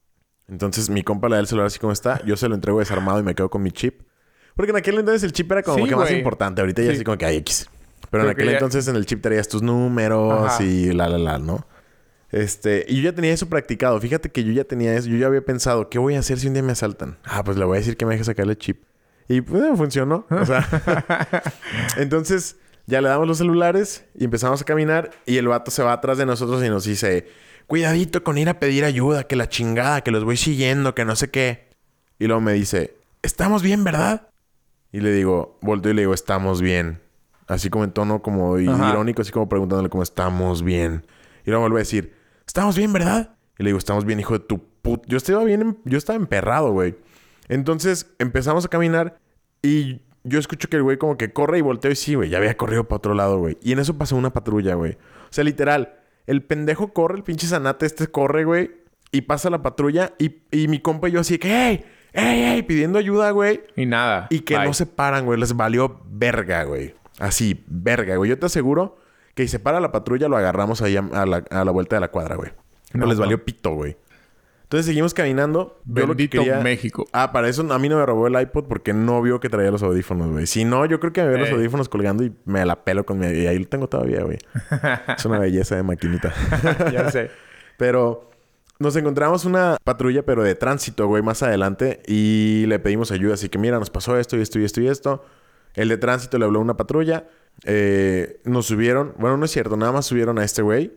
Entonces 0.47 0.89
mi 0.89 1.01
compa 1.03 1.29
le 1.29 1.35
da 1.35 1.39
el 1.41 1.47
celular 1.47 1.67
así 1.67 1.79
como 1.79 1.93
está. 1.93 2.23
Yo 2.25 2.37
se 2.37 2.47
lo 2.49 2.55
entrego 2.55 2.79
desarmado 2.79 3.19
y 3.19 3.23
me 3.23 3.33
quedo 3.33 3.49
con 3.49 3.63
mi 3.63 3.71
chip. 3.71 4.01
Porque 4.55 4.69
en 4.71 4.75
aquel 4.77 4.99
entonces 4.99 5.23
el 5.23 5.31
chip 5.33 5.51
era 5.51 5.63
como 5.63 5.83
Sí, 5.83 5.89
que 5.89 5.95
más 5.95 6.11
importante. 6.11 6.61
Ahorita 6.61 6.81
ya 6.83 6.89
Sí. 6.89 6.95
así 6.97 7.03
como 7.03 7.17
que 7.17 7.25
hay 7.25 7.37
X. 7.37 7.69
Pero 8.11 8.25
en 8.25 8.29
aquel 8.29 8.45
ya- 8.47 8.51
entonces 8.53 8.87
en 8.87 8.95
el 8.95 9.05
chip 9.07 9.21
traías 9.21 9.47
tus 9.47 9.63
números 9.63 10.45
Ajá. 10.47 10.63
y 10.63 10.91
la, 10.93 11.07
la, 11.09 11.17
la, 11.17 11.39
¿no? 11.39 11.65
Este, 12.33 12.83
y 12.87 12.95
yo 12.95 13.03
ya 13.03 13.13
tenía 13.13 13.31
eso 13.31 13.47
practicado. 13.47 14.01
Fíjate 14.01 14.31
que 14.31 14.43
yo 14.43 14.51
ya 14.51 14.63
tenía 14.63 14.95
eso. 14.95 15.07
Yo 15.07 15.17
ya 15.17 15.27
había 15.27 15.45
pensado, 15.45 15.87
¿qué 15.87 15.99
voy 15.99 16.15
a 16.15 16.19
hacer 16.19 16.39
si 16.39 16.47
un 16.47 16.53
día 16.53 16.63
me 16.63 16.71
asaltan? 16.71 17.19
Ah, 17.23 17.43
pues 17.43 17.57
le 17.57 17.63
voy 17.63 17.77
a 17.77 17.79
decir 17.79 17.95
que 17.95 18.07
me 18.07 18.13
deje 18.13 18.23
sacarle 18.23 18.53
el 18.53 18.57
chip. 18.57 18.83
Y 19.29 19.41
pues 19.41 19.61
eh, 19.63 19.71
funcionó. 19.77 20.25
O 20.31 20.43
sea, 20.43 20.67
entonces 21.97 22.57
ya 22.87 23.01
le 23.01 23.09
damos 23.09 23.27
los 23.27 23.37
celulares 23.37 24.05
y 24.15 24.25
empezamos 24.25 24.63
a 24.63 24.65
caminar. 24.65 25.11
Y 25.27 25.37
el 25.37 25.47
vato 25.47 25.69
se 25.69 25.83
va 25.83 25.93
atrás 25.93 26.17
de 26.17 26.25
nosotros 26.25 26.63
y 26.63 26.69
nos 26.69 26.85
dice, 26.85 27.27
cuidadito 27.67 28.23
con 28.23 28.39
ir 28.39 28.49
a 28.49 28.59
pedir 28.59 28.83
ayuda, 28.83 29.25
que 29.25 29.35
la 29.35 29.47
chingada, 29.47 30.01
que 30.01 30.09
los 30.09 30.23
voy 30.23 30.35
siguiendo, 30.35 30.95
que 30.95 31.05
no 31.05 31.15
sé 31.15 31.29
qué. 31.29 31.69
Y 32.17 32.25
luego 32.25 32.41
me 32.41 32.53
dice, 32.53 32.95
estamos 33.21 33.61
bien, 33.61 33.83
¿verdad? 33.83 34.29
Y 34.91 35.01
le 35.01 35.11
digo, 35.11 35.59
volteo 35.61 35.91
y 35.91 35.95
le 35.95 36.01
digo, 36.01 36.15
estamos 36.15 36.63
bien. 36.63 36.99
Así 37.45 37.69
como 37.69 37.83
en 37.83 37.91
tono 37.91 38.23
como 38.23 38.55
Ajá. 38.55 38.89
irónico, 38.89 39.21
así 39.21 39.31
como 39.31 39.47
preguntándole 39.47 39.89
cómo 39.89 40.01
estamos 40.01 40.63
bien. 40.63 41.05
Y 41.45 41.51
luego 41.51 41.61
vuelve 41.61 41.77
a 41.77 41.85
decir, 41.85 42.22
estamos 42.53 42.77
bien, 42.77 42.93
¿verdad? 42.93 43.35
Y 43.57 43.63
le 43.63 43.69
digo, 43.69 43.79
estamos 43.79 44.05
bien, 44.05 44.19
hijo 44.19 44.37
de 44.37 44.45
tu 44.45 44.63
put... 44.83 45.03
Yo 45.07 45.17
estaba 45.17 45.43
bien, 45.43 45.61
em- 45.61 45.75
yo 45.85 45.97
estaba 45.97 46.17
emperrado, 46.17 46.71
güey. 46.71 46.93
Entonces 47.49 48.13
empezamos 48.19 48.63
a 48.65 48.67
caminar 48.67 49.17
y 49.63 50.01
yo 50.23 50.37
escucho 50.37 50.69
que 50.69 50.77
el 50.77 50.83
güey 50.83 50.97
como 50.99 51.17
que 51.17 51.33
corre 51.33 51.57
y 51.57 51.61
volteo 51.61 51.89
y 51.89 51.95
sí, 51.95 52.13
güey, 52.13 52.29
ya 52.29 52.37
había 52.37 52.55
corrido 52.55 52.83
para 52.87 52.97
otro 52.97 53.15
lado, 53.15 53.39
güey. 53.39 53.57
Y 53.63 53.71
en 53.71 53.79
eso 53.79 53.97
pasó 53.97 54.15
una 54.15 54.33
patrulla, 54.33 54.75
güey. 54.75 54.91
O 54.91 55.31
sea, 55.31 55.43
literal, 55.43 55.95
el 56.27 56.43
pendejo 56.43 56.93
corre, 56.93 57.17
el 57.17 57.23
pinche 57.23 57.47
zanate 57.47 57.87
este 57.87 58.05
corre, 58.05 58.45
güey, 58.45 58.69
y 59.11 59.21
pasa 59.21 59.49
la 59.49 59.63
patrulla 59.63 60.13
y, 60.19 60.43
y 60.51 60.67
mi 60.67 60.79
compa 60.79 61.09
y 61.09 61.13
yo 61.13 61.21
así 61.21 61.39
que, 61.39 61.47
¡hey! 61.49 61.85
¡hey, 62.13 62.43
hey! 62.45 62.61
Pidiendo 62.61 62.99
ayuda, 62.99 63.31
güey. 63.31 63.61
Y 63.75 63.87
nada. 63.87 64.27
Y 64.29 64.41
que 64.41 64.57
Bye. 64.57 64.67
no 64.67 64.73
se 64.75 64.85
paran, 64.85 65.25
güey. 65.25 65.39
Les 65.39 65.55
valió 65.55 66.01
verga, 66.05 66.65
güey. 66.65 66.93
Así, 67.17 67.63
verga, 67.65 68.15
güey. 68.15 68.29
Yo 68.29 68.37
te 68.37 68.45
aseguro 68.45 68.97
que 69.35 69.43
si 69.43 69.49
se 69.49 69.59
para 69.59 69.79
la 69.79 69.91
patrulla, 69.91 70.27
lo 70.27 70.37
agarramos 70.37 70.81
ahí 70.81 70.95
a, 70.97 70.99
a 71.13 71.25
la, 71.25 71.43
a 71.49 71.65
la 71.65 71.71
vuelta 71.71 71.95
de 71.95 71.99
la 72.01 72.09
cuadra, 72.09 72.35
güey. 72.35 72.51
No, 72.93 73.01
No, 73.01 73.05
les 73.07 73.17
valió 73.19 73.43
pito, 73.43 73.71
güey. 73.73 73.97
Entonces 74.63 74.85
seguimos 74.87 75.13
caminando. 75.13 75.79
Que 75.93 76.01
Bendito 76.05 76.39
quería- 76.39 76.59
México. 76.61 77.05
Ah, 77.13 77.31
para 77.31 77.47
eso 77.47 77.61
a 77.71 77.79
mí 77.79 77.89
no 77.89 77.97
me 77.97 78.05
robó 78.05 78.25
el 78.27 78.39
iPod 78.41 78.65
porque 78.65 78.91
no 78.93 79.21
vio 79.21 79.39
que 79.39 79.49
traía 79.49 79.69
los 79.69 79.83
audífonos, 79.83 80.31
güey. 80.31 80.47
Si 80.47 80.65
no, 80.65 80.85
yo 80.85 80.99
creo 80.99 81.13
que 81.13 81.21
me 81.21 81.29
ve 81.29 81.37
los 81.37 81.51
audífonos 81.51 81.89
colgando 81.89 82.23
y 82.23 82.33
me 82.45 82.65
la 82.65 82.83
pelo 82.83 83.05
con 83.05 83.19
mi... 83.19 83.27
Y 83.27 83.45
ahí 83.45 83.59
lo 83.59 83.67
tengo 83.67 83.87
todavía, 83.87 84.23
güey. 84.23 84.39
es 85.17 85.25
una 85.25 85.37
belleza 85.37 85.75
de 85.75 85.83
maquinita. 85.83 86.33
ya 86.91 87.11
sé. 87.11 87.29
Pero 87.77 88.31
nos 88.79 88.95
encontramos 88.95 89.45
una 89.45 89.77
patrulla, 89.83 90.23
pero 90.23 90.41
de 90.43 90.55
tránsito, 90.55 91.05
güey, 91.07 91.21
más 91.21 91.43
adelante. 91.43 92.01
Y 92.07 92.65
le 92.67 92.79
pedimos 92.79 93.11
ayuda. 93.11 93.35
Así 93.35 93.49
que, 93.49 93.59
mira, 93.59 93.77
nos 93.77 93.91
pasó 93.91 94.17
esto 94.17 94.37
y 94.37 94.41
esto 94.41 94.57
y 94.59 94.65
esto 94.65 94.81
y 94.81 94.87
esto. 94.87 95.23
El 95.75 95.89
de 95.89 95.97
tránsito 95.97 96.39
le 96.39 96.45
habló 96.45 96.59
a 96.59 96.61
una 96.63 96.77
patrulla. 96.77 97.27
Eh, 97.65 98.41
nos 98.45 98.65
subieron. 98.65 99.13
Bueno, 99.17 99.37
no 99.37 99.45
es 99.45 99.51
cierto. 99.51 99.77
Nada 99.77 99.91
más 99.91 100.05
subieron 100.05 100.37
a 100.39 100.43
este 100.43 100.61
güey. 100.61 100.93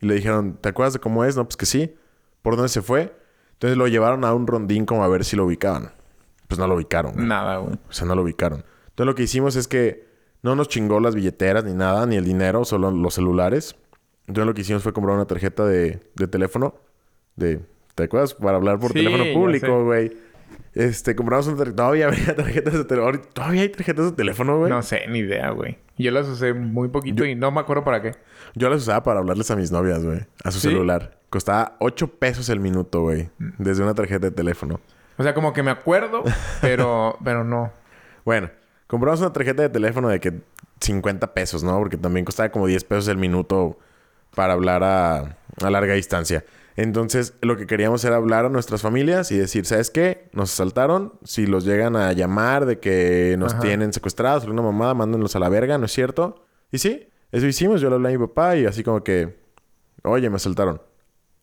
Y 0.00 0.06
le 0.06 0.14
dijeron, 0.14 0.58
¿te 0.60 0.68
acuerdas 0.70 0.94
de 0.94 0.98
cómo 1.00 1.24
es? 1.24 1.36
No, 1.36 1.44
pues 1.44 1.56
que 1.56 1.66
sí. 1.66 1.94
¿Por 2.42 2.56
dónde 2.56 2.68
se 2.68 2.82
fue? 2.82 3.14
Entonces 3.52 3.76
lo 3.76 3.86
llevaron 3.88 4.24
a 4.24 4.32
un 4.34 4.46
rondín 4.46 4.86
como 4.86 5.04
a 5.04 5.08
ver 5.08 5.24
si 5.24 5.36
lo 5.36 5.44
ubicaban. 5.44 5.92
Pues 6.48 6.58
no 6.58 6.66
lo 6.66 6.74
ubicaron. 6.74 7.12
güey. 7.14 7.26
Nada, 7.26 7.58
güey. 7.58 7.74
O 7.88 7.92
sea, 7.92 8.06
no 8.06 8.14
lo 8.14 8.22
ubicaron. 8.22 8.64
Entonces 8.88 9.06
lo 9.06 9.14
que 9.14 9.22
hicimos 9.22 9.56
es 9.56 9.68
que 9.68 10.06
no 10.42 10.56
nos 10.56 10.68
chingó 10.68 11.00
las 11.00 11.14
billeteras 11.14 11.64
ni 11.64 11.74
nada, 11.74 12.06
ni 12.06 12.16
el 12.16 12.24
dinero, 12.24 12.64
solo 12.64 12.90
los 12.90 13.14
celulares. 13.14 13.76
Entonces 14.26 14.46
lo 14.46 14.54
que 14.54 14.62
hicimos 14.62 14.82
fue 14.82 14.92
comprar 14.92 15.16
una 15.16 15.26
tarjeta 15.26 15.66
de, 15.66 16.00
de 16.14 16.26
teléfono. 16.28 16.74
De, 17.36 17.60
¿Te 17.94 18.04
acuerdas? 18.04 18.34
Para 18.34 18.56
hablar 18.56 18.78
por 18.78 18.92
Sí, 18.92 18.98
teléfono 19.04 19.24
público, 19.34 19.84
güey. 19.84 20.12
Este, 20.72 21.14
compramos 21.14 21.46
una 21.48 21.56
tarjeta. 21.58 21.76
Todavía 21.76 22.06
había 22.08 22.34
tarjetas 22.36 22.72
de 22.74 22.84
teléfono. 22.84 23.20
Todavía 23.34 23.62
hay 23.62 23.68
tarjetas 23.68 24.06
de 24.06 24.12
teléfono, 24.12 24.58
güey. 24.58 24.70
No 24.70 24.82
sé, 24.82 25.06
ni 25.08 25.18
idea, 25.18 25.50
güey. 25.50 25.76
Yo 26.02 26.10
las 26.10 26.26
usé 26.28 26.52
muy 26.54 26.88
poquito 26.88 27.24
y 27.24 27.34
no 27.34 27.50
me 27.50 27.60
acuerdo 27.60 27.84
para 27.84 28.02
qué. 28.02 28.16
Yo 28.54 28.68
las 28.68 28.82
usaba 28.82 29.02
para 29.02 29.20
hablarles 29.20 29.50
a 29.50 29.56
mis 29.56 29.70
novias, 29.70 30.04
güey. 30.04 30.20
A 30.44 30.50
su 30.50 30.60
¿Sí? 30.60 30.68
celular. 30.68 31.18
Costaba 31.30 31.76
8 31.80 32.18
pesos 32.18 32.48
el 32.48 32.60
minuto, 32.60 33.02
güey. 33.02 33.30
Desde 33.58 33.82
una 33.82 33.94
tarjeta 33.94 34.26
de 34.26 34.32
teléfono. 34.32 34.80
O 35.16 35.22
sea, 35.22 35.34
como 35.34 35.52
que 35.52 35.62
me 35.62 35.70
acuerdo, 35.70 36.24
pero, 36.60 37.18
pero 37.22 37.44
no. 37.44 37.72
Bueno, 38.24 38.50
compramos 38.86 39.20
una 39.20 39.32
tarjeta 39.32 39.62
de 39.62 39.68
teléfono 39.68 40.08
de 40.08 40.20
que 40.20 40.40
50 40.80 41.34
pesos, 41.34 41.62
¿no? 41.62 41.76
Porque 41.78 41.96
también 41.96 42.24
costaba 42.24 42.50
como 42.50 42.66
10 42.66 42.84
pesos 42.84 43.08
el 43.08 43.16
minuto 43.18 43.78
para 44.34 44.54
hablar 44.54 44.82
a, 44.82 45.36
a 45.68 45.70
larga 45.70 45.94
distancia. 45.94 46.44
Entonces, 46.76 47.34
lo 47.42 47.56
que 47.56 47.66
queríamos 47.66 48.04
era 48.04 48.16
hablar 48.16 48.46
a 48.46 48.48
nuestras 48.48 48.80
familias 48.80 49.30
y 49.32 49.38
decir, 49.38 49.66
¿sabes 49.66 49.90
qué? 49.90 50.28
Nos 50.32 50.52
asaltaron. 50.52 51.18
Si 51.24 51.46
los 51.46 51.64
llegan 51.64 51.96
a 51.96 52.12
llamar 52.12 52.64
de 52.64 52.78
que 52.78 53.34
nos 53.38 53.52
Ajá. 53.54 53.62
tienen 53.62 53.92
secuestrados 53.92 54.44
o 54.46 54.50
una 54.50 54.62
mamada, 54.62 54.94
mándenlos 54.94 55.36
a 55.36 55.40
la 55.40 55.48
verga, 55.48 55.76
¿no 55.78 55.86
es 55.86 55.92
cierto? 55.92 56.44
Y 56.70 56.78
sí, 56.78 57.08
eso 57.32 57.46
hicimos. 57.46 57.80
Yo 57.80 57.88
le 57.90 57.96
hablé 57.96 58.08
a 58.08 58.12
mi 58.18 58.26
papá 58.26 58.56
y 58.56 58.66
así 58.66 58.82
como 58.82 59.02
que, 59.04 59.38
oye, 60.04 60.30
me 60.30 60.36
asaltaron. 60.36 60.80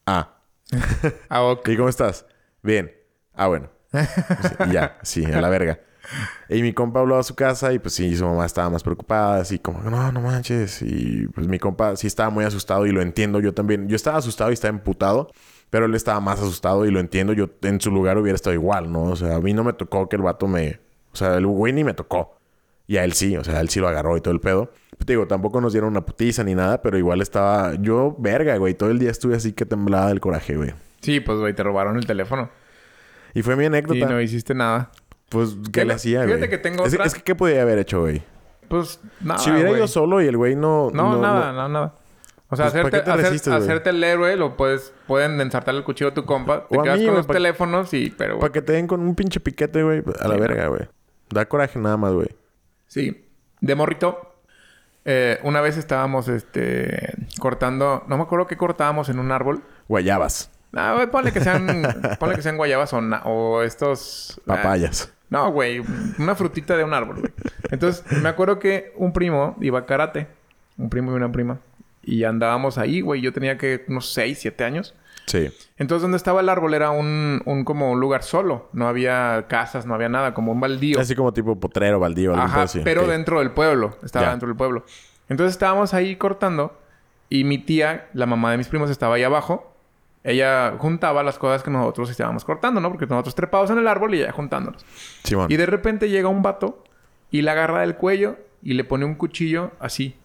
Ah, 0.06 0.40
Ah, 1.30 1.44
ok. 1.44 1.68
¿Y 1.70 1.78
cómo 1.78 1.90
estás? 1.90 2.26
Bien. 2.64 2.92
Ah, 3.34 3.48
bueno. 3.48 3.70
Y 4.68 4.72
ya, 4.72 4.98
sí, 5.04 5.24
a 5.26 5.40
la 5.42 5.50
verga. 5.50 5.80
Y 6.50 6.62
mi 6.62 6.74
compa 6.74 7.02
habló 7.02 7.18
a 7.18 7.24
su 7.24 7.36
casa 7.36 7.74
y 7.74 7.80
pues 7.80 7.94
sí, 7.94 8.16
su 8.16 8.26
mamá 8.26 8.46
estaba 8.46 8.70
más 8.70 8.84
preocupada, 8.84 9.42
así 9.42 9.60
como, 9.60 9.82
no, 9.82 10.12
no 10.12 10.22
manches. 10.22 10.82
Y 10.82 11.28
pues 11.28 11.48
mi 11.48 11.60
compa 11.60 11.96
sí 11.96 12.08
estaba 12.08 12.30
muy 12.30 12.46
asustado 12.46 12.86
y 12.86 12.92
lo 12.92 13.02
entiendo 13.02 13.40
yo 13.40 13.54
también. 13.54 13.88
Yo 13.90 13.96
estaba 13.96 14.18
asustado 14.18 14.50
y 14.50 14.54
estaba 14.54 14.70
emputado, 14.70 15.32
pero 15.70 15.86
él 15.86 15.96
estaba 15.96 16.20
más 16.22 16.40
asustado 16.40 16.86
y 16.86 16.92
lo 16.92 17.00
entiendo. 17.00 17.34
Yo 17.34 17.50
en 17.64 17.82
su 17.82 17.92
lugar 17.92 18.18
hubiera 18.18 18.36
estado 18.36 18.54
igual, 18.54 18.92
¿no? 18.92 19.04
O 19.04 19.16
sea, 19.16 19.36
a 19.36 19.42
mí 19.42 19.54
no 19.54 19.64
me 19.64 19.74
tocó 19.74 20.08
que 20.08 20.16
el 20.16 20.22
vato 20.22 20.48
me... 20.48 20.80
O 21.12 21.16
sea, 21.18 21.36
el 21.36 21.46
güey 21.48 21.74
ni 21.74 21.84
me 21.84 21.94
tocó. 21.94 22.38
Y 22.86 22.98
a 22.98 23.04
él 23.04 23.12
sí, 23.14 23.36
o 23.36 23.44
sea, 23.44 23.58
a 23.58 23.62
él 23.62 23.68
sí 23.68 23.82
lo 23.82 23.88
agarró 23.90 24.16
y 24.16 24.22
todo 24.22 24.34
el 24.34 24.40
pedo. 24.40 24.72
Pues, 24.92 25.06
te 25.06 25.14
digo, 25.14 25.28
tampoco 25.28 25.60
nos 25.60 25.74
dieron 25.74 25.90
una 25.90 26.06
putiza 26.06 26.44
ni 26.44 26.56
nada, 26.56 26.82
pero 26.82 26.98
igual 26.98 27.22
estaba... 27.22 27.76
Yo, 27.76 28.16
verga, 28.18 28.56
güey. 28.58 28.74
Todo 28.76 28.92
el 28.92 29.00
día 29.00 29.12
estuve 29.12 29.36
así 29.36 29.52
que 29.52 29.66
temblaba 29.66 30.08
del 30.08 30.22
coraje, 30.22 30.56
güey. 30.56 30.74
Sí, 31.02 31.20
pues, 31.20 31.38
güey, 31.38 31.54
te 31.54 31.64
robaron 31.64 31.98
el 31.98 32.08
teléfono. 32.08 32.50
Y 33.34 33.42
fue 33.42 33.58
mi 33.58 33.66
anécdota. 33.66 34.00
Y 34.00 34.06
no 34.06 34.22
hiciste 34.22 34.56
nada. 34.56 34.92
Pues, 35.30 35.56
¿qué 35.74 35.84
le 35.86 35.94
hacía, 35.94 36.20
güey? 36.24 36.36
fíjate 36.36 36.50
que 36.50 36.58
tengo 36.58 36.86
es, 36.86 36.94
otra- 36.94 37.06
es 37.06 37.14
que, 37.16 37.22
¿qué 37.22 37.36
podía 37.36 37.62
haber 37.62 37.80
hecho, 37.80 38.02
güey? 38.02 38.22
Pues, 38.70 39.00
nada, 39.22 39.40
si 39.40 39.50
hubiera 39.52 39.70
güey. 39.70 39.80
ido 39.80 39.88
solo 39.88 40.22
y 40.22 40.28
el 40.28 40.38
güey 40.38 40.56
no... 40.56 40.90
No, 40.94 41.22
nada, 41.22 41.52
no, 41.54 41.68
nada. 41.70 41.94
O 42.50 42.56
sea, 42.56 42.72
Pues, 42.72 42.84
¿para 42.84 42.88
hacerte, 42.98 43.12
hacer- 43.12 43.24
resistes, 43.26 43.54
güey? 43.54 43.64
hacerte 43.64 43.90
el 43.90 44.04
héroe, 44.04 44.36
lo 44.38 44.56
puedes... 44.56 44.94
Pueden 45.06 45.40
ensartar 45.42 45.76
el 45.76 45.84
cuchillo 45.84 46.10
a 46.12 46.14
tu 46.14 46.26
compa. 46.26 46.66
Te 46.68 46.78
O 46.78 46.82
quedas 46.84 47.00
mí, 47.00 47.06
con 47.06 47.16
los 47.16 47.28
teléfonos 47.28 47.94
y... 47.94 48.10
Pero, 48.18 48.40
Para 48.40 48.54
que 48.54 48.62
te 48.62 48.74
den 48.74 48.88
con 48.88 49.02
un 49.02 49.16
pinche 49.16 49.40
piquete, 49.42 49.84
güey. 49.84 50.02
A 50.22 50.28
la 50.30 50.36
Sí, 50.36 50.40
verga, 50.40 50.68
güey. 50.68 50.88
Da 51.30 51.46
coraje 51.48 51.78
nada 51.78 51.98
más, 51.98 52.14
güey. 52.14 52.30
Sí. 52.88 53.26
De 53.60 53.76
morrito, 53.76 54.36
eh, 55.04 55.40
una 55.44 55.60
vez 55.62 55.76
estábamos 55.78 56.28
este, 56.30 57.14
cortando, 57.40 58.04
no 58.08 58.16
me 58.18 58.24
acuerdo 58.24 58.48
qué 58.48 58.56
cortábamos 58.56 59.10
en 59.10 59.20
un 59.20 59.32
árbol. 59.34 59.62
Guayabas. 59.90 60.52
Ah, 60.74 60.94
güey, 60.96 61.08
ponle 61.10 61.32
que 61.34 61.40
sean, 61.42 61.82
ponle 62.20 62.36
que 62.36 62.42
sean 62.42 62.56
guayabas 62.58 62.94
o, 62.94 63.02
na- 63.02 63.24
o 63.26 63.62
estos. 63.64 64.40
Papayas. 64.46 65.14
No, 65.30 65.52
güey, 65.52 65.82
una 66.20 66.36
frutita 66.36 66.78
de 66.78 66.84
un 66.84 66.94
árbol, 66.94 67.20
güey. 67.20 67.32
Entonces, 67.72 68.04
me 68.22 68.30
acuerdo 68.30 68.60
que 68.60 68.94
un 68.96 69.12
primo 69.14 69.58
iba 69.62 69.80
a 69.80 69.86
karate, 69.86 70.28
un 70.78 70.90
primo 70.90 71.12
y 71.12 71.16
una 71.16 71.32
prima, 71.32 71.60
y 72.04 72.24
andábamos 72.24 72.78
ahí, 72.78 73.02
güey. 73.02 73.22
Yo 73.22 73.34
tenía 73.34 73.58
que 73.58 73.84
unos 73.90 74.14
6, 74.14 74.38
7 74.40 74.64
años. 74.64 74.96
Sí. 75.26 75.50
Entonces, 75.78 76.04
donde 76.04 76.16
estaba 76.16 76.40
el 76.40 76.48
árbol 76.48 76.74
era 76.74 76.92
un, 76.92 77.42
un 77.44 77.66
como 77.66 77.92
un 77.92 78.00
lugar 78.00 78.24
solo. 78.24 78.70
No 78.72 78.88
había 78.88 79.46
casas, 79.50 79.86
no 79.86 79.94
había 79.94 80.08
nada, 80.08 80.34
como 80.34 80.54
un 80.54 80.62
baldío. 80.62 81.00
Así 81.02 81.16
como 81.16 81.34
tipo 81.34 81.60
potrero, 81.60 82.00
baldío, 82.00 82.32
algo 82.32 82.44
Ajá, 82.46 82.62
así. 82.64 82.80
pero 82.84 83.06
dentro 83.06 83.40
del 83.40 83.52
pueblo. 83.52 83.98
Estaba 84.04 84.30
dentro 84.30 84.48
del 84.48 84.56
pueblo. 84.56 84.86
Entonces 85.28 85.52
estábamos 85.54 85.94
ahí 85.94 86.16
cortando 86.16 86.80
y 87.30 87.44
mi 87.44 87.58
tía, 87.58 88.08
la 88.14 88.26
mamá 88.26 88.52
de 88.52 88.58
mis 88.58 88.70
primos, 88.70 88.90
estaba 88.90 89.16
ahí 89.16 89.24
abajo. 89.24 89.74
Ella 90.28 90.76
juntaba 90.78 91.24
las 91.24 91.40
cosas 91.40 91.64
que 91.64 91.72
nosotros 91.72 92.10
estábamos 92.10 92.44
cortando, 92.44 92.82
¿no? 92.82 92.90
Porque 92.90 93.06
nosotros 93.08 93.34
trepados 93.34 93.70
en 93.72 93.78
el 93.78 93.88
árbol 93.88 94.14
y 94.14 94.20
ella 94.22 94.32
juntándolos. 94.34 94.86
Simón. 95.24 95.50
Y 95.50 95.56
de 95.56 95.66
repente 95.66 96.10
llega 96.10 96.28
un 96.28 96.42
vato 96.42 96.84
y 97.32 97.42
la 97.44 97.54
agarra 97.54 97.82
del 97.82 97.96
cuello 97.96 98.38
y 98.62 98.74
le 98.74 98.84
pone 98.84 99.06
un 99.06 99.16
cuchillo 99.16 99.72
así. 99.80 100.16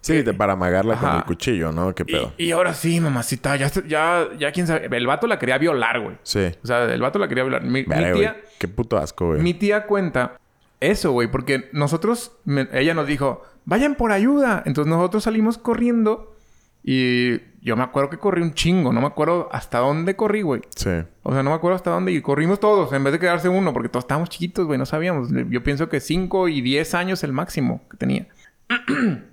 Sí, 0.00 0.22
de- 0.22 0.34
para 0.34 0.52
amagarla 0.54 0.96
con 0.96 1.14
el 1.16 1.24
cuchillo, 1.24 1.72
¿no? 1.72 1.94
¿Qué 1.94 2.04
pedo? 2.04 2.32
Y, 2.36 2.46
y 2.46 2.52
ahora 2.52 2.74
sí, 2.74 3.00
mamacita, 3.00 3.56
ya, 3.56 3.70
ya, 3.86 4.28
ya 4.38 4.52
quién 4.52 4.66
sabe. 4.66 4.88
El 4.94 5.06
vato 5.06 5.26
la 5.26 5.38
quería 5.38 5.56
violar, 5.58 6.00
güey. 6.00 6.16
Sí. 6.22 6.50
O 6.62 6.66
sea, 6.66 6.84
el 6.84 7.00
vato 7.00 7.18
la 7.18 7.26
quería 7.28 7.44
violar. 7.44 7.62
Mi, 7.64 7.70
mi 7.70 7.82
Verga, 7.84 8.08
güey. 8.10 8.20
tía, 8.20 8.36
Qué 8.58 8.68
puto 8.68 8.98
asco, 8.98 9.28
güey. 9.28 9.40
mi 9.40 9.54
tía 9.54 9.86
cuenta 9.86 10.38
eso, 10.80 11.12
güey, 11.12 11.30
porque 11.30 11.70
nosotros, 11.72 12.32
me- 12.44 12.68
ella 12.72 12.92
nos 12.94 13.06
dijo, 13.06 13.42
vayan 13.64 13.94
por 13.94 14.12
ayuda. 14.12 14.62
Entonces 14.66 14.90
nosotros 14.90 15.24
salimos 15.24 15.56
corriendo 15.56 16.36
y 16.82 17.38
yo 17.64 17.74
me 17.76 17.82
acuerdo 17.82 18.10
que 18.10 18.18
corrí 18.18 18.42
un 18.42 18.54
chingo. 18.54 18.92
No 18.92 19.00
me 19.00 19.06
acuerdo 19.08 19.48
hasta 19.50 19.78
dónde 19.78 20.14
corrí, 20.14 20.42
güey. 20.42 20.60
Sí. 20.76 20.90
O 21.22 21.32
sea, 21.32 21.42
no 21.42 21.50
me 21.50 21.56
acuerdo 21.56 21.74
hasta 21.76 21.90
dónde. 21.90 22.12
Y 22.12 22.20
corrimos 22.20 22.60
todos, 22.60 22.92
en 22.92 23.02
vez 23.02 23.12
de 23.14 23.18
quedarse 23.18 23.48
uno. 23.48 23.72
Porque 23.72 23.88
todos 23.88 24.04
estábamos 24.04 24.28
chiquitos, 24.28 24.66
güey. 24.66 24.78
No 24.78 24.86
sabíamos. 24.86 25.30
Yo 25.48 25.62
pienso 25.64 25.88
que 25.88 25.98
5 26.00 26.48
y 26.48 26.60
10 26.60 26.94
años 26.94 27.24
el 27.24 27.32
máximo 27.32 27.82
que 27.90 27.96
tenía. 27.96 28.28
Entonces 28.88 29.24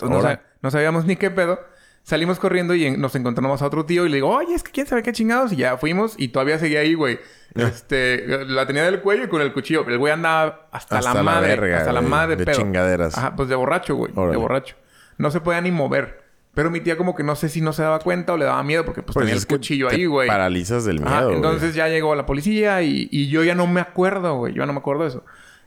no, 0.00 0.16
Ahora. 0.16 0.30
sab- 0.30 0.40
no 0.62 0.70
sabíamos 0.70 1.04
ni 1.06 1.16
qué 1.16 1.30
pedo. 1.30 1.60
Salimos 2.02 2.38
corriendo 2.38 2.74
y 2.74 2.86
en- 2.86 3.00
nos 3.00 3.14
encontramos 3.16 3.62
a 3.62 3.66
otro 3.66 3.84
tío 3.84 4.06
y 4.06 4.08
le 4.08 4.16
digo, 4.16 4.28
oye, 4.30 4.54
es 4.54 4.62
que 4.62 4.70
quién 4.70 4.86
sabe 4.86 5.02
qué 5.02 5.12
chingados. 5.12 5.52
Y 5.52 5.56
ya 5.56 5.76
fuimos 5.76 6.14
y 6.18 6.28
todavía 6.28 6.58
seguía 6.58 6.80
ahí, 6.80 6.94
güey. 6.94 7.18
Este, 7.56 8.44
la 8.46 8.66
tenía 8.66 8.82
del 8.84 9.00
cuello 9.00 9.24
y 9.24 9.28
con 9.28 9.40
el 9.40 9.50
cuchillo. 9.54 9.86
El 9.88 9.96
güey 9.96 10.12
andaba 10.12 10.68
hasta, 10.72 10.98
Hasta 10.98 11.10
la 11.10 11.14
la 11.14 11.22
madre. 11.22 11.48
verga, 11.56 11.78
hasta 11.78 11.92
la 11.92 12.02
madre 12.02 12.36
de 12.36 12.44
pedo. 12.44 12.54
chingaderas. 12.58 13.16
Ajá, 13.16 13.34
pues 13.34 13.48
de 13.48 13.54
borracho, 13.54 13.94
güey. 13.96 14.12
De 14.12 14.36
borracho. 14.36 14.76
No 15.16 15.30
se 15.30 15.40
podía 15.40 15.62
ni 15.62 15.70
mover. 15.70 16.25
Pero 16.56 16.70
mi 16.70 16.80
tía 16.80 16.96
como 16.96 17.14
que 17.14 17.22
no 17.22 17.36
sé 17.36 17.50
si 17.50 17.60
no 17.60 17.74
se 17.74 17.82
daba 17.82 17.98
cuenta 17.98 18.32
o 18.32 18.38
le 18.38 18.46
daba 18.46 18.62
miedo 18.62 18.82
porque 18.86 19.02
pues, 19.02 19.12
Pues 19.12 19.26
tenía 19.26 19.38
el 19.38 19.46
cuchillo 19.46 19.90
ahí, 19.90 20.06
güey. 20.06 20.26
Paralizas 20.26 20.86
del 20.86 21.00
miedo, 21.00 21.30
entonces 21.30 21.74
ya 21.74 21.86
llegó 21.86 22.14
la 22.14 22.24
policía 22.24 22.80
y, 22.80 23.10
y 23.12 23.28
yo 23.28 23.44
ya 23.44 23.54
no 23.54 23.66
me 23.66 23.82
acuerdo, 23.82 24.38
güey. 24.38 24.54
Yo 24.54 24.62
ya 24.62 24.66
no 24.66 24.72
me 24.72 24.78
acuerdo 24.78 25.02
de 25.02 25.08
eso. 25.10 25.24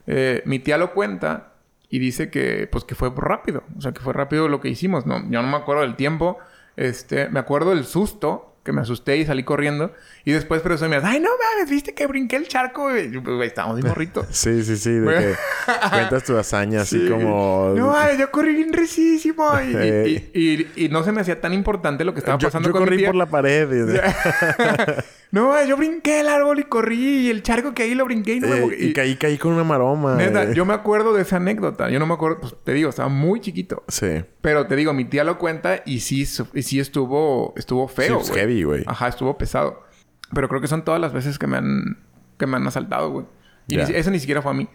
Eh, 0.07 0.41
mi 0.47 0.57
tía 0.57 0.79
lo 0.79 0.91
cuenta 0.95 1.53
y 1.91 1.99
dice 1.99 2.31
que, 2.31 2.67
pues, 2.71 2.85
que 2.85 2.95
fue 2.95 3.11
rápido. 3.15 3.61
O 3.77 3.81
sea, 3.81 3.91
que 3.91 3.99
fue 3.99 4.13
rápido 4.13 4.47
lo 4.47 4.61
que 4.61 4.69
hicimos. 4.69 5.05
No, 5.05 5.19
yo 5.29 5.43
no 5.43 5.47
me 5.47 5.57
acuerdo 5.57 5.83
del 5.83 5.95
tiempo. 5.95 6.39
Este, 6.75 7.29
me 7.29 7.39
acuerdo 7.39 7.69
del 7.69 7.85
susto, 7.85 8.55
que 8.63 8.71
me 8.73 8.81
asusté 8.81 9.17
y 9.17 9.25
salí 9.25 9.43
corriendo. 9.43 9.93
Y 10.25 10.31
después 10.31 10.61
presumidas, 10.61 11.03
ay, 11.05 11.19
no 11.19 11.29
mames, 11.29 11.69
viste 11.69 11.93
que 11.93 12.05
brinqué 12.07 12.35
el 12.35 12.47
charco. 12.47 12.95
Y 12.95 13.11
yo, 13.11 13.23
pues, 13.23 13.47
estábamos 13.47 13.77
bien 13.77 13.87
morritos. 13.89 14.27
Sí, 14.31 14.63
sí, 14.63 14.77
sí. 14.77 14.91
De 14.91 15.17
que 15.17 15.35
cuentas 15.89 16.23
tu 16.23 16.37
hazaña 16.37 16.81
así 16.81 16.99
Sí. 17.05 17.09
como... 17.09 17.73
No, 17.75 17.87
mames, 17.87 18.17
yo 18.17 18.29
corrí 18.31 18.53
bien 18.55 18.73
recísimo. 18.73 19.49
Y, 19.63 19.75
y- 19.77 20.31
y- 20.75 20.85
y 20.85 20.89
no 20.89 21.03
se 21.03 21.11
me 21.11 21.21
hacía 21.21 21.39
tan 21.41 21.53
importante 21.53 22.03
lo 22.03 22.13
que 22.13 22.19
estaba 22.19 22.37
yo, 22.37 22.47
pasando 22.47 22.69
yo 22.69 22.73
con 22.73 22.81
mi 22.81 22.85
corrí 22.87 22.97
tía. 22.97 23.07
por 23.07 23.15
la 23.15 23.25
pared. 23.27 23.69
No, 25.31 25.63
yo 25.65 25.77
brinqué 25.77 26.21
el 26.21 26.27
árbol 26.27 26.59
y 26.59 26.63
corrí. 26.63 27.27
Y 27.27 27.29
el 27.29 27.43
charco 27.43 27.73
que 27.73 27.83
ahí 27.83 27.93
lo 27.93 28.05
brinqué 28.05 28.35
y 28.35 28.39
no 28.39 28.47
me 28.47 28.57
Eh, 28.57 28.61
moví. 28.61 28.75
y 28.79 28.93
caí, 28.93 29.15
caí 29.15 29.37
con 29.37 29.53
una 29.53 29.63
maroma. 29.63 30.15
Neta, 30.15 30.43
eh. 30.43 30.53
yo 30.55 30.65
me 30.65 30.73
acuerdo 30.73 31.13
de 31.13 31.21
esa 31.21 31.35
anécdota. 31.35 31.89
Yo 31.89 31.99
no 31.99 32.07
me 32.07 32.15
acuerdo, 32.15 32.39
pues 32.41 32.55
te 32.63 32.73
digo, 32.73 32.89
estaba 32.89 33.09
muy 33.09 33.39
chiquito. 33.39 33.83
Sí. 33.87 34.23
Pero 34.41 34.65
te 34.65 34.75
digo, 34.75 34.91
mi 34.93 35.05
tía 35.05 35.23
lo 35.23 35.37
cuenta 35.37 35.83
y 35.85 35.99
sí, 35.99 36.25
y 36.53 36.61
sí 36.63 36.79
estuvo, 36.79 37.53
estuvo 37.57 37.87
Sí, 37.89 37.95
feo, 37.95 38.15
pues, 38.17 38.29
güey. 38.29 38.39
heavy, 38.41 38.63
güey. 38.63 38.83
Ajá, 38.87 39.07
estuvo 39.07 39.37
pesado. 39.37 39.83
Pero 40.33 40.47
creo 40.49 40.61
que 40.61 40.67
son 40.67 40.83
todas 40.83 40.99
las 40.99 41.13
veces 41.13 41.37
que 41.37 41.45
me 41.47 41.57
han, 41.57 41.99
que 42.37 42.47
me 42.47 42.57
han 42.57 42.65
asaltado, 42.65 43.11
güey. 43.11 43.25
Y 43.67 43.77
ni 43.77 43.83
eso 43.83 44.09
ni 44.09 44.19
siquiera 44.19 44.41
fue 44.41 44.51
a 44.51 44.55
mí. 44.55 44.67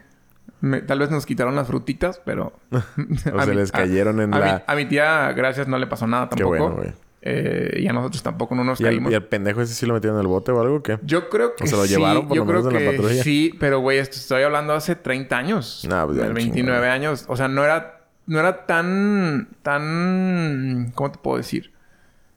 Me- 0.60 0.82
tal 0.82 0.98
vez 1.00 1.10
nos 1.10 1.26
quitaron 1.26 1.56
las 1.56 1.66
frutitas, 1.66 2.20
pero... 2.24 2.52
O 2.70 2.80
se 3.42 3.50
mi- 3.50 3.56
les 3.56 3.70
a- 3.74 3.78
cayeron 3.78 4.20
en 4.20 4.32
a 4.34 4.38
la- 4.38 4.54
Mi, 4.54 4.62
a 4.66 4.76
mi 4.76 4.84
tía, 4.86 5.32
gracias, 5.32 5.66
no 5.68 5.78
le 5.78 5.86
pasó 5.88 6.06
nada 6.06 6.28
Qué 6.28 6.36
tampoco. 6.36 6.48
bueno, 6.58 6.76
güey. 6.76 6.92
Eh, 7.26 7.78
y 7.80 7.88
a 7.88 7.92
nosotros 7.94 8.22
tampoco 8.22 8.54
no 8.54 8.64
nos 8.64 8.78
¿Y 8.80 8.84
al, 8.84 8.90
caímos. 8.90 9.10
y 9.10 9.14
al 9.14 9.24
pendejo 9.24 9.62
ese 9.62 9.72
sí 9.72 9.86
lo 9.86 9.94
metieron 9.94 10.18
en 10.18 10.22
el 10.22 10.26
bote 10.28 10.52
o 10.52 10.60
algo 10.60 10.82
qué? 10.82 10.98
Yo 11.04 11.30
creo 11.30 11.54
que 11.56 11.64
¿O 11.64 11.66
se 11.66 11.74
lo 11.74 11.84
sí. 11.84 11.94
llevaron 11.94 12.28
por 12.28 12.36
Yo 12.36 12.44
lo 12.44 12.50
creo 12.50 12.68
en 12.68 12.84
la 12.84 12.90
patrulla? 12.90 13.22
sí, 13.22 13.54
pero 13.58 13.80
güey, 13.80 13.96
esto 13.96 14.16
estoy 14.16 14.42
hablando 14.42 14.74
hace 14.74 14.94
30 14.94 15.34
años. 15.36 15.86
Nah, 15.88 16.04
pues 16.04 16.18
ya, 16.18 16.24
Del 16.24 16.34
29 16.34 16.76
chingada. 16.76 16.92
años. 16.92 17.24
O 17.28 17.36
sea, 17.36 17.48
no 17.48 17.64
era, 17.64 18.02
no 18.26 18.38
era 18.40 18.66
tan, 18.66 19.48
tan, 19.62 20.92
¿cómo 20.94 21.12
te 21.12 21.18
puedo 21.18 21.38
decir? 21.38 21.72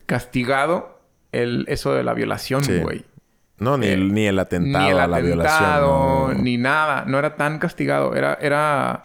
Castigado 0.06 1.02
el, 1.34 1.66
eso 1.68 1.94
de 1.94 2.04
la 2.04 2.14
violación, 2.14 2.64
Sí. 2.64 2.80
güey. 2.80 3.04
No, 3.60 3.78
ni, 3.78 3.88
Eh, 3.88 3.94
el, 3.94 4.14
ni 4.14 4.26
el 4.28 4.40
atentado 4.40 4.86
ni 4.86 4.92
el 4.92 5.00
a 5.00 5.08
la 5.08 5.20
violación. 5.20 5.64
atentado, 5.64 6.28
no. 6.30 6.34
ni 6.36 6.58
nada. 6.58 7.04
No 7.08 7.20
era 7.20 7.36
tan 7.36 7.60
castigado. 7.60 8.16
Era, 8.16 8.36
era... 8.40 9.04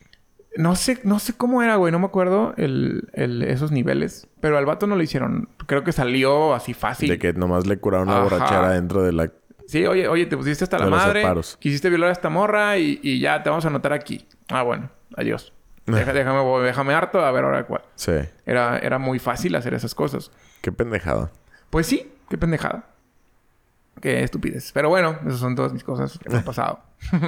No 0.56 0.76
sé, 0.76 0.98
no 1.04 1.18
sé 1.18 1.32
cómo 1.34 1.62
era, 1.62 1.76
güey. 1.76 1.90
No 1.92 1.98
me 1.98 2.06
acuerdo 2.06 2.52
el, 2.56 3.08
el- 3.14 3.42
esos 3.42 3.70
niveles. 3.72 4.26
Pero 4.40 4.58
al 4.58 4.66
vato 4.66 4.86
no 4.86 4.96
lo 4.96 5.02
hicieron. 5.02 5.48
Creo 5.66 5.82
que 5.84 5.92
salió 5.92 6.52
así 6.54 6.74
fácil. 6.74 7.08
De 7.08 7.18
que 7.18 7.32
nomás 7.32 7.66
le 7.66 7.78
curaron 7.78 8.08
una 8.08 8.18
Ajá. 8.18 8.24
borrachera 8.24 8.70
dentro 8.72 9.02
de 9.02 9.12
la... 9.12 9.30
Sí, 9.66 9.86
oye, 9.86 10.08
oye, 10.08 10.26
te 10.26 10.36
pusiste 10.36 10.64
hasta 10.64 10.78
la 10.78 10.84
De 10.86 10.90
madre. 10.90 11.22
separos. 11.22 11.56
Quisiste 11.58 11.88
violar 11.88 12.10
a 12.10 12.12
esta 12.12 12.28
morra 12.28 12.76
y, 12.76 13.00
y 13.02 13.18
ya 13.20 13.42
te 13.42 13.48
vamos 13.48 13.64
a 13.64 13.68
anotar 13.68 13.92
aquí. 13.94 14.26
Ah, 14.48 14.62
bueno. 14.62 14.90
Adiós. 15.16 15.52
Deja- 15.86 16.12
déjame, 16.12 16.42
déjame 16.62 16.92
harto 16.94 17.24
a 17.24 17.30
ver 17.32 17.44
ahora 17.44 17.64
cuál. 17.64 17.82
Sí. 17.94 18.12
Era, 18.44 18.78
era 18.78 18.98
muy 18.98 19.18
fácil 19.18 19.54
hacer 19.56 19.72
esas 19.72 19.94
cosas. 19.94 20.30
Qué 20.60 20.70
pendejada. 20.72 21.30
Pues 21.70 21.86
sí, 21.86 22.12
qué 22.28 22.36
pendejada. 22.36 22.84
Qué 24.02 24.22
estupidez. 24.22 24.72
Pero 24.74 24.88
bueno, 24.90 25.18
esas 25.26 25.38
son 25.40 25.54
todas 25.54 25.72
mis 25.72 25.84
cosas 25.84 26.18
que 26.18 26.28
me 26.28 26.36
han 26.38 26.44
pasado. 26.44 26.80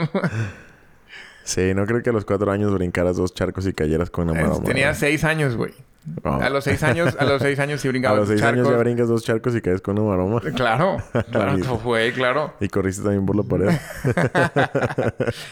Sí, 1.45 1.75
no 1.75 1.87
creo 1.87 2.03
que 2.03 2.11
a 2.11 2.13
los 2.13 2.25
cuatro 2.25 2.51
años 2.51 2.73
brincaras 2.75 3.17
dos 3.17 3.35
charcos 3.35 3.67
y 3.67 3.73
cayeras 3.73 4.11
con 4.11 4.29
una 4.29 4.41
Eh, 4.41 4.43
maroma. 4.43 4.65
Tenía 4.65 4.95
seis 4.95 5.25
años, 5.25 5.57
güey. 5.57 5.73
A 6.23 6.51
los 6.51 6.65
seis 6.65 6.83
años, 6.83 7.17
a 7.19 7.25
los 7.25 7.41
seis 7.41 7.59
años 7.59 7.81
sí 7.81 7.89
A 7.89 7.91
brincaba 7.91 8.17
los 8.19 8.29
seis 8.29 8.43
años 8.43 8.69
ya 8.69 8.77
brincas 8.77 9.09
dos 9.09 9.25
charcos 9.25 9.57
y 9.57 9.63
caes 9.63 9.81
con 9.81 9.99
una 9.99 10.11
maroma. 10.11 10.41
Claro, 10.55 10.99
claro, 11.31 11.79
fue, 11.83 12.13
claro. 12.13 12.53
Y 12.61 12.69
corriste 12.69 13.03
también 13.03 13.25
por 13.25 13.37
la 13.37 13.43
pared. 13.43 13.71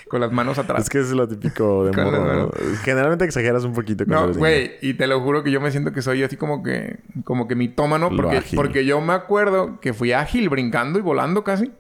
Con 0.09 0.21
las 0.21 0.31
manos 0.33 0.59
atrás. 0.59 0.83
es 0.83 0.91
que 0.91 1.01
es 1.01 1.11
lo 1.11 1.27
típico 1.27 1.87
de 1.87 1.93
Con 1.93 2.05
morro, 2.05 2.37
¿no? 2.37 2.51
Generalmente 2.83 3.25
exageras 3.25 3.65
un 3.65 3.73
poquito 3.73 4.05
cuando 4.05 4.29
No, 4.29 4.39
güey, 4.39 4.73
y 4.83 4.95
te 4.95 5.07
lo 5.07 5.21
juro 5.21 5.43
que 5.43 5.51
yo 5.51 5.61
me 5.61 5.71
siento 5.71 5.93
que 5.93 6.03
soy 6.03 6.23
así 6.23 6.37
como 6.37 6.63
que, 6.63 6.99
como 7.25 7.49
que 7.49 7.55
mitómano, 7.55 8.11
porque, 8.15 8.43
porque 8.55 8.85
yo 8.85 9.01
me 9.01 9.15
acuerdo 9.15 9.81
que 9.81 9.93
fui 9.95 10.13
ágil 10.13 10.49
brincando 10.49 10.99
y 10.99 11.03
volando 11.03 11.45
casi. 11.45 11.71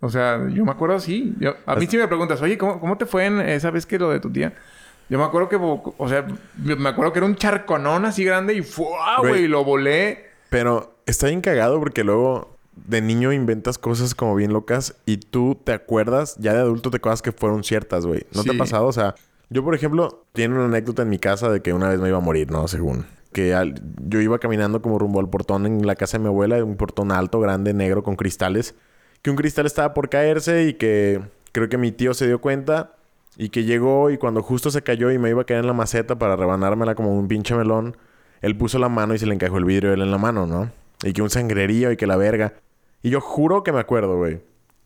O 0.00 0.08
sea, 0.08 0.46
yo 0.48 0.64
me 0.64 0.70
acuerdo 0.70 0.96
así. 0.96 1.34
Yo, 1.40 1.54
a 1.66 1.76
mí 1.76 1.86
sí 1.86 1.96
me 1.96 2.06
preguntas, 2.08 2.40
oye, 2.42 2.56
¿cómo, 2.58 2.78
¿cómo 2.80 2.96
te 2.98 3.06
fue 3.06 3.26
en 3.26 3.40
esa 3.40 3.70
vez 3.70 3.86
que 3.86 3.98
lo 3.98 4.10
de 4.10 4.20
tu 4.20 4.30
tía? 4.30 4.54
Yo 5.08 5.18
me 5.18 5.24
acuerdo 5.24 5.48
que, 5.48 5.56
o 5.56 6.08
sea, 6.08 6.26
me 6.56 6.88
acuerdo 6.88 7.12
que 7.12 7.18
era 7.20 7.26
un 7.26 7.36
charconón 7.36 8.04
así 8.04 8.24
grande 8.24 8.54
y 8.54 8.62
¡fua! 8.62 9.18
Güey. 9.20 9.46
lo 9.48 9.64
volé. 9.64 10.26
Pero 10.50 10.96
está 11.06 11.28
bien 11.28 11.40
cagado 11.40 11.78
porque 11.78 12.02
luego 12.04 12.56
de 12.74 13.00
niño 13.00 13.32
inventas 13.32 13.78
cosas 13.78 14.14
como 14.14 14.34
bien 14.34 14.52
locas 14.52 14.96
y 15.06 15.16
tú 15.18 15.56
te 15.64 15.72
acuerdas 15.72 16.36
ya 16.38 16.52
de 16.52 16.60
adulto 16.60 16.90
de 16.90 17.00
cosas 17.00 17.22
que 17.22 17.32
fueron 17.32 17.62
ciertas, 17.64 18.04
güey. 18.04 18.26
¿No 18.34 18.42
te 18.44 18.50
ha 18.54 18.58
pasado? 18.58 18.86
O 18.86 18.92
sea, 18.92 19.14
yo, 19.48 19.62
por 19.64 19.74
ejemplo, 19.74 20.24
tiene 20.32 20.54
una 20.56 20.64
anécdota 20.66 21.02
en 21.02 21.08
mi 21.08 21.18
casa 21.18 21.50
de 21.50 21.62
que 21.62 21.72
una 21.72 21.88
vez 21.88 22.00
me 22.00 22.08
iba 22.08 22.18
a 22.18 22.20
morir, 22.20 22.50
¿no? 22.50 22.66
Según. 22.68 23.06
Que 23.32 23.54
al- 23.54 23.80
yo 24.08 24.20
iba 24.20 24.38
caminando 24.38 24.82
como 24.82 24.98
rumbo 24.98 25.20
al 25.20 25.28
portón 25.30 25.66
en 25.66 25.86
la 25.86 25.94
casa 25.94 26.18
de 26.18 26.22
mi 26.24 26.28
abuela, 26.28 26.62
un 26.64 26.76
portón 26.76 27.12
alto, 27.12 27.38
grande, 27.40 27.72
negro, 27.74 28.02
con 28.02 28.16
cristales. 28.16 28.74
Que 29.26 29.30
un 29.30 29.36
cristal 29.36 29.66
estaba 29.66 29.92
por 29.92 30.08
caerse 30.08 30.68
y 30.68 30.74
que 30.74 31.20
creo 31.50 31.68
que 31.68 31.78
mi 31.78 31.90
tío 31.90 32.14
se 32.14 32.28
dio 32.28 32.40
cuenta 32.40 32.92
y 33.36 33.48
que 33.48 33.64
llegó 33.64 34.10
y 34.10 34.18
cuando 34.18 34.40
justo 34.40 34.70
se 34.70 34.82
cayó 34.82 35.10
y 35.10 35.18
me 35.18 35.30
iba 35.30 35.42
a 35.42 35.44
caer 35.44 35.62
en 35.62 35.66
la 35.66 35.72
maceta 35.72 36.16
para 36.16 36.36
rebanármela 36.36 36.94
como 36.94 37.12
un 37.18 37.26
pinche 37.26 37.56
melón, 37.56 37.96
él 38.40 38.56
puso 38.56 38.78
la 38.78 38.88
mano 38.88 39.14
y 39.14 39.18
se 39.18 39.26
le 39.26 39.34
encajó 39.34 39.58
el 39.58 39.64
vidrio 39.64 39.92
él 39.92 40.00
en 40.00 40.12
la 40.12 40.18
mano, 40.18 40.46
¿no? 40.46 40.70
Y 41.02 41.12
que 41.12 41.22
un 41.22 41.30
sangrerío 41.30 41.90
y 41.90 41.96
que 41.96 42.06
la 42.06 42.16
verga. 42.16 42.54
Y 43.02 43.10
yo 43.10 43.20
juro 43.20 43.64
que 43.64 43.72
me 43.72 43.80
acuerdo, 43.80 44.16
güey. 44.16 44.42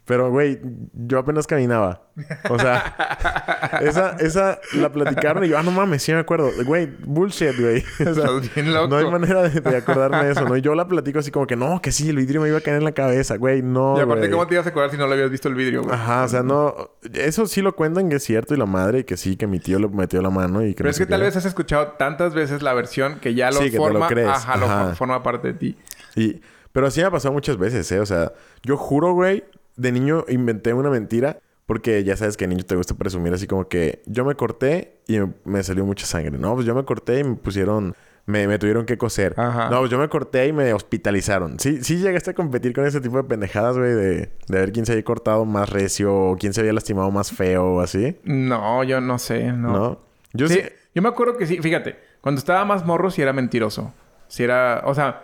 Pero, 0.07 0.31
güey, 0.31 0.61
yo 0.93 1.19
apenas 1.21 1.47
caminaba. 1.47 2.03
O 2.49 2.59
sea, 2.59 3.79
esa, 3.81 4.17
esa 4.19 4.59
la 4.75 4.91
platicaron 4.91 5.45
y 5.45 5.49
yo, 5.49 5.59
ah, 5.59 5.63
no 5.63 5.71
mames, 5.71 6.03
sí 6.03 6.13
me 6.13 6.19
acuerdo. 6.19 6.51
Güey, 6.65 6.87
bullshit, 7.05 7.57
güey. 7.59 7.85
O 8.01 8.15
sea, 8.15 8.25
Estás 8.25 8.55
bien 8.55 8.73
loco. 8.75 8.89
no 8.89 8.97
hay 8.97 9.11
manera 9.11 9.43
de, 9.49 9.61
de 9.61 9.77
acordarme 9.77 10.25
de 10.25 10.33
eso, 10.33 10.49
¿no? 10.49 10.57
Y 10.57 10.63
yo 10.63 10.75
la 10.75 10.89
platico 10.89 11.21
así 11.21 11.31
como 11.31 11.47
que, 11.47 11.55
no, 11.55 11.81
que 11.81 11.93
sí, 11.93 12.09
el 12.09 12.17
vidrio 12.17 12.41
me 12.41 12.49
iba 12.49 12.59
a 12.59 12.61
caer 12.61 12.79
en 12.79 12.85
la 12.85 12.93
cabeza, 12.93 13.37
güey, 13.37 13.63
no. 13.63 13.97
y 13.97 14.01
aparte, 14.01 14.21
güey. 14.23 14.31
¿cómo 14.33 14.47
te 14.49 14.55
ibas 14.55 14.67
a 14.67 14.71
acordar 14.71 14.91
si 14.91 14.97
no 14.97 15.07
lo 15.07 15.13
habías 15.13 15.31
visto 15.31 15.49
el 15.49 15.55
vidrio, 15.55 15.83
güey? 15.85 15.95
Ajá, 15.95 16.25
o 16.25 16.29
sea, 16.29 16.43
no. 16.43 16.75
Eso 17.13 17.47
sí 17.47 17.63
lo 17.63 17.77
cuentan 17.77 18.09
que 18.09 18.17
es 18.17 18.25
cierto 18.25 18.55
y 18.55 18.59
la 18.59 18.67
madre, 18.67 19.01
y 19.01 19.05
que 19.05 19.17
sí, 19.17 19.37
que 19.37 19.47
mi 19.47 19.61
tío 19.61 19.79
le 19.79 19.89
metió 19.89 20.21
la 20.23 20.31
mano 20.31 20.65
y 20.65 20.71
que 20.71 20.79
Pero 20.79 20.87
no 20.89 20.91
es 20.91 20.99
que 20.99 21.07
tal 21.07 21.21
qué. 21.21 21.27
vez 21.27 21.37
has 21.37 21.45
escuchado 21.45 21.89
tantas 21.99 22.35
veces 22.35 22.63
la 22.63 22.75
versión 22.75 23.21
que 23.21 23.35
ya 23.35 23.51
lo 23.53 23.59
Sí, 23.59 23.65
que 23.67 23.71
te 23.73 23.77
lo 23.77 23.83
forma... 23.85 24.09
crees. 24.09 24.29
Ajá, 24.29 24.57
lo 24.57 24.67
Ajá. 24.67 24.95
forma 24.97 25.23
parte 25.23 25.49
de 25.49 25.55
ti. 25.55 25.79
Y, 26.17 26.41
pero 26.73 26.87
así 26.89 27.01
me 27.01 27.07
ha 27.07 27.11
pasado 27.11 27.33
muchas 27.33 27.57
veces, 27.59 27.91
¿eh? 27.93 28.01
O 28.01 28.07
sea, 28.07 28.33
yo 28.65 28.77
juro, 28.77 29.13
güey, 29.13 29.45
de 29.81 29.93
niño 29.93 30.25
inventé 30.29 30.75
una 30.75 30.91
mentira. 30.91 31.39
Porque 31.67 32.03
ya 32.03 32.17
sabes 32.17 32.37
que 32.37 32.49
niño 32.49 32.65
te 32.65 32.75
gusta 32.75 32.97
presumir 32.97 33.33
así 33.33 33.47
como 33.47 33.69
que 33.69 34.03
yo 34.07 34.25
me 34.25 34.35
corté 34.35 34.97
y 35.07 35.19
me, 35.45 35.63
salió 35.63 35.85
mucha 35.85 36.05
sangre. 36.05 36.37
No, 36.37 36.55
pues 36.57 36.67
yo 36.67 36.75
me 36.75 36.85
corté 36.85 37.21
y 37.21 37.23
me 37.23 37.37
pusieron... 37.37 37.95
Me, 38.27 38.49
me 38.49 38.59
tuvieron 38.59 38.87
que 38.87 38.99
coser. 38.99 39.35
Ajá. 39.37 39.71
No, 39.71 39.79
pues 39.79 39.89
yo 39.89 39.97
me 39.97 40.09
corté 40.09 40.49
y 40.49 40.53
me 40.53 40.73
hospitalizaron. 40.73 41.61
Sí, 41.61 41.85
sí 41.85 41.99
llegaste 41.99 42.33
a 42.33 42.35
competir 42.35 42.73
con 42.73 42.87
ese 42.87 43.01
tipo 43.01 43.19
de 43.19 43.23
pendejadas, 43.23 43.79
güey, 43.79 43.93
de, 43.93 44.17
de 44.49 44.59
ver 44.59 44.73
quién 44.73 44.85
se 44.85 44.93
había 44.93 45.05
cortado 45.05 45.45
más 45.45 45.71
recio 45.71 46.13
o 46.13 46.37
quién 46.37 46.53
se 46.53 46.61
había 46.61 46.73
lastimado 46.73 47.09
más 47.13 47.31
feo 47.31 47.75
o 47.75 47.81
así. 47.81 48.19
No, 48.25 48.83
yo 48.83 49.01
no 49.01 49.21
sé, 49.21 49.53
no. 49.53 49.73
¿No? 49.73 50.01
Yo 50.33 50.49
sí, 50.49 50.55
sí... 50.55 50.63
yo 50.93 51.03
me 51.03 51.09
acuerdo 51.09 51.37
que 51.37 51.47
sí. 51.47 51.61
Fíjate, 51.63 52.01
cuando 52.21 52.41
estaba 52.41 52.65
más 52.65 52.85
morro 52.85 53.13
sí 53.13 53.23
era 53.23 53.33
mentiroso. 53.33 53.95
Sí 54.27 54.43
era... 54.43 54.83
O 54.87 54.95
sea, 54.95 55.23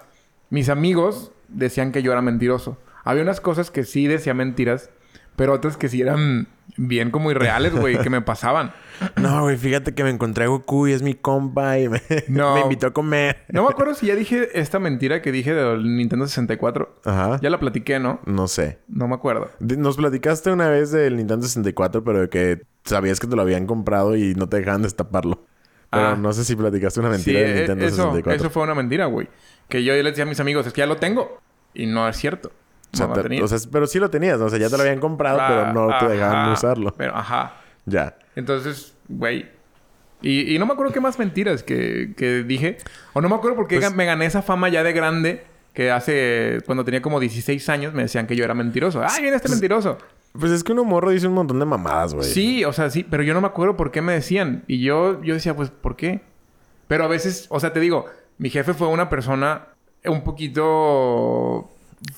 mis 0.51 0.68
amigos 0.68 1.33
decían 1.49 1.91
que 1.91 2.03
yo 2.03 2.12
era 2.12 2.22
mentiroso. 2.22 2.78
Había 3.07 3.22
unas 3.22 3.40
cosas 3.40 3.70
que 3.70 3.84
sí 3.84 4.07
decía 4.07 4.34
mentiras, 4.34 4.90
pero 5.36 5.52
otras 5.54 5.76
que 5.78 5.88
sí 5.88 6.02
eran 6.02 6.48
bien 6.76 7.11
como 7.11 7.30
irreales, 7.30 7.74
güey, 7.74 7.98
que 7.98 8.11
me 8.11 8.20
pasaban. 8.20 8.72
No, 9.16 9.42
güey, 9.42 9.59
fíjate 9.59 9.92
que 9.94 10.02
me 10.04 10.09
encontré 10.09 10.44
a 10.44 10.46
Goku 10.48 10.86
y 10.86 10.92
es 10.92 11.02
mi 11.02 11.12
compa 11.14 11.78
y 11.78 11.86
me, 11.88 12.00
No. 12.28 12.54
me 12.54 12.61
invitó 12.62 12.86
a 12.86 12.92
comer. 12.94 13.44
No 13.48 13.62
me 13.64 13.68
acuerdo 13.68 13.94
si 13.94 14.07
ya 14.07 14.14
dije 14.14 14.59
esta 14.59 14.78
mentira 14.78 15.20
que 15.20 15.32
dije 15.32 15.52
del 15.52 15.96
Nintendo 15.98 16.26
64. 16.26 17.00
Ajá. 17.04 17.38
Ya 17.42 17.50
la 17.50 17.61
platiqué, 17.61 17.98
¿no? 17.98 18.20
No 18.24 18.48
sé. 18.48 18.78
No 18.88 19.07
me 19.07 19.14
acuerdo. 19.14 19.50
Nos 19.61 19.96
platicaste 19.98 20.50
una 20.50 20.70
vez 20.70 20.92
del 20.92 21.16
Nintendo 21.16 21.46
64, 21.46 22.02
pero 22.04 22.20
de 22.22 22.28
que 22.30 22.62
sabías 22.84 23.20
que 23.20 23.26
te 23.26 23.36
lo 23.36 23.42
habían 23.42 23.66
comprado 23.66 24.16
y 24.16 24.34
no 24.34 24.48
te 24.48 24.57
dejaban 24.59 24.80
destaparlo. 24.82 25.44
Pero 25.90 26.07
Ah. 26.09 26.16
no 26.16 26.32
sé 26.32 26.44
si 26.46 26.57
platicaste 26.57 27.00
una 27.00 27.11
mentira 27.11 27.40
Sí, 27.40 27.44
de 27.44 27.52
eh, 27.52 27.57
Nintendo 27.59 27.84
eso, 27.84 27.96
64. 27.96 28.34
eso 28.34 28.50
fue 28.50 28.62
una 28.62 28.74
mentira, 28.74 29.04
güey. 29.07 29.28
Que 29.68 29.84
yo 29.84 29.92
le 29.92 30.02
decía 30.04 30.24
a 30.24 30.26
mis 30.26 30.40
amigos, 30.40 30.66
es 30.66 30.72
que 30.72 30.80
ya 30.80 30.86
lo 30.86 30.96
tengo. 30.96 31.38
Y 31.74 31.84
no 31.84 32.09
es 32.09 32.16
cierto. 32.16 32.50
O 32.97 32.99
sea, 32.99 33.07
No 33.07 33.14
lo 33.14 33.22
te- 33.22 33.28
tenía. 33.28 33.44
o 33.44 33.49
sea, 33.49 33.59
pero 33.70 33.86
sí 33.86 33.99
lo 33.99 34.09
tenías, 34.11 34.38
¿no? 34.38 34.47
O 34.47 34.49
sea, 34.49 34.59
ya 34.59 34.68
te 34.70 34.76
lo 34.76 34.82
habían 34.82 35.01
comprado, 35.01 35.38
pero 35.47 35.72
no 35.72 35.99
te 35.99 36.09
dejaban 36.09 36.53
usarlo. 36.53 36.94
Pero, 36.97 37.14
ajá. 37.16 37.53
Ya. 37.84 38.16
Entonces, 38.34 38.94
güey. 39.09 39.47
Y, 40.22 40.55
y 40.55 40.59
no 40.59 40.64
me 40.66 40.72
acuerdo 40.72 40.92
qué 40.92 41.01
más 41.01 41.18
mentiras 41.18 41.62
que, 41.62 42.14
que 42.16 42.42
dije. 42.42 42.78
O 43.12 43.20
no 43.20 43.28
me 43.28 43.34
acuerdo 43.34 43.57
por 43.57 43.68
qué 43.68 43.78
Pues- 43.78 43.94
me 43.94 44.07
gané 44.07 44.24
esa 44.26 44.40
fama 44.42 44.68
ya 44.70 44.82
de 44.82 44.92
grande. 44.92 45.44
Que 45.74 45.90
hace... 45.90 46.61
Cuando 46.64 46.86
tenía 46.86 47.03
como 47.03 47.20
16 47.20 47.68
años 47.68 47.92
me 47.92 48.03
decían 48.03 48.26
que 48.26 48.34
yo 48.34 48.44
era 48.44 48.55
mentiroso. 48.55 49.03
¡Ay, 49.07 49.20
viene 49.20 49.36
este 49.36 49.51
mentiroso! 49.51 49.99
Pues 50.32 50.51
es 50.51 50.64
que 50.64 50.72
uno 50.72 50.84
morro 50.84 51.11
dice 51.11 51.26
un 51.28 51.34
montón 51.34 51.59
de 51.59 51.66
mamadas, 51.66 52.14
güey. 52.14 52.26
Sí, 52.26 52.64
o 52.64 52.72
sea, 52.72 52.88
sí. 52.88 53.05
Pero 53.09 53.22
yo 53.22 53.34
no 53.34 53.42
me 53.42 53.47
acuerdo 53.47 53.76
por 53.76 53.90
qué 53.90 54.01
me 54.01 54.14
decían. 54.14 54.64
Y 54.68 54.80
yo, 54.80 55.22
yo 55.22 55.34
decía, 55.34 55.55
pues, 55.55 55.68
¿por 55.70 55.94
qué? 55.97 56.22
Pero 56.88 57.05
a 57.05 57.09
veces... 57.09 57.47
O 57.51 57.61
sea, 57.61 57.72
te 57.74 57.80
digo... 57.80 58.07
Mi 58.38 58.49
jefe 58.51 58.72
fue 58.74 58.88
una 58.88 59.09
persona 59.11 59.68
un 60.05 60.22
poquito 60.22 61.70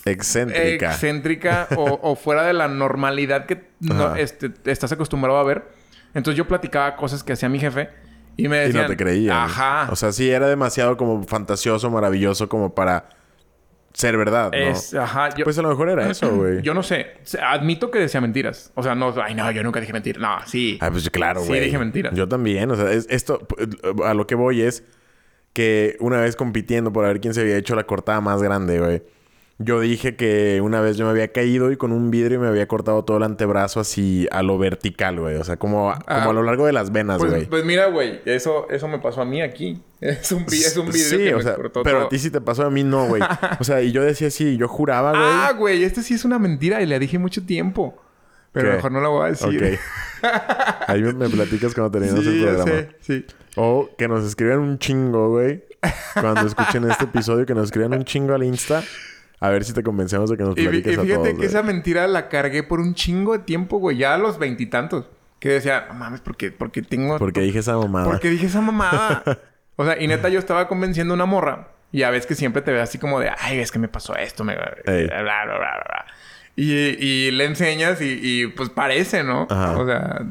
Excéntrica. 0.05 0.91
excéntrica 0.91 1.69
o, 1.77 1.99
o 2.03 2.17
fuera 2.17 2.43
de 2.45 2.53
la 2.53 2.69
normalidad 2.69 3.47
que 3.47 3.69
no, 3.81 4.17
este, 4.17 4.51
estás 4.65 4.93
acostumbrado 4.93 5.39
a 5.39 5.45
ver. 5.45 5.69
Entonces 6.15 6.37
yo 6.37 6.47
platicaba 6.49 6.97
cosas 6.97 7.23
que 7.23 7.33
hacía 7.35 7.49
mi 7.49 7.59
jefe 7.59 7.89
y 8.37 8.49
me 8.49 8.57
y 8.57 8.67
decían... 8.67 8.83
no 8.85 8.89
te 8.89 8.97
creían. 8.97 9.37
Ajá. 9.37 9.89
O 9.91 9.97
sea, 9.97 10.13
sí 10.13 10.31
era 10.31 10.49
demasiado 10.49 10.97
como 10.97 11.23
fantasioso, 11.25 11.91
maravilloso 11.91 12.49
como 12.49 12.75
para 12.75 13.11
ser 13.93 14.17
verdad, 14.17 14.51
¿no? 14.53 14.57
es, 14.59 14.95
ajá. 14.95 15.31
Yo, 15.35 15.45
Pues 15.45 15.59
a 15.59 15.63
lo 15.63 15.69
mejor 15.71 15.89
era 15.91 16.09
eso, 16.11 16.31
güey. 16.37 16.63
yo 16.63 16.73
no 16.75 16.83
sé. 16.83 17.07
Admito 17.43 17.91
que 17.91 17.99
decía 17.99 18.21
mentiras. 18.21 18.73
O 18.75 18.83
sea, 18.83 18.95
no... 18.95 19.15
Ay, 19.23 19.35
no, 19.35 19.51
yo 19.51 19.63
nunca 19.63 19.81
dije 19.81 19.93
mentiras. 19.93 20.21
No, 20.21 20.37
sí. 20.47 20.79
Ah, 20.81 20.91
pues 20.91 21.09
claro, 21.11 21.41
Sí, 21.43 21.49
güey. 21.49 21.61
dije 21.61 21.79
mentiras. 21.79 22.15
Yo 22.15 22.29
también. 22.29 22.71
O 22.71 22.77
sea, 22.77 22.91
es- 22.93 23.07
esto... 23.11 23.47
A 24.05 24.15
lo 24.15 24.27
que 24.27 24.35
voy 24.35 24.63
es 24.63 24.85
que 25.53 25.97
una 26.01 26.21
vez 26.21 26.37
compitiendo 26.37 26.93
por 26.93 27.05
ver 27.05 27.21
quién 27.21 27.35
se 27.35 27.41
había 27.41 27.57
hecho 27.57 27.75
la 27.75 27.85
cortada 27.85 28.21
más 28.21 28.43
grande, 28.43 28.79
güey. 28.79 29.03
Yo 29.61 29.81
dije 29.81 30.15
que 30.15 30.61
una 30.63 30.81
vez 30.81 30.97
yo 30.97 31.05
me 31.05 31.11
había 31.11 31.33
caído 31.33 31.73
y 31.73 31.77
con 31.77 31.91
un 31.91 32.13
vidrio 32.13 32.39
me 32.39 32.47
había 32.47 32.69
cortado 32.69 33.05
todo 33.05 33.17
el 33.17 33.25
antebrazo 33.25 33.81
así 33.81 34.29
a 34.31 34.45
lo 34.45 34.57
vertical, 34.57 35.19
güey. 35.19 35.35
O 35.35 35.43
sea, 35.43 35.57
como, 35.57 35.91
a- 35.91 35.99
como 35.99 36.31
a 36.31 36.33
lo 36.33 36.45
largo 36.45 36.65
de 36.65 36.73
las 36.73 36.93
venas, 36.93 37.19
Pues, 37.19 37.33
güey. 37.33 37.47
pues 37.47 37.65
mira, 37.65 37.87
güey. 37.87 38.21
Eso, 38.25 38.69
eso 38.71 38.87
me 38.87 39.01
pasó 39.01 39.23
a 39.23 39.25
mí 39.25 39.43
aquí. 39.43 39.83
Es 40.01 40.31
un, 40.31 40.45
es 40.45 40.77
un 40.77 40.87
video 40.93 41.09
sí, 41.11 41.17
que 41.19 41.35
o 41.35 41.39
me 41.39 41.43
sea, 41.43 41.57
cortó 41.57 41.83
pero 41.83 41.99
todo. 41.99 42.07
a 42.07 42.09
ti 42.09 42.21
sí 42.21 42.31
te 42.31 42.41
pasó, 42.41 42.65
a 42.67 42.71
mí 42.71 42.85
no, 42.85 43.07
güey. 43.09 43.21
O 43.59 43.65
sea, 43.65 43.83
y 43.83 43.91
yo 43.91 44.01
decía 44.05 44.31
sí, 44.31 44.57
yo 44.57 44.69
juraba, 44.69 45.11
güey. 45.11 45.25
Ah, 45.25 45.53
güey. 45.59 45.83
Este 45.83 46.03
sí 46.03 46.15
es 46.15 46.25
una 46.25 46.39
mentira 46.39 46.81
y 46.81 46.87
le 46.87 46.97
dije 47.01 47.19
mucho 47.19 47.45
tiempo. 47.45 48.01
Pero 48.53 48.69
¿Qué? 48.71 48.77
mejor 48.77 48.93
no 48.93 49.01
lo 49.01 49.11
voy 49.11 49.27
a 49.27 49.31
decir. 49.31 49.61
Ok. 49.61 49.81
Ahí 50.87 51.03
me, 51.03 51.13
me 51.15 51.29
platicas 51.29 51.75
cuando 51.75 51.91
terminamos 51.91 52.25
sí, 52.25 52.31
el 52.31 52.45
programa. 52.45 52.65
sé. 52.71 52.89
Sí. 53.01 53.27
O 53.57 53.91
que 53.99 54.07
nos 54.07 54.25
escriban 54.25 54.61
un 54.61 54.79
chingo, 54.79 55.31
güey. 55.31 55.65
Cuando 56.15 56.47
escuchen 56.47 56.89
este 56.89 57.05
episodio, 57.05 57.45
que 57.45 57.55
nos 57.55 57.65
escriban 57.65 57.93
un 57.95 58.05
chingo 58.05 58.35
al 58.35 58.45
Insta. 58.45 58.83
A 59.41 59.51
ver 59.51 59.65
si 59.65 59.73
te 59.73 59.83
convencemos 59.83 60.31
de 60.31 60.37
que 60.37 60.43
nos 60.43 60.59
Y, 60.59 60.63
platiques 60.63 60.93
y 60.93 60.95
a 60.97 61.03
fíjate 61.03 61.15
todos, 61.15 61.29
que 61.29 61.35
güey. 61.35 61.47
esa 61.47 61.63
mentira 61.63 62.07
la 62.09 62.29
cargué 62.29 62.63
por 62.63 62.81
un 62.81 62.95
chingo 62.95 63.33
de 63.33 63.41
tiempo, 63.41 63.79
güey. 63.79 63.97
Ya 63.97 64.15
a 64.15 64.19
los 64.19 64.39
veintitantos. 64.39 65.07
Que 65.39 65.51
decía, 65.51 65.87
no 65.89 65.95
mames, 65.95 66.21
porque, 66.21 66.51
porque 66.51 66.83
tengo... 66.83 67.19
Porque 67.19 67.41
dije 67.41 67.61
esa 67.61 67.77
mamada. 67.77 68.07
Porque 68.11 68.29
dije 68.31 68.47
esa 68.47 68.61
mamada. 68.61 69.23
o 69.77 69.85
sea, 69.85 70.01
y 70.03 70.09
neta 70.09 70.29
yo 70.29 70.41
estaba 70.41 70.67
convenciendo 70.67 71.15
a 71.15 71.17
una 71.17 71.27
morra. 71.27 71.69
Y 71.93 72.03
a 72.03 72.11
veces 72.11 72.27
que 72.27 72.35
siempre 72.35 72.63
te 72.63 72.73
ve 72.73 72.81
así 72.81 72.99
como 72.99 73.21
de... 73.21 73.31
Ay, 73.39 73.61
es 73.61 73.71
que 73.71 73.79
me 73.79 73.89
pasó 73.89 74.17
esto. 74.17 74.43
Me... 74.43 74.57
Bla, 74.57 74.73
bla, 74.85 75.05
bla, 75.23 75.45
bla, 75.45 75.57
bla. 75.57 76.05
Y, 76.57 76.73
y 76.73 77.31
le 77.31 77.45
enseñas 77.45 78.01
y, 78.01 78.19
y, 78.21 78.47
pues 78.49 78.69
parece, 78.71 79.23
¿no? 79.23 79.47
Ajá. 79.49 79.79
O 79.79 79.87
sea... 79.87 80.27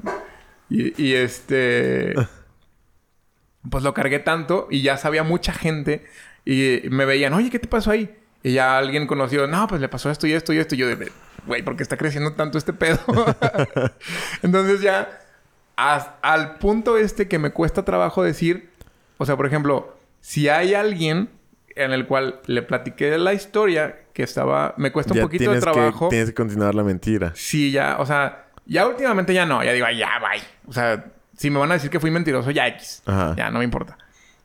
Y, 0.70 1.02
y 1.02 1.14
este... 1.14 2.14
pues 3.70 3.84
lo 3.84 3.94
cargué 3.94 4.20
tanto 4.20 4.68
y 4.70 4.82
ya 4.82 4.98
sabía 4.98 5.24
mucha 5.24 5.54
gente 5.54 6.06
y 6.46 6.82
me 6.90 7.06
veían, 7.06 7.34
oye, 7.34 7.50
¿qué 7.50 7.60
te 7.60 7.68
pasó 7.68 7.92
ahí? 7.92 8.14
Y 8.48 8.54
ya 8.54 8.78
alguien 8.78 9.08
conocido, 9.08 9.46
no, 9.46 9.68
pues 9.68 9.82
le 9.82 9.90
pasó 9.90 10.10
esto 10.10 10.26
y 10.26 10.32
esto 10.32 10.54
y 10.54 10.58
esto. 10.58 10.74
Y 10.74 10.78
yo 10.78 10.88
de, 10.88 11.12
güey, 11.46 11.64
¿por 11.64 11.76
qué 11.76 11.84
está 11.84 11.98
creciendo 11.98 12.32
tanto 12.32 12.58
este 12.58 12.72
pedo? 12.72 12.98
Entonces 14.42 14.80
ya, 14.80 15.20
al 15.76 16.56
punto 16.56 16.96
este 16.96 17.28
que 17.28 17.40
me 17.40 17.50
cuesta 17.52 17.84
trabajo 17.84 18.24
decir, 18.24 18.70
o 19.18 19.26
sea, 19.26 19.36
por 19.36 19.48
ejemplo, 19.48 19.98
si 20.22 20.48
hay 20.48 20.76
alguien 20.76 21.30
en 21.76 21.92
el 21.92 22.08
cual 22.08 22.40
le 22.46 22.62
platiqué 22.62 23.18
la 23.18 23.34
historia 23.34 24.04
que 24.14 24.24
estaba, 24.24 24.74
me 24.78 24.94
cuesta 24.94 25.12
un 25.12 25.18
Ya 25.18 25.24
poquito 25.24 25.52
de 25.52 25.60
trabajo. 25.60 26.08
Que, 26.08 26.16
tienes 26.16 26.30
que 26.30 26.36
continuar 26.36 26.74
la 26.74 26.86
mentira. 26.86 27.34
Sí, 27.36 27.72
ya, 27.72 27.98
o 28.00 28.06
sea, 28.06 28.46
ya 28.66 28.88
últimamente 28.88 29.34
ya 29.34 29.46
no, 29.46 29.62
ya 29.62 29.74
digo, 29.74 29.88
"Ay, 29.88 29.98
ya, 29.98 30.08
bye. 30.20 30.42
O 30.66 30.72
sea, 30.72 31.04
si 31.36 31.50
me 31.50 31.60
van 31.60 31.72
a 31.72 31.74
decir 31.74 31.90
que 31.90 32.00
fui 32.00 32.12
mentiroso, 32.12 32.50
ya 32.52 32.66
X. 32.68 33.04
Ajá. 33.06 33.36
Ya, 33.38 33.52
no 33.52 33.60
me 33.60 33.66
importa. 33.66 33.98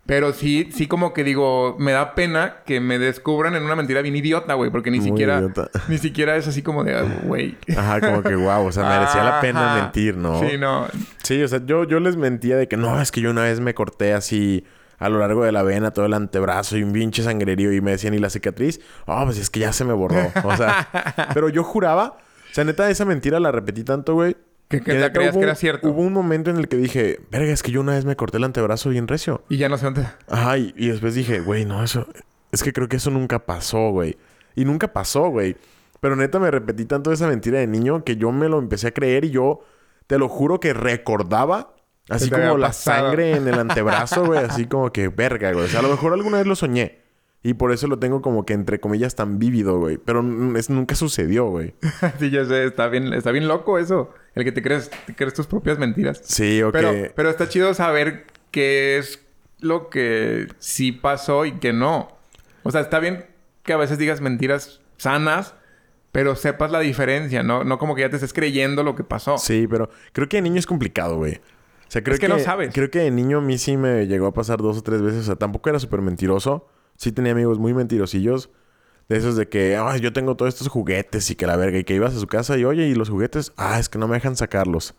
Pero 0.05 0.33
sí, 0.33 0.69
sí 0.75 0.89
como 0.89 1.15
que 1.15 1.23
digo, 1.23 1.77
me 1.79 1.93
da 1.93 2.15
pena 2.17 2.57
que 2.67 2.81
me 2.81 2.99
descubran 2.99 3.55
en 3.55 3.63
una 3.63 3.77
mentira 3.77 4.03
bien 4.03 4.17
idiota, 4.17 4.55
güey. 4.55 4.71
Porque 4.71 4.91
ni 4.91 4.99
Muy 4.99 5.09
siquiera... 5.11 5.39
idiota. 5.39 5.69
Ni 5.89 5.97
siquiera 5.99 6.37
es 6.37 6.49
así 6.49 6.61
como 6.63 6.83
de, 6.83 6.95
"Ah, 6.97 7.21
güey. 7.23 7.57
Ajá, 7.77 8.01
como 8.01 8.23
que 8.23 8.35
wow, 8.35 8.67
o 8.67 8.73
sea, 8.73 8.85
merecía 8.85 9.23
la 9.23 9.41
pena 9.41 9.77
mentir, 9.77 10.17
¿no? 10.17 10.41
Sí, 10.41 10.59
no. 10.59 10.87
Sí, 11.23 11.41
o 11.43 11.47
sea, 11.49 11.61
yo, 11.65 11.85
yo 11.85 12.01
les 12.01 12.17
mentía 12.17 12.57
de 12.57 12.67
que 12.67 12.77
no, 12.77 13.01
es 13.01 13.13
que 13.13 13.21
yo 13.21 13.31
una 13.31 13.43
vez 13.45 13.61
me 13.61 13.75
corté 13.75 14.13
así 14.13 14.65
a 14.99 15.09
lo 15.09 15.19
largo 15.21 15.45
de 15.45 15.53
la 15.53 15.63
vena, 15.63 15.93
todo 15.93 16.07
el 16.07 16.15
antebrazo 16.15 16.77
y 16.77 16.83
un 16.83 16.93
pinche 16.93 17.23
sangrerío 17.23 17.73
y 17.73 17.81
me 17.81 17.93
decían, 17.93 18.15
¿y 18.15 18.19
la 18.19 18.31
cicatriz? 18.31 18.81
Oh, 19.07 19.23
pues 19.25 19.39
es 19.39 19.51
que 19.51 19.61
ya 19.61 19.73
se 19.73 19.85
me 19.85 19.93
borró. 19.93 20.33
O 20.45 20.57
sea, 20.57 20.89
pero 21.35 21.49
yo 21.49 21.63
juraba, 21.65 22.19
o 22.51 22.55
sea, 22.55 22.65
neta, 22.65 22.91
esa 22.91 23.05
mentira 23.05 23.39
la 23.41 23.53
repetí 23.53 23.85
tanto, 23.85 24.15
güey. 24.15 24.37
Que- 24.79 24.85
que 24.85 25.13
creías 25.13 25.33
hubo 25.33 25.41
que 25.41 25.45
era 25.47 25.55
cierto. 25.55 25.89
Hubo 25.89 26.01
un 26.03 26.13
momento 26.13 26.51
en 26.51 26.57
el 26.57 26.69
que 26.69 26.77
dije, 26.77 27.21
verga, 27.31 27.53
es 27.53 27.63
que 27.63 27.71
yo 27.71 27.81
una 27.81 27.93
vez 27.93 28.05
me 28.05 28.17
corté 28.17 28.39
el 28.39 28.45
antebrazo 28.45 28.91
bien 28.91 29.09
recio. 29.09 29.43
Y 29.49 29.57
ya 29.59 29.69
no 29.69 29.77
sé 29.79 29.85
dónde... 29.87 30.07
Ajá, 30.29 30.59
y, 30.59 30.75
y 30.77 30.89
después 30.89 31.15
dije, 31.15 31.41
güey, 31.41 31.65
no, 31.65 31.83
eso... 31.85 32.07
Es 32.51 32.63
que 32.63 32.73
creo 32.73 32.89
que 32.89 32.97
eso 32.97 33.11
nunca 33.11 33.39
pasó, 33.47 33.91
güey. 33.91 34.17
Y 34.55 34.65
nunca 34.67 34.93
pasó, 34.93 35.29
güey. 35.31 35.57
Pero 36.01 36.17
neta 36.17 36.39
me 36.39 36.51
repetí 36.51 36.85
tanto 36.85 37.13
esa 37.13 37.27
mentira 37.29 37.59
de 37.61 37.67
niño 37.67 38.05
que 38.05 38.17
yo 38.17 38.31
me 38.33 38.49
lo 38.49 38.59
empecé 38.59 38.89
a 38.89 38.91
creer 38.91 39.25
y 39.25 39.31
yo, 39.31 39.61
te 40.07 40.19
lo 40.19 40.29
juro 40.29 40.61
que 40.61 40.75
recordaba, 40.75 41.75
así 42.09 42.29
como 42.29 42.59
la 42.59 42.67
pasado. 42.69 43.07
sangre 43.09 43.37
en 43.37 43.49
el 43.49 43.55
antebrazo, 43.59 44.25
güey. 44.27 44.41
Así 44.45 44.67
como 44.67 44.93
que, 44.93 45.09
verga, 45.09 45.53
güey. 45.53 45.65
O 45.65 45.69
sea, 45.69 45.81
a 45.81 45.83
lo 45.83 45.89
mejor 45.91 46.13
alguna 46.13 46.39
vez 46.39 46.47
lo 46.47 46.57
soñé. 46.57 47.02
Y 47.45 47.55
por 47.55 47.73
eso 47.73 47.89
lo 47.89 47.99
tengo 47.99 48.23
como 48.23 48.47
que, 48.47 48.53
entre 48.53 48.79
comillas, 48.79 49.17
tan 49.17 49.39
vívido, 49.39 49.79
güey. 49.79 49.99
Pero 49.99 50.25
es, 50.57 50.71
nunca 50.71 50.95
sucedió, 50.95 51.47
güey. 51.47 51.75
sí, 52.21 52.31
yo 52.31 52.45
sé. 52.45 52.65
Está 52.65 52.89
bien, 52.89 53.13
está 53.13 53.33
bien 53.33 53.49
loco 53.49 53.79
eso. 53.79 54.11
El 54.35 54.45
que 54.45 54.53
te 54.53 54.63
crees, 54.63 54.91
te 55.07 55.15
crees 55.15 55.35
tus 55.35 55.47
propias 55.47 55.79
mentiras. 55.79 56.21
Sí, 56.25 56.63
ok. 56.63 56.73
Pero, 56.73 56.93
pero 57.17 57.31
está 57.31 57.49
chido 57.49 57.75
saber 57.75 58.27
qué 58.53 58.99
es 58.99 59.25
lo 59.59 59.91
que 59.91 60.47
sí 60.59 60.93
pasó 60.93 61.45
y 61.45 61.53
qué 61.59 61.73
no. 61.73 62.09
O 62.63 62.71
sea, 62.71 62.81
está 62.81 63.01
bien 63.01 63.27
que 63.65 63.73
a 63.73 63.77
veces 63.77 63.99
digas 63.99 64.21
mentiras 64.21 64.81
sanas, 64.97 65.55
pero 66.13 66.37
sepas 66.37 66.71
la 66.71 66.81
diferencia, 66.81 67.43
¿no? 67.43 67.65
No 67.65 67.79
como 67.79 67.95
que 67.95 68.03
ya 68.03 68.11
te 68.11 68.17
estés 68.17 68.33
creyendo 68.33 68.85
lo 68.85 68.95
que 68.95 69.03
pasó. 69.03 69.39
Sí, 69.39 69.67
pero 69.69 69.91
creo 70.13 70.29
que 70.29 70.37
de 70.37 70.43
niño 70.43 70.59
es 70.59 70.67
complicado, 70.67 71.17
güey. 71.17 71.37
O 71.37 71.91
sea, 71.93 72.03
creo 72.03 72.15
Es 72.15 72.21
que 72.21 72.29
no 72.29 72.39
sabes. 72.39 72.73
Creo 72.73 72.91
que 72.91 73.01
de 73.01 73.11
niño 73.11 73.39
a 73.39 73.41
mí 73.41 73.59
sí 73.59 73.77
me 73.77 74.07
llegó 74.07 74.27
a 74.27 74.33
pasar 74.33 74.59
dos 74.59 74.79
o 74.79 74.83
tres 74.83 75.03
veces. 75.03 75.21
O 75.21 75.25
sea, 75.25 75.37
tampoco 75.37 75.69
era 75.71 75.79
súper 75.79 76.01
mentiroso. 76.01 76.69
Sí 77.03 77.11
tenía 77.11 77.33
amigos 77.33 77.59
muy 77.59 77.75
mentirosillos. 77.75 78.49
De 79.09 79.17
esos 79.17 79.35
de 79.35 79.49
que, 79.49 79.77
yo 80.01 80.13
tengo 80.13 80.37
todos 80.37 80.55
estos 80.55 80.69
juguetes 80.69 81.29
y 81.33 81.35
que 81.35 81.49
la 81.49 81.57
verga. 81.57 81.81
Y 81.81 81.83
que 81.83 81.97
ibas 81.97 82.15
a 82.15 82.21
su 82.21 82.29
casa 82.29 82.57
y, 82.57 82.65
oye, 82.65 82.87
¿y 82.87 82.95
los 82.95 83.11
juguetes? 83.11 83.53
Ah, 83.57 83.81
es 83.81 83.89
que 83.89 83.99
no 83.99 84.07
me 84.07 84.15
dejan 84.15 84.37
sacarlos. 84.37 84.95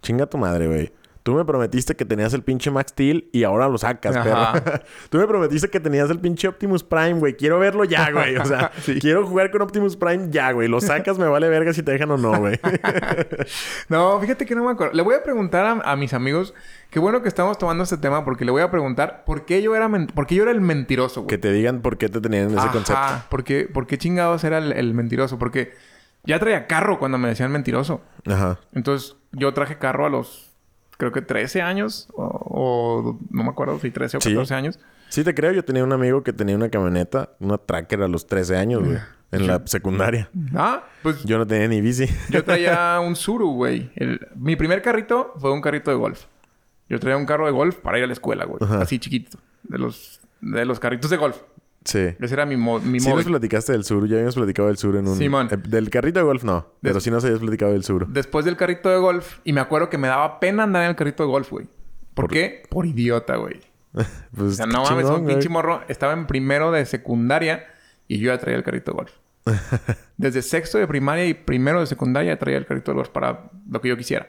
Chinga 0.00 0.24
tu 0.24 0.38
madre, 0.38 0.66
güey. 0.66 0.92
Tú 1.22 1.34
me 1.34 1.44
prometiste 1.44 1.94
que 1.94 2.04
tenías 2.04 2.34
el 2.34 2.42
pinche 2.42 2.70
Max 2.72 2.90
Steel 2.90 3.28
y 3.32 3.44
ahora 3.44 3.68
lo 3.68 3.78
sacas, 3.78 4.16
Ajá. 4.16 4.52
perro. 4.54 4.80
Tú 5.10 5.18
me 5.18 5.26
prometiste 5.28 5.70
que 5.70 5.78
tenías 5.78 6.10
el 6.10 6.18
pinche 6.18 6.48
Optimus 6.48 6.82
Prime, 6.82 7.14
güey. 7.14 7.36
Quiero 7.36 7.58
verlo 7.60 7.84
ya, 7.84 8.10
güey. 8.10 8.36
O 8.36 8.44
sea, 8.44 8.72
Sí. 8.82 8.98
quiero 9.00 9.24
jugar 9.26 9.50
con 9.52 9.62
Optimus 9.62 9.96
Prime 9.96 10.28
ya, 10.30 10.50
güey. 10.52 10.66
Lo 10.66 10.80
sacas, 10.80 11.18
me 11.18 11.26
vale 11.26 11.48
verga 11.48 11.72
si 11.72 11.82
te 11.84 11.92
dejan 11.92 12.10
o 12.10 12.16
no, 12.16 12.36
güey. 12.38 12.58
No, 13.88 14.18
fíjate 14.20 14.46
que 14.46 14.54
no 14.54 14.64
me 14.64 14.72
acuerdo. 14.72 14.94
Le 14.94 15.02
voy 15.02 15.14
a 15.14 15.22
preguntar 15.22 15.64
a, 15.64 15.92
a 15.92 15.96
mis 15.96 16.12
amigos. 16.14 16.54
Qué 16.90 16.98
bueno 16.98 17.22
que 17.22 17.28
estamos 17.28 17.56
tomando 17.58 17.84
este 17.84 17.96
tema 17.96 18.24
porque 18.24 18.44
le 18.44 18.50
voy 18.50 18.62
a 18.62 18.70
preguntar 18.70 19.24
por 19.24 19.44
qué 19.44 19.62
yo 19.62 19.74
era, 19.74 19.88
por 20.14 20.26
qué 20.26 20.34
yo 20.34 20.42
era 20.42 20.52
el 20.52 20.60
mentiroso, 20.60 21.22
güey. 21.22 21.28
que 21.28 21.38
te 21.38 21.52
digan 21.52 21.80
por 21.80 21.98
qué 21.98 22.08
te 22.08 22.20
tenían 22.20 22.48
ese 22.48 22.58
Ajá, 22.58 22.72
concepto. 22.72 23.02
¿Por 23.30 23.44
qué, 23.44 23.68
por 23.72 23.86
qué 23.86 23.96
chingados 23.98 24.44
era 24.44 24.58
el, 24.58 24.72
el 24.72 24.92
mentiroso? 24.94 25.38
Porque 25.38 25.72
ya 26.24 26.38
traía 26.38 26.66
carro 26.66 26.98
cuando 26.98 27.16
me 27.18 27.28
decían 27.28 27.50
mentiroso. 27.50 28.02
Ajá. 28.26 28.58
Entonces, 28.72 29.16
yo 29.32 29.54
traje 29.54 29.78
carro 29.78 30.04
a 30.06 30.10
los, 30.10 30.51
creo 31.02 31.12
que 31.12 31.22
13 31.22 31.62
años. 31.62 32.08
O, 32.14 32.22
o 32.24 33.18
no 33.30 33.42
me 33.42 33.50
acuerdo 33.50 33.78
si 33.80 33.90
13 33.90 34.18
o 34.18 34.20
Sí. 34.20 34.30
14 34.30 34.54
años. 34.54 34.78
Sí, 35.08 35.24
te 35.24 35.34
creo. 35.34 35.50
Yo 35.52 35.64
tenía 35.64 35.82
un 35.82 35.92
amigo 35.92 36.22
que 36.22 36.32
tenía 36.32 36.54
una 36.54 36.68
camioneta, 36.68 37.30
una 37.40 37.58
tracker 37.58 38.02
a 38.02 38.08
los 38.08 38.26
13 38.26 38.56
años, 38.56 38.84
güey. 38.84 38.98
En 39.32 39.46
la 39.46 39.62
secundaria. 39.64 40.28
Ah, 40.54 40.84
pues 41.02 41.24
Yo 41.24 41.38
no 41.38 41.46
tenía 41.46 41.66
ni 41.66 41.80
bici. 41.80 42.06
yo 42.30 42.44
traía 42.44 43.00
un 43.04 43.16
Suru, 43.16 43.52
güey. 43.54 43.90
El- 43.96 44.20
Mi 44.36 44.54
primer 44.56 44.80
carrito 44.82 45.32
fue 45.38 45.50
un 45.52 45.60
carrito 45.60 45.90
de 45.90 45.96
golf. 45.96 46.24
Yo 46.88 47.00
traía 47.00 47.16
un 47.16 47.24
carro 47.26 47.46
de 47.46 47.52
golf 47.52 47.76
para 47.78 47.96
ir 47.98 48.04
a 48.04 48.06
la 48.06 48.12
escuela, 48.12 48.44
güey. 48.44 48.58
Ajá. 48.62 48.82
Así 48.82 48.98
chiquito. 48.98 49.38
De 49.64 49.78
los, 49.78 50.20
de 50.40 50.64
los 50.66 50.78
carritos 50.78 51.10
de 51.10 51.16
golf. 51.16 51.38
Sí. 51.84 51.98
Ese 52.20 52.34
era 52.34 52.46
mi, 52.46 52.56
mo 52.56 52.78
mi 52.80 53.00
Sí 53.00 53.08
nos 53.08 53.24
platicaste 53.24 53.72
del 53.72 53.84
sur. 53.84 54.06
Ya 54.06 54.14
habíamos 54.16 54.34
platicado 54.36 54.68
del 54.68 54.76
sur 54.76 54.94
en 54.96 55.08
un... 55.08 55.16
Simón. 55.16 55.48
eh, 55.50 55.56
del 55.56 55.90
carrito 55.90 56.20
de 56.20 56.24
golf 56.24 56.44
no. 56.44 56.66
Pero 56.80 57.00
sí 57.00 57.10
nos 57.10 57.24
habías 57.24 57.40
platicado 57.40 57.72
del 57.72 57.82
sur. 57.84 58.06
Después 58.08 58.44
del 58.44 58.56
carrito 58.56 58.88
de 58.88 58.98
golf. 58.98 59.38
Y 59.44 59.52
me 59.52 59.60
acuerdo 59.60 59.90
que 59.90 59.98
me 59.98 60.08
daba 60.08 60.38
pena 60.40 60.62
andar 60.62 60.84
en 60.84 60.90
el 60.90 60.96
carrito 60.96 61.22
de 61.24 61.28
golf, 61.28 61.50
güey. 61.50 61.66
¿Por, 62.14 62.26
Por- 62.26 62.30
qué? 62.30 62.62
Por 62.68 62.86
idiota, 62.86 63.36
güey. 63.36 63.60
Pues, 63.92 64.06
O 64.34 64.50
sea, 64.52 64.66
no 64.66 64.84
mames, 64.84 65.06
un 65.06 65.26
pinche 65.26 65.48
morro. 65.48 65.82
Estaba 65.88 66.12
en 66.14 66.26
primero 66.26 66.70
de 66.70 66.86
secundaria 66.86 67.66
y 68.08 68.18
yo 68.18 68.32
ya 68.32 68.38
traía 68.38 68.56
el 68.56 68.62
carrito 68.62 68.92
de 68.92 68.96
golf. 68.96 69.12
Desde 70.16 70.40
sexto 70.42 70.78
de 70.78 70.86
primaria 70.86 71.26
y 71.26 71.34
primero 71.34 71.80
de 71.80 71.86
secundaria 71.86 72.38
traía 72.38 72.58
el 72.58 72.66
carrito 72.66 72.92
de 72.92 72.96
golf 72.96 73.08
para 73.10 73.50
lo 73.68 73.80
que 73.80 73.88
yo 73.88 73.96
quisiera. 73.96 74.28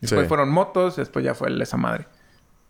Después 0.00 0.22
Sí. 0.22 0.28
fueron 0.28 0.50
motos, 0.50 0.96
después 0.96 1.24
ya 1.24 1.34
fue 1.34 1.50
esa 1.62 1.76
madre. 1.76 2.06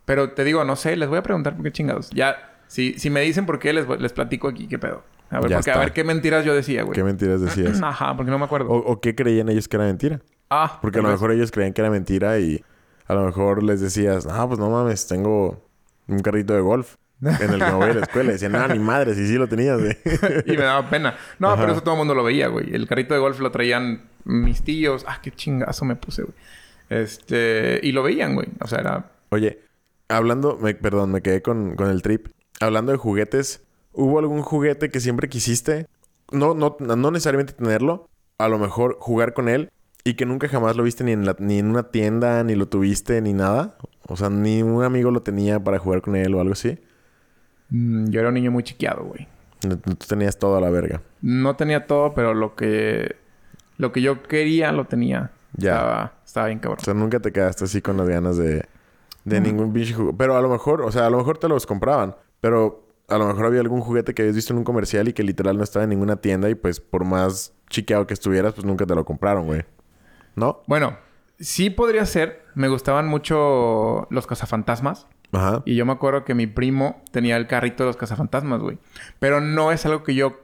Pero 0.05 0.31
te 0.31 0.43
digo, 0.43 0.63
no 0.63 0.75
sé, 0.75 0.95
les 0.95 1.09
voy 1.09 1.17
a 1.17 1.23
preguntar 1.23 1.55
por 1.55 1.63
qué 1.63 1.71
chingados. 1.71 2.11
Ya, 2.11 2.54
si, 2.67 2.93
si 2.99 3.09
me 3.09 3.21
dicen 3.21 3.45
por 3.45 3.59
qué, 3.59 3.73
les, 3.73 3.87
les 3.99 4.13
platico 4.13 4.47
aquí 4.47 4.67
qué 4.67 4.79
pedo. 4.79 5.03
A 5.29 5.39
ver, 5.39 5.51
porque, 5.53 5.71
a 5.71 5.77
ver 5.79 5.91
qué 5.93 6.03
mentiras 6.03 6.45
yo 6.45 6.53
decía, 6.53 6.83
güey. 6.83 6.93
¿Qué 6.95 7.03
mentiras 7.03 7.41
decías? 7.41 7.79
Ajá, 7.83 8.15
porque 8.15 8.31
no 8.31 8.37
me 8.39 8.45
acuerdo. 8.45 8.69
o, 8.69 8.77
o 8.77 9.01
qué 9.01 9.15
creían 9.15 9.49
ellos 9.49 9.67
que 9.67 9.77
era 9.77 9.85
mentira? 9.85 10.21
ah, 10.49 10.77
Porque 10.81 10.99
a 10.99 11.01
lo 11.01 11.07
vez. 11.09 11.15
mejor 11.15 11.31
ellos 11.31 11.51
creían 11.51 11.73
que 11.73 11.81
era 11.81 11.89
mentira 11.89 12.37
y 12.39 12.63
a 13.07 13.13
lo 13.15 13.25
mejor 13.25 13.63
les 13.63 13.81
decías, 13.81 14.27
ah, 14.29 14.47
pues 14.47 14.59
no 14.59 14.69
mames, 14.69 15.07
tengo 15.07 15.63
un 16.07 16.19
carrito 16.19 16.53
de 16.53 16.61
golf 16.61 16.95
en 17.21 17.49
el 17.53 17.59
que 17.59 17.65
me 17.65 17.73
voy 17.73 17.89
a 17.89 17.93
la 17.95 18.01
escuela. 18.01 18.29
Y 18.29 18.33
decían, 18.33 18.51
no, 18.51 18.67
ni 18.67 18.77
madre, 18.79 19.15
si 19.15 19.27
sí 19.27 19.35
lo 19.35 19.47
tenías, 19.47 19.79
güey. 19.79 19.97
y 20.45 20.51
me 20.51 20.63
daba 20.63 20.87
pena. 20.89 21.15
No, 21.39 21.55
pero 21.55 21.71
eso 21.71 21.81
todo 21.81 21.95
el 21.95 21.99
mundo 21.99 22.13
lo 22.13 22.23
veía, 22.23 22.47
güey. 22.47 22.73
El 22.75 22.87
carrito 22.87 23.13
de 23.15 23.19
golf 23.19 23.39
lo 23.39 23.49
traían 23.51 24.03
mis 24.25 24.63
tíos. 24.63 25.03
Ah, 25.07 25.19
qué 25.23 25.31
chingazo 25.31 25.85
me 25.85 25.95
puse, 25.95 26.21
güey. 26.23 26.35
Este... 26.89 27.79
Y 27.81 27.91
lo 27.91 28.03
veían, 28.03 28.35
güey. 28.35 28.47
O 28.61 28.67
sea, 28.67 28.79
era... 28.79 29.11
Oye, 29.29 29.59
hablando, 30.07 30.57
me- 30.61 30.75
perdón, 30.75 31.11
me 31.11 31.21
quedé 31.21 31.41
con, 31.41 31.75
con 31.75 31.89
el 31.89 32.01
trip. 32.01 32.27
Hablando 32.61 32.91
de 32.91 32.97
juguetes, 32.97 33.63
¿hubo 33.93 34.19
algún 34.19 34.41
juguete 34.41 34.89
que 34.89 34.99
siempre 34.99 35.29
quisiste? 35.29 35.87
No, 36.31 36.53
no, 36.53 36.77
no 36.79 37.11
necesariamente 37.11 37.53
tenerlo, 37.53 38.09
a 38.37 38.47
lo 38.47 38.57
mejor 38.57 38.97
jugar 38.99 39.33
con 39.33 39.49
él 39.49 39.69
y 40.03 40.15
que 40.15 40.25
nunca 40.25 40.47
jamás 40.47 40.75
lo 40.75 40.83
viste 40.83 41.03
ni 41.03 41.11
en, 41.11 41.25
la- 41.25 41.35
ni 41.39 41.59
en 41.59 41.67
una 41.69 41.83
tienda, 41.91 42.43
ni 42.43 42.55
lo 42.55 42.67
tuviste, 42.67 43.21
ni 43.21 43.33
nada. 43.33 43.77
O 44.07 44.15
sea, 44.15 44.29
ni 44.29 44.61
un 44.61 44.83
amigo 44.83 45.11
lo 45.11 45.21
tenía 45.21 45.63
para 45.63 45.79
jugar 45.79 46.01
con 46.01 46.15
él 46.15 46.33
o 46.35 46.41
algo 46.41 46.53
así. 46.53 46.79
mm, 47.69 48.09
yo 48.09 48.19
era 48.19 48.29
un 48.29 48.35
niño 48.35 48.51
muy 48.51 48.63
chiqueado, 48.63 49.03
güey. 49.03 49.27
No- 49.67 49.77
Tú 49.77 49.95
tenías 50.07 50.37
todo 50.37 50.57
a 50.57 50.61
la 50.61 50.69
verga. 50.69 51.01
No 51.21 51.55
tenía 51.55 51.85
todo, 51.87 52.13
pero 52.13 52.33
lo 52.33 52.55
que... 52.55 53.15
Lo 53.77 53.91
que 53.91 54.01
yo 54.01 54.23
quería, 54.23 54.71
lo 54.71 54.85
tenía. 54.85 55.31
Ya. 55.57 55.71
Estaba, 55.75 56.13
estaba 56.25 56.47
bien 56.47 56.59
cabrón. 56.59 56.79
O 56.81 56.85
sea, 56.85 56.93
nunca 56.93 57.19
te 57.19 57.31
quedaste 57.33 57.65
así 57.65 57.81
con 57.81 57.97
las 57.97 58.07
ganas 58.07 58.37
de, 58.37 58.63
de 59.25 59.39
Mm. 59.39 59.43
ningún 59.43 59.73
pinche 59.73 59.93
juguete. 59.93 60.15
Pero 60.17 60.37
a 60.37 60.41
lo 60.41 60.49
mejor, 60.49 60.81
o 60.81 60.91
sea, 60.91 61.07
a 61.07 61.09
lo 61.09 61.17
mejor 61.17 61.37
te 61.39 61.49
los 61.49 61.65
compraban. 61.65 62.15
Pero 62.45 62.87
a 63.07 63.17
lo 63.17 63.25
mejor 63.25 63.47
había 63.47 63.59
algún 63.59 63.81
juguete 63.81 64.13
que 64.13 64.21
habías 64.21 64.35
visto 64.35 64.53
en 64.53 64.59
un 64.59 64.63
comercial 64.63 65.07
y 65.07 65.13
que 65.13 65.23
literal 65.23 65.57
no 65.57 65.63
estaba 65.63 65.81
en 65.81 65.89
ninguna 65.89 66.17
tienda 66.17 66.47
y 66.47 66.53
pues 66.53 66.79
por 66.79 67.03
más 67.03 67.55
chiqueado 67.71 68.05
que 68.05 68.13
estuvieras, 68.13 68.53
pues 68.53 68.65
nunca 68.65 68.85
te 68.85 68.93
lo 68.93 69.03
compraron, 69.03 69.47
güey. 69.47 69.65
¿No? 70.35 70.61
Bueno, 70.67 70.95
sí 71.39 71.71
podría 71.71 72.05
ser. 72.05 72.45
Me 72.53 72.67
gustaban 72.67 73.07
mucho 73.07 74.05
los 74.11 74.27
cazafantasmas. 74.27 75.07
Ajá. 75.31 75.63
Y 75.65 75.75
yo 75.75 75.87
me 75.87 75.93
acuerdo 75.93 76.23
que 76.23 76.35
mi 76.35 76.45
primo 76.45 77.01
tenía 77.11 77.35
el 77.35 77.47
carrito 77.47 77.81
de 77.81 77.87
los 77.87 77.97
cazafantasmas, 77.97 78.61
güey. 78.61 78.77
Pero 79.17 79.41
no 79.41 79.71
es 79.71 79.83
algo 79.87 80.03
que 80.03 80.13
yo, 80.13 80.43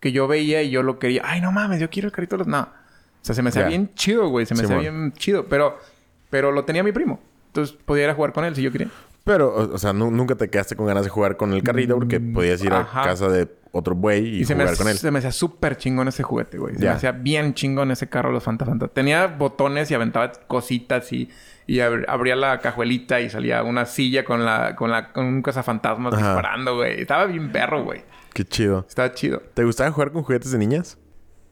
que 0.00 0.10
yo 0.10 0.26
veía 0.26 0.62
y 0.62 0.70
yo 0.70 0.82
lo 0.82 0.98
quería. 0.98 1.20
Ay, 1.22 1.42
no 1.42 1.52
mames, 1.52 1.80
yo 1.80 1.90
quiero 1.90 2.08
el 2.08 2.12
carrito 2.12 2.36
de 2.36 2.38
los... 2.38 2.46
No. 2.46 2.62
O 2.62 2.68
sea, 3.20 3.34
se 3.34 3.42
me 3.42 3.50
hacía 3.50 3.66
bien 3.66 3.92
chido, 3.94 4.26
güey. 4.28 4.46
Se 4.46 4.54
me 4.54 4.62
hacía 4.62 4.78
bien 4.78 5.12
chido. 5.12 5.44
Pero, 5.50 5.76
pero 6.30 6.50
lo 6.50 6.64
tenía 6.64 6.82
mi 6.82 6.92
primo. 6.92 7.20
Entonces 7.48 7.76
podía 7.84 8.04
ir 8.04 8.10
a 8.10 8.14
jugar 8.14 8.32
con 8.32 8.46
él 8.46 8.56
si 8.56 8.62
yo 8.62 8.72
quería. 8.72 8.88
Pero, 9.24 9.54
o, 9.54 9.74
o 9.74 9.78
sea, 9.78 9.92
nu- 9.92 10.10
nunca 10.10 10.34
te 10.34 10.50
quedaste 10.50 10.74
con 10.76 10.86
ganas 10.86 11.04
de 11.04 11.10
jugar 11.10 11.36
con 11.36 11.52
el 11.52 11.62
carrito 11.62 11.94
porque 11.94 12.18
podías 12.20 12.62
ir 12.64 12.70
Mm, 12.70 12.74
Ajá. 12.74 13.02
a 13.02 13.04
casa 13.04 13.28
de 13.28 13.48
otro 13.70 13.94
güey 13.94 14.26
y, 14.26 14.40
Y, 14.40 14.44
se, 14.44 14.54
me, 14.54 14.64
jugar 14.64 14.76
con 14.78 14.88
él. 14.88 14.98
se 14.98 15.10
me 15.10 15.18
hacía 15.20 15.30
súper 15.32 15.76
chingón 15.76 16.08
ese 16.08 16.22
juguete, 16.24 16.58
güey. 16.58 16.74
Se 16.74 16.80
me 16.84 16.88
hacía 16.90 17.12
bien 17.12 17.54
chingón 17.54 17.90
ese 17.92 18.08
carro, 18.08 18.32
los 18.32 18.42
Fanta 18.42 18.64
Fanta. 18.66 18.88
Tenía 18.88 19.28
botones 19.28 19.90
y 19.90 19.94
aventaba 19.94 20.32
cositas 20.48 21.12
y, 21.12 21.30
y 21.66 21.76
ab- 21.78 22.04
abría 22.08 22.34
la 22.36 22.58
cajuelita 22.58 23.20
y 23.20 23.30
salía 23.30 23.62
una 23.62 23.86
silla 23.86 24.24
con 24.24 24.44
la, 24.44 24.74
con 24.74 24.90
la, 24.90 25.12
con 25.12 25.24
un 25.26 25.40
cazafantasmas 25.42 26.14
Ajá. 26.14 26.26
disparando, 26.34 26.74
güey. 26.76 27.00
Estaba 27.00 27.26
bien 27.26 27.52
perro, 27.52 27.84
güey. 27.84 28.02
Qué 28.34 28.44
chido. 28.44 28.84
Estaba 28.88 29.12
chido. 29.12 29.40
¿Te 29.54 29.62
gustaba 29.64 29.90
jugar 29.92 30.10
con 30.10 30.22
juguetes 30.24 30.50
de 30.50 30.58
niñas? 30.58 30.98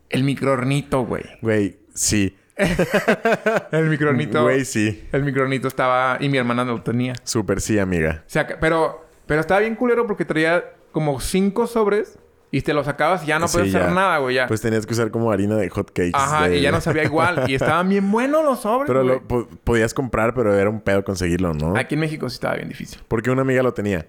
El 0.09 0.25
microornito, 0.25 1.03
güey. 1.07 1.23
Güey, 1.41 1.79
sí. 1.95 2.37
El 3.73 3.87
microornito. 3.89 4.43
Güey, 4.43 4.65
sí. 4.65 5.09
El 5.13 5.23
microornito 5.25 5.69
estaba... 5.69 6.17
Y 6.21 6.29
mi 6.29 6.39
hermana 6.39 6.65
lo 6.65 6.83
tenía. 6.83 7.15
Súper 7.25 7.61
sí, 7.61 7.79
amiga. 7.79 8.23
O 8.27 8.31
sea, 8.31 8.47
pero... 8.61 9.05
Pero 9.27 9.41
estaba 9.41 9.61
bien 9.61 9.77
culero 9.77 10.07
porque 10.07 10.25
traía 10.25 10.65
como 10.93 11.21
cinco 11.21 11.67
sobres... 11.67 12.19
Y 12.53 12.63
te 12.63 12.75
lo 12.75 12.83
sacabas 12.83 13.23
y 13.23 13.27
ya 13.27 13.39
no 13.39 13.47
Sí, 13.47 13.59
podías 13.59 13.77
hacer 13.77 13.93
nada, 13.93 14.19
güey. 14.19 14.35
Ya. 14.35 14.49
Pues 14.49 14.61
tenías 14.61 14.85
que 14.85 14.93
usar 14.93 15.13
como 15.13 15.31
harina 15.31 15.55
de 15.55 15.69
hot 15.69 15.93
cakes. 15.93 16.11
Ajá. 16.15 16.49
de- 16.49 16.57
Y 16.59 16.63
ya 16.63 16.73
no 16.73 16.81
sabía 16.81 17.05
igual. 17.05 17.45
Y 17.49 17.55
estaban 17.55 17.89
bien 17.89 18.11
buenos 18.11 18.45
los 18.45 18.59
sobres, 18.63 18.89
Pero 18.89 19.05
lo 19.05 19.23
po- 19.23 19.47
podías 19.63 19.95
comprar, 19.95 20.35
pero 20.35 20.53
era 20.59 20.69
un 20.69 20.81
pedo 20.81 21.05
conseguirlo, 21.05 21.55
¿no? 21.55 21.77
Aquí 21.77 21.95
en 21.95 22.01
México 22.01 22.29
sí 22.29 22.35
estaba 22.35 22.57
bien 22.57 22.69
difícil. 22.69 23.01
Porque 23.07 23.31
una 23.31 23.43
amiga 23.43 23.63
lo 23.63 23.73
tenía. 23.73 24.09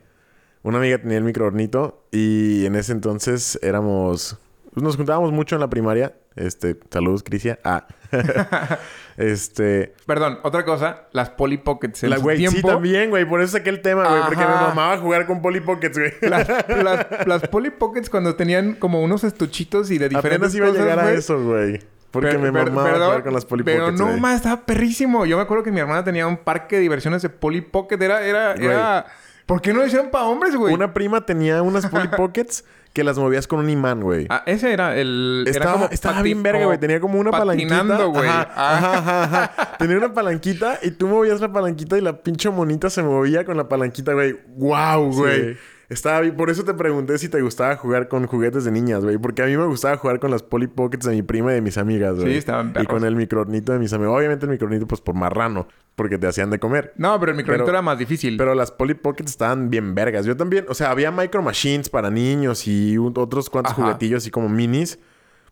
Una 0.63 0.79
amiga 0.79 0.97
tenía 0.97 1.19
el 1.19 1.23
microornito 1.23 2.03
y 2.11 2.65
en 2.65 2.73
ese 2.77 2.93
entonces 2.93 3.59
éramos... 3.61 4.39
pues 4.73 4.83
nos 4.83 4.95
juntábamos 4.95 5.31
mucho 5.31 5.55
en 5.55 5.61
la 5.61 5.69
primaria. 5.69 6.15
Este, 6.35 6.77
saludos, 6.89 7.23
Crisia. 7.23 7.59
Ah. 7.65 7.87
este... 9.17 9.93
Perdón, 10.05 10.39
otra 10.43 10.63
cosa. 10.63 11.07
Las 11.11 11.29
Polly 11.29 11.57
Pockets 11.57 12.03
en 12.03 12.11
La 12.11 12.17
güey, 12.17 12.37
tiempo... 12.37 12.57
sí, 12.57 12.63
también, 12.63 13.09
güey. 13.09 13.25
Por 13.25 13.41
eso 13.41 13.57
saqué 13.57 13.69
el 13.69 13.81
tema, 13.81 14.07
güey. 14.07 14.21
Porque 14.23 14.45
me 14.45 14.45
mamaba 14.45 14.97
jugar 14.97 15.27
con 15.27 15.41
Polly 15.41 15.59
Pockets, 15.59 15.97
güey. 15.97 16.13
Las, 16.21 16.47
las, 16.83 17.27
las 17.27 17.47
Polly 17.49 17.71
Pockets 17.71 18.09
cuando 18.09 18.35
tenían 18.35 18.75
como 18.75 19.01
unos 19.01 19.25
estuchitos 19.25 19.91
y 19.91 19.97
de 19.97 20.07
diferentes 20.07 20.37
Apenas 20.37 20.55
iba 20.55 20.67
a 20.67 20.71
llegar 20.71 20.99
a 20.99 21.11
eso, 21.11 21.43
güey. 21.43 21.81
Porque 22.11 22.37
me 22.37 22.51
mamaba 22.51 22.91
jugar 22.91 23.23
con 23.23 23.33
las 23.33 23.45
Polly 23.45 23.63
Pero 23.63 23.85
Pockets, 23.85 23.99
no, 23.99 24.07
güey. 24.07 24.19
más 24.19 24.35
estaba 24.35 24.65
perrísimo. 24.65 25.25
Yo 25.25 25.35
me 25.35 25.43
acuerdo 25.43 25.63
que 25.63 25.71
mi 25.71 25.81
hermana 25.81 26.03
tenía 26.03 26.27
un 26.27 26.37
parque 26.37 26.77
de 26.77 26.83
diversiones 26.83 27.21
de 27.21 27.29
Polly 27.29 27.61
Pocket. 27.61 27.97
Era, 28.01 28.25
era, 28.25 28.53
era... 28.53 29.05
¿Por 29.45 29.61
qué 29.61 29.73
no 29.73 29.79
lo 29.79 29.85
hicieron 29.85 30.11
para 30.11 30.25
hombres, 30.25 30.55
güey? 30.55 30.73
Una 30.73 30.93
prima 30.93 31.25
tenía 31.25 31.61
unas 31.61 31.87
Polly 31.87 32.07
Pockets 32.17 32.63
que 32.93 33.03
las 33.05 33.17
movías 33.17 33.47
con 33.47 33.59
un 33.59 33.69
imán, 33.69 34.01
güey. 34.01 34.27
Ah, 34.29 34.43
ese 34.45 34.73
era 34.73 34.97
el... 34.97 35.43
era 35.47 35.51
Estaba, 35.57 35.73
como 35.73 35.85
estaba 35.91 36.19
pati- 36.19 36.23
bien 36.23 36.43
verga, 36.43 36.65
güey. 36.65 36.77
Tenía 36.77 36.99
como 36.99 37.19
una 37.19 37.31
patinando, 37.31 38.11
palanquita. 38.11 38.19
güey. 38.19 38.27
Ajá, 38.29 38.49
Ah. 38.55 38.77
ajá, 38.77 38.97
ajá, 38.97 39.23
ajá. 39.23 39.77
Tenía 39.77 39.97
una 39.97 40.13
palanquita 40.13 40.79
y 40.81 40.91
tú 40.91 41.07
movías 41.07 41.39
la 41.39 41.51
palanquita 41.53 41.97
y 41.97 42.01
la 42.01 42.17
pinche 42.21 42.49
monita 42.49 42.89
se 42.89 43.01
movía 43.01 43.45
con 43.45 43.55
la 43.57 43.69
palanquita, 43.69 44.13
güey. 44.13 44.37
¡Wow, 44.57 45.13
güey! 45.13 45.53
Sí. 45.53 45.57
Estaba. 45.91 46.25
Por 46.35 46.49
eso 46.49 46.63
te 46.63 46.73
pregunté 46.73 47.17
si 47.17 47.27
te 47.29 47.41
gustaba 47.41 47.75
jugar 47.75 48.07
con 48.07 48.25
juguetes 48.25 48.63
de 48.63 48.71
niñas, 48.71 49.03
güey. 49.03 49.17
Porque 49.17 49.43
a 49.43 49.45
mí 49.45 49.57
me 49.57 49.65
gustaba 49.65 49.97
jugar 49.97 50.19
con 50.19 50.31
las 50.31 50.41
Polly 50.41 50.67
Pockets 50.67 51.05
de 51.05 51.11
mi 51.13 51.21
prima 51.21 51.51
y 51.51 51.55
de 51.55 51.61
mis 51.61 51.77
amigas, 51.77 52.15
güey. 52.15 52.31
Sí, 52.31 52.37
estaban 52.37 52.69
Y 52.69 52.73
perros. 52.73 52.87
con 52.87 53.03
el 53.05 53.15
microornito 53.15 53.73
de 53.73 53.79
mis 53.79 53.91
amigos. 53.91 54.17
Obviamente 54.17 54.45
el 54.45 54.51
microornito, 54.51 54.87
pues 54.87 55.01
por 55.01 55.15
marrano. 55.15 55.67
Porque 55.95 56.17
te 56.17 56.25
hacían 56.27 56.49
de 56.49 56.59
comer. 56.59 56.93
No, 56.97 57.19
pero 57.19 57.31
el 57.33 57.37
microornito 57.37 57.65
Pero- 57.65 57.77
era 57.77 57.81
más 57.81 57.99
difícil. 57.99 58.37
Pero 58.37 58.55
las 58.55 58.71
Polly 58.71 58.93
Pockets 58.93 59.31
estaban 59.31 59.69
bien 59.69 59.93
vergas. 59.93 60.25
Yo 60.25 60.37
también, 60.37 60.65
o 60.69 60.73
sea, 60.73 60.91
había 60.91 61.11
micro 61.11 61.41
machines 61.41 61.89
para 61.89 62.09
niños 62.09 62.65
y 62.67 62.97
un- 62.97 63.13
otros 63.17 63.49
cuantos 63.49 63.73
Ajá. 63.73 63.81
juguetillos 63.83 64.23
así 64.23 64.31
como 64.31 64.47
minis. 64.49 64.97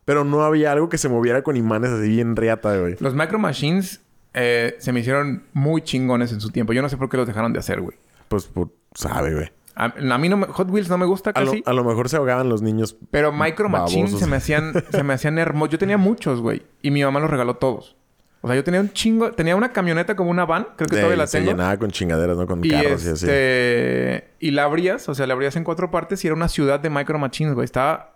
Pero 0.06 0.24
no 0.24 0.42
había 0.44 0.72
algo 0.72 0.90
que 0.90 0.98
se 0.98 1.10
moviera 1.10 1.44
con 1.44 1.58
imanes 1.58 1.92
así 1.92 2.08
bien 2.10 2.36
reata, 2.36 2.76
güey. 2.78 2.96
Los 3.00 3.14
Micro 3.14 3.38
Machines 3.38 4.02
eh, 4.34 4.76
se 4.80 4.92
me 4.94 5.02
hicieron 5.02 5.44
muy 5.54 5.82
chingones 5.82 6.32
en 6.32 6.40
su 6.40 6.50
tiempo. 6.50 6.72
Yo 6.74 6.82
no 6.82 6.88
sé 6.90 6.98
por 6.98 7.10
qué 7.10 7.18
los 7.18 7.28
dejaron 7.28 7.52
de 7.54 7.60
hacer, 7.60 7.82
güey. 7.82 7.98
Pues, 8.30 8.46
por, 8.46 8.70
sabe, 8.96 9.34
güey. 9.36 9.52
A, 9.76 9.86
a 9.86 10.17
mí 10.17 10.28
no 10.30 10.38
me, 10.38 10.45
Hot 10.47 10.70
Wheels 10.70 10.89
no 10.89 10.97
me 10.97 11.05
gusta 11.05 11.30
A 11.32 11.41
lo, 11.41 11.51
casi. 11.51 11.63
a 11.65 11.74
lo 11.74 11.84
mejor 11.84 12.09
se 12.09 12.17
ahogaban 12.17 12.49
los 12.49 12.61
niños. 12.61 12.97
Pero 13.11 13.32
Micro 13.32 13.70
Machines 13.70 14.17
se 14.17 14.28
me 14.28 14.36
hacían, 14.38 14.74
se 14.91 15.03
me 15.03 15.13
hacían 15.13 15.38
hermosos. 15.39 15.72
Yo 15.74 15.78
tenía 15.80 15.97
muchos, 15.97 16.41
güey. 16.41 16.63
Y 16.82 16.91
mi 16.91 17.03
mamá 17.03 17.20
los 17.20 17.30
regaló 17.30 17.55
todos. 17.55 17.95
O 18.41 18.47
sea, 18.47 18.55
yo 18.55 18.63
tenía 18.63 18.80
un 18.80 18.91
chingo... 18.93 19.32
Tenía 19.34 19.55
una 19.55 19.74
camioneta 19.74 20.15
como 20.15 20.32
una 20.32 20.45
van. 20.45 20.67
Creo 20.78 20.88
que 20.88 20.95
de- 20.95 21.01
todavía 21.01 21.17
la 21.17 21.28
se 21.28 21.39
tengo. 21.39 21.51
llenaba 21.51 21.76
con 21.78 21.91
chingaderas, 21.91 22.38
¿no? 22.38 22.47
Con 22.47 22.63
Y 22.63 22.70
carros 22.70 23.05
y 23.05 23.09
así. 23.09 23.26
este... 23.26 24.30
Y 24.39 24.51
la 24.51 24.63
abrías. 24.63 25.07
O 25.09 25.15
sea, 25.15 25.28
la 25.28 25.34
abrías 25.34 25.55
en 25.57 25.63
cuatro 25.65 25.91
partes 25.91 26.24
y 26.24 26.28
era 26.28 26.36
una 26.36 26.47
ciudad 26.47 26.80
de 26.80 26.89
Micro 26.89 27.20
Machines, 27.20 27.53
güey. 27.53 27.65
Estaba 27.65 28.15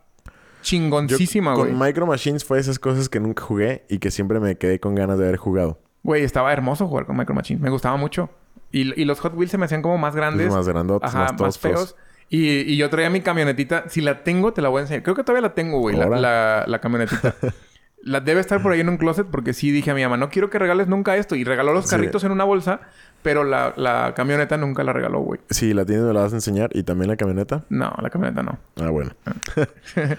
chingoncísima, 0.62 1.56
güey. 1.56 1.72
con 1.72 1.80
Micro 1.80 2.06
Machines 2.08 2.43
fue 2.45 2.60
esas 2.60 2.80
cosas 2.80 3.10
que 3.10 3.20
nunca 3.20 3.43
jugué 3.43 3.84
y 3.89 3.99
que 3.99 4.12
siempre 4.12 4.39
me 4.39 4.56
quedé 4.58 4.80
con 4.80 4.95
ganas 4.95 5.18
de 5.20 5.26
haber 5.26 5.38
jugado. 5.38 5.80
Güey, 6.04 6.24
estaba 6.24 6.51
hermoso 6.54 6.88
jugar 6.88 7.06
con 7.06 7.18
Micro 7.18 7.36
Machines. 7.36 7.62
Me 7.62 7.70
gustaba 7.70 7.97
mucho. 7.97 8.30
Y, 8.74 9.00
y 9.02 9.06
los 9.06 9.22
Hot 9.22 9.34
Wheels 9.36 9.52
se 9.52 9.58
me 9.58 9.66
hacían 9.66 9.82
como 9.82 9.98
más 9.98 10.16
grandes. 10.16 10.52
más 10.52 10.68
grandotes, 10.68 11.10
Ajá, 11.10 11.32
más 11.32 11.40
más, 11.40 11.60
feos. 11.60 11.96
Y, 12.30 12.50
y 12.62 12.76
yo 12.78 12.90
traía 12.90 13.10
mi 13.10 13.22
camionetita. 13.22 13.88
Si 13.88 14.02
la 14.02 14.24
tengo, 14.24 14.52
te 14.52 14.62
la 14.62 14.68
voy 14.70 14.80
a 14.80 14.82
enseñar. 14.82 15.04
Creo 15.04 15.16
que 15.16 15.24
todavía 15.24 15.48
la 15.48 15.54
tengo, 15.54 15.80
güey. 15.80 15.96
La, 15.96 16.08
la, 16.08 16.64
la 16.68 16.80
camionetita. 16.82 17.36
la 18.02 18.20
debe 18.20 18.42
estar 18.42 18.62
por 18.62 18.72
ahí 18.74 18.80
en 18.82 18.90
un 18.90 18.98
closet 18.98 19.28
porque 19.28 19.54
sí 19.54 19.72
dije 19.72 19.92
a 19.92 19.94
mi 19.94 20.02
mamá, 20.02 20.18
no 20.18 20.30
quiero 20.30 20.50
que 20.50 20.58
regales 20.60 20.88
nunca 20.88 21.16
esto. 21.16 21.36
Y 21.36 21.44
regaló 21.44 21.72
los 21.74 21.86
Sí. 21.86 21.92
carritos 21.92 22.24
en 22.24 22.32
una 22.32 22.44
bolsa. 22.44 22.82
Pero 23.22 23.44
la, 23.46 23.74
la 23.78 24.14
camioneta 24.16 24.58
nunca 24.58 24.84
la 24.84 24.92
regaló, 24.92 25.20
güey. 25.20 25.40
Si 25.50 25.74
la 25.74 25.86
tienes, 25.86 26.04
me 26.06 26.12
la 26.14 26.22
vas 26.22 26.34
a 26.34 26.38
enseñar. 26.38 26.72
¿Y 26.74 26.84
también 26.84 27.10
la 27.10 27.16
camioneta? 27.16 27.64
No, 27.70 27.94
la 28.02 28.10
camioneta 28.10 28.42
no. 28.44 28.58
Ah, 28.82 28.90
bueno. 28.90 29.12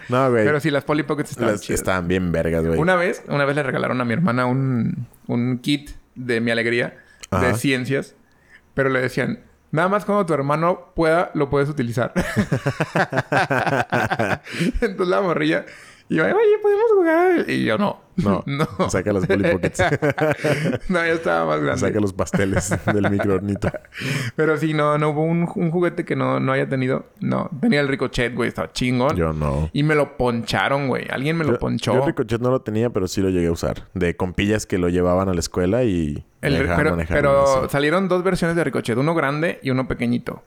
no, 0.09 0.31
güey. 0.31 0.45
Pero 0.45 0.61
sí, 0.61 0.71
las 0.71 0.85
Polly 0.85 1.03
Pockets 1.03 1.33
estaban 1.33 1.53
Las- 1.55 1.69
estaban 1.69 2.07
bien 2.09 2.31
vergas, 2.33 2.65
güey. 2.65 2.79
Una 2.79 2.95
vez, 2.95 3.23
una 3.29 3.45
vez 3.45 3.57
le 3.57 3.63
regalaron 3.65 4.01
a 4.01 4.05
mi 4.05 4.13
hermana 4.15 4.47
un, 4.47 5.07
un 5.27 5.59
kit 5.59 5.91
de 6.15 6.41
mi 6.41 6.51
alegría 6.51 6.97
de 7.31 7.37
Ajá. 7.49 7.55
ciencias, 7.57 8.15
pero 8.75 8.91
le 8.91 9.01
decían, 9.01 9.45
nada 9.71 9.89
más 9.89 10.05
cuando 10.05 10.27
tu 10.27 10.35
hermano 10.35 10.93
pueda, 10.95 11.31
lo 11.35 11.49
puedes 11.49 11.69
utilizar. 11.69 12.13
Entonces 14.81 15.09
la 15.09 15.21
morrilla 15.21 15.65
Y 16.09 16.17
yo, 16.17 16.25
oye, 16.25 16.35
¿podemos 16.63 16.85
jugar? 16.97 17.51
Y 17.51 17.65
yo, 17.65 17.79
no. 17.79 18.01
No. 18.17 18.45
No. 18.47 18.67
Saca 18.91 19.13
los 19.13 19.27
Polly 19.27 19.51
Pockets. 19.51 19.81
no, 20.89 20.99
ya 20.99 21.13
estaba 21.13 21.47
más 21.47 21.61
grande. 21.61 21.81
Saca 21.81 21.99
los 22.01 22.13
pasteles 22.13 22.73
del 22.93 23.11
microornito. 23.11 23.71
Pero 24.37 24.57
sí, 24.57 24.75
no, 24.75 24.99
no 24.99 25.11
hubo 25.11 25.23
un, 25.25 25.49
un 25.55 25.71
juguete 25.71 26.05
que 26.05 26.15
no, 26.15 26.39
no 26.41 26.53
haya 26.53 26.69
tenido. 26.69 27.07
No, 27.21 27.51
tenía 27.61 27.81
el 27.81 27.89
Ricochet, 27.89 28.35
güey, 28.35 28.49
estaba 28.49 28.71
chingón. 28.73 29.17
Yo 29.17 29.33
no. 29.33 29.71
Y 29.73 29.83
me 29.83 29.95
lo 29.95 30.17
poncharon, 30.17 30.89
güey. 30.89 31.07
Alguien 31.11 31.37
me 31.37 31.45
lo 31.45 31.59
ponchó. 31.59 31.95
Yo 31.95 32.01
el 32.01 32.07
Ricochet 32.07 32.41
no 32.41 32.51
lo 32.51 32.61
tenía, 32.61 32.91
pero 32.91 33.09
sí 33.09 33.21
lo 33.21 33.31
llegué 33.31 33.47
a 33.49 33.53
usar. 33.53 33.89
De 33.95 34.17
compillas 34.17 34.67
que 34.67 34.79
lo 34.79 34.89
llevaban 34.89 35.29
a 35.29 35.35
la 35.35 35.41
escuela 35.41 35.83
y 35.85 36.25
El- 36.43 36.69
pero 36.77 36.97
pero 37.09 37.69
salieron 37.69 38.09
dos 38.09 38.23
versiones 38.23 38.57
de 38.57 38.63
Ricochet, 38.65 38.97
uno 38.97 39.15
grande 39.15 39.59
y 39.63 39.71
uno 39.71 39.89
pequeñito. 39.89 40.43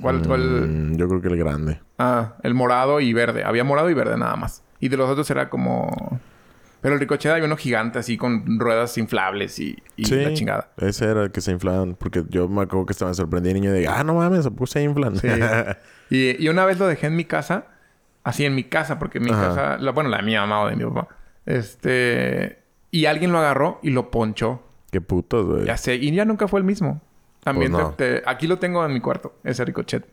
¿Cuál, 0.00 0.22
cuál? 0.26 0.40
Mm, 0.68 0.96
yo 0.96 1.08
creo 1.08 1.20
que 1.20 1.28
el 1.28 1.36
grande. 1.36 1.80
Ah, 1.98 2.34
el 2.42 2.54
morado 2.54 3.00
y 3.00 3.12
verde. 3.12 3.42
Había 3.44 3.64
morado 3.64 3.90
y 3.90 3.94
verde 3.94 4.16
nada 4.16 4.36
más. 4.36 4.62
Y 4.80 4.88
de 4.88 4.96
los 4.96 5.08
otros 5.10 5.30
era 5.30 5.48
como. 5.50 6.20
Pero 6.80 6.94
el 6.94 7.00
Ricochet 7.00 7.32
había 7.32 7.44
uno 7.44 7.56
gigante 7.56 7.98
así 7.98 8.16
con 8.16 8.60
ruedas 8.60 8.96
inflables 8.98 9.58
y, 9.58 9.76
y 9.96 10.04
sí, 10.04 10.14
la 10.14 10.32
chingada. 10.32 10.70
ese 10.76 11.06
era 11.06 11.24
el 11.24 11.32
que 11.32 11.40
se 11.40 11.50
inflaban. 11.50 11.96
Porque 11.96 12.22
yo 12.28 12.48
me 12.48 12.62
acuerdo 12.62 12.86
que 12.86 12.92
estaba 12.92 13.12
sorprendido 13.14 13.54
niño 13.54 13.72
de... 13.72 13.88
Ah, 13.88 14.04
no 14.04 14.14
mames, 14.14 14.46
¿a 14.46 14.50
poco 14.50 14.66
se 14.68 14.82
inflan? 14.84 15.16
Sí. 15.16 15.26
y, 16.10 16.40
y 16.44 16.48
una 16.48 16.64
vez 16.64 16.78
lo 16.78 16.86
dejé 16.86 17.08
en 17.08 17.16
mi 17.16 17.24
casa. 17.24 17.64
Así 18.22 18.44
en 18.44 18.54
mi 18.54 18.62
casa, 18.64 18.98
porque 19.00 19.18
mi 19.18 19.30
Ajá. 19.30 19.48
casa... 19.48 19.78
la- 19.78 19.90
bueno, 19.90 20.08
la 20.10 20.18
de 20.18 20.22
mi 20.22 20.36
mamá 20.36 20.60
o 20.62 20.68
de 20.68 20.76
mi 20.76 20.84
papá. 20.84 21.08
Este... 21.46 22.58
Y 22.92 23.06
alguien 23.06 23.32
lo 23.32 23.38
agarró 23.38 23.80
y 23.82 23.90
lo 23.90 24.10
ponchó. 24.12 24.62
Qué 24.92 25.00
putos, 25.00 25.46
güey. 25.46 25.64
Ya 25.66 25.76
sé. 25.76 25.96
Y 25.96 26.14
ya 26.14 26.24
nunca 26.24 26.46
fue 26.48 26.60
el 26.60 26.64
mismo. 26.64 27.02
También 27.42 27.72
Pues 27.72 27.82
no. 27.82 27.90
te- 27.94 28.20
te- 28.20 28.22
aquí 28.24 28.46
lo 28.46 28.58
tengo 28.58 28.84
en 28.86 28.92
mi 28.92 29.00
cuarto, 29.00 29.34
ese 29.44 29.64
Ricochet. 29.64 30.06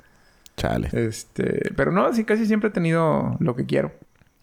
Chale. 0.57 0.89
Este, 0.93 1.72
pero 1.76 1.91
no, 1.91 2.11
sí, 2.13 2.24
casi 2.26 2.45
siempre 2.45 2.70
he 2.70 2.72
tenido 2.74 3.36
lo 3.39 3.55
que 3.55 3.66
quiero. 3.66 3.91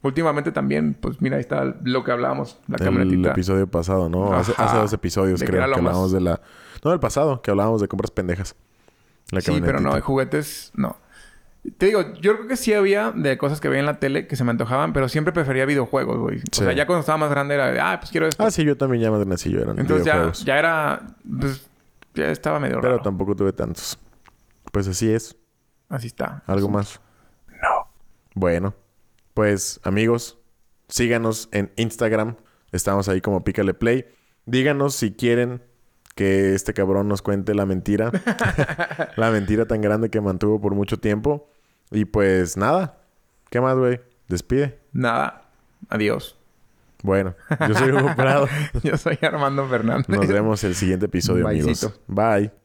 Últimamente 0.03 0.51
también, 0.51 0.95
pues 0.95 1.21
mira, 1.23 1.37
ahí 1.37 1.41
está 1.43 1.77
lo 1.85 2.03
que 2.03 2.11
hablábamos, 2.11 2.59
la 2.67 2.77
el 2.77 2.85
camionetita. 2.85 3.31
episodio 3.31 3.69
pasado, 3.69 4.09
¿no? 4.09 4.35
Hace, 4.35 4.53
dos 4.57 4.93
episodios 4.93 5.41
que 5.41 5.47
creo 5.47 5.59
era 5.63 5.73
que 5.73 5.79
hablábamos 5.79 6.11
de 6.13 6.21
la... 6.21 6.41
No, 6.85 6.91
del 6.91 6.99
pasado, 7.01 7.41
que 7.41 7.51
hablábamos 7.53 7.81
de 7.81 7.87
compras 7.89 8.11
pendejas. 8.11 8.57
La 9.31 9.41
sí, 9.41 9.61
pero 9.65 9.79
no, 9.81 9.95
de 9.95 10.01
juguetes, 10.01 10.73
no. 10.75 10.97
Te 11.79 11.87
digo, 11.87 12.03
yo 12.21 12.35
creo 12.35 12.49
que 12.49 12.57
sí 12.57 12.75
había 12.75 13.13
de 13.13 13.39
cosas 13.39 13.61
que 13.61 13.69
veía 13.69 13.79
en 13.79 13.87
la 13.87 14.01
tele 14.01 14.27
que 14.27 14.35
se 14.35 14.43
me 14.43 14.51
antojaban, 14.51 14.93
pero 14.93 15.09
siempre 15.09 15.33
prefería 15.33 15.65
videojuegos, 15.65 16.19
güey. 16.19 16.39
O 16.39 16.43
Sí. 16.51 16.65
sea, 16.65 16.73
ya 16.73 16.87
cuando 16.87 17.01
estaba 17.01 17.19
más 17.19 17.31
grande 17.31 17.55
era 17.55 17.71
de, 17.71 17.79
ah, 17.81 17.99
pues 18.01 18.11
quiero 18.11 18.27
esto. 18.27 18.43
Ah, 18.45 18.51
sí, 18.51 18.65
yo 18.65 18.77
también 18.77 19.01
ya 19.05 19.11
más 19.13 19.21
grandecillo 19.21 19.63
eran 19.63 19.79
Entonces 19.79 20.05
ya, 20.05 20.33
ya 20.45 20.59
era, 20.59 21.07
pues, 21.41 21.71
ya 22.15 22.33
estaba 22.33 22.59
medio 22.59 22.81
Pero 22.81 22.95
raro. 22.95 23.03
tampoco 23.05 23.37
tuve 23.37 23.53
tantos. 23.53 23.97
Pues 24.73 24.89
así 24.89 25.13
es. 25.13 25.37
Así 25.89 26.09
está. 26.09 26.43
¿Algo 26.49 26.69
más? 26.69 27.01
No. 27.49 27.87
Bueno, 28.35 28.75
pues 29.35 29.81
amigos, 29.83 30.39
síganos 30.89 31.49
en 31.53 31.73
Instagram. 31.77 32.37
Estamos 32.73 33.09
ahí 33.09 33.21
como 33.21 33.45
Pícale 33.45 33.75
Play. 33.75 34.07
Díganos 34.47 34.95
si 34.95 35.13
quieren 35.13 35.63
que 36.15 36.55
este 36.55 36.75
cabrón 36.75 37.09
nos 37.09 37.23
cuente 37.23 37.55
la 37.55 37.67
mentira. 37.67 38.11
la 39.17 39.31
mentira 39.31 39.67
tan 39.67 39.81
grande 39.81 40.11
que 40.11 40.21
mantuvo 40.21 40.61
por 40.61 40.75
mucho 40.75 40.99
tiempo. 40.99 41.49
Y 41.91 42.05
pues 42.05 42.57
nada. 42.57 42.99
¿Qué 43.51 43.61
más, 43.61 43.77
güey? 43.77 44.01
Despide. 44.29 44.79
Nada. 44.93 45.51
Adiós. 45.89 46.39
Bueno, 47.03 47.35
yo 47.69 47.75
soy 47.75 47.91
Hugo 47.91 48.13
Prado. 48.17 48.49
Yo 48.83 48.97
soy 48.97 49.19
Armando 49.23 49.67
Fernández. 49.69 50.09
Nos 50.09 50.29
vemos 50.29 50.63
el 50.65 50.75
siguiente 50.75 51.07
episodio, 51.07 51.47
amigos. 51.47 51.67
Byecito. 51.67 51.93
Bye. 52.07 52.62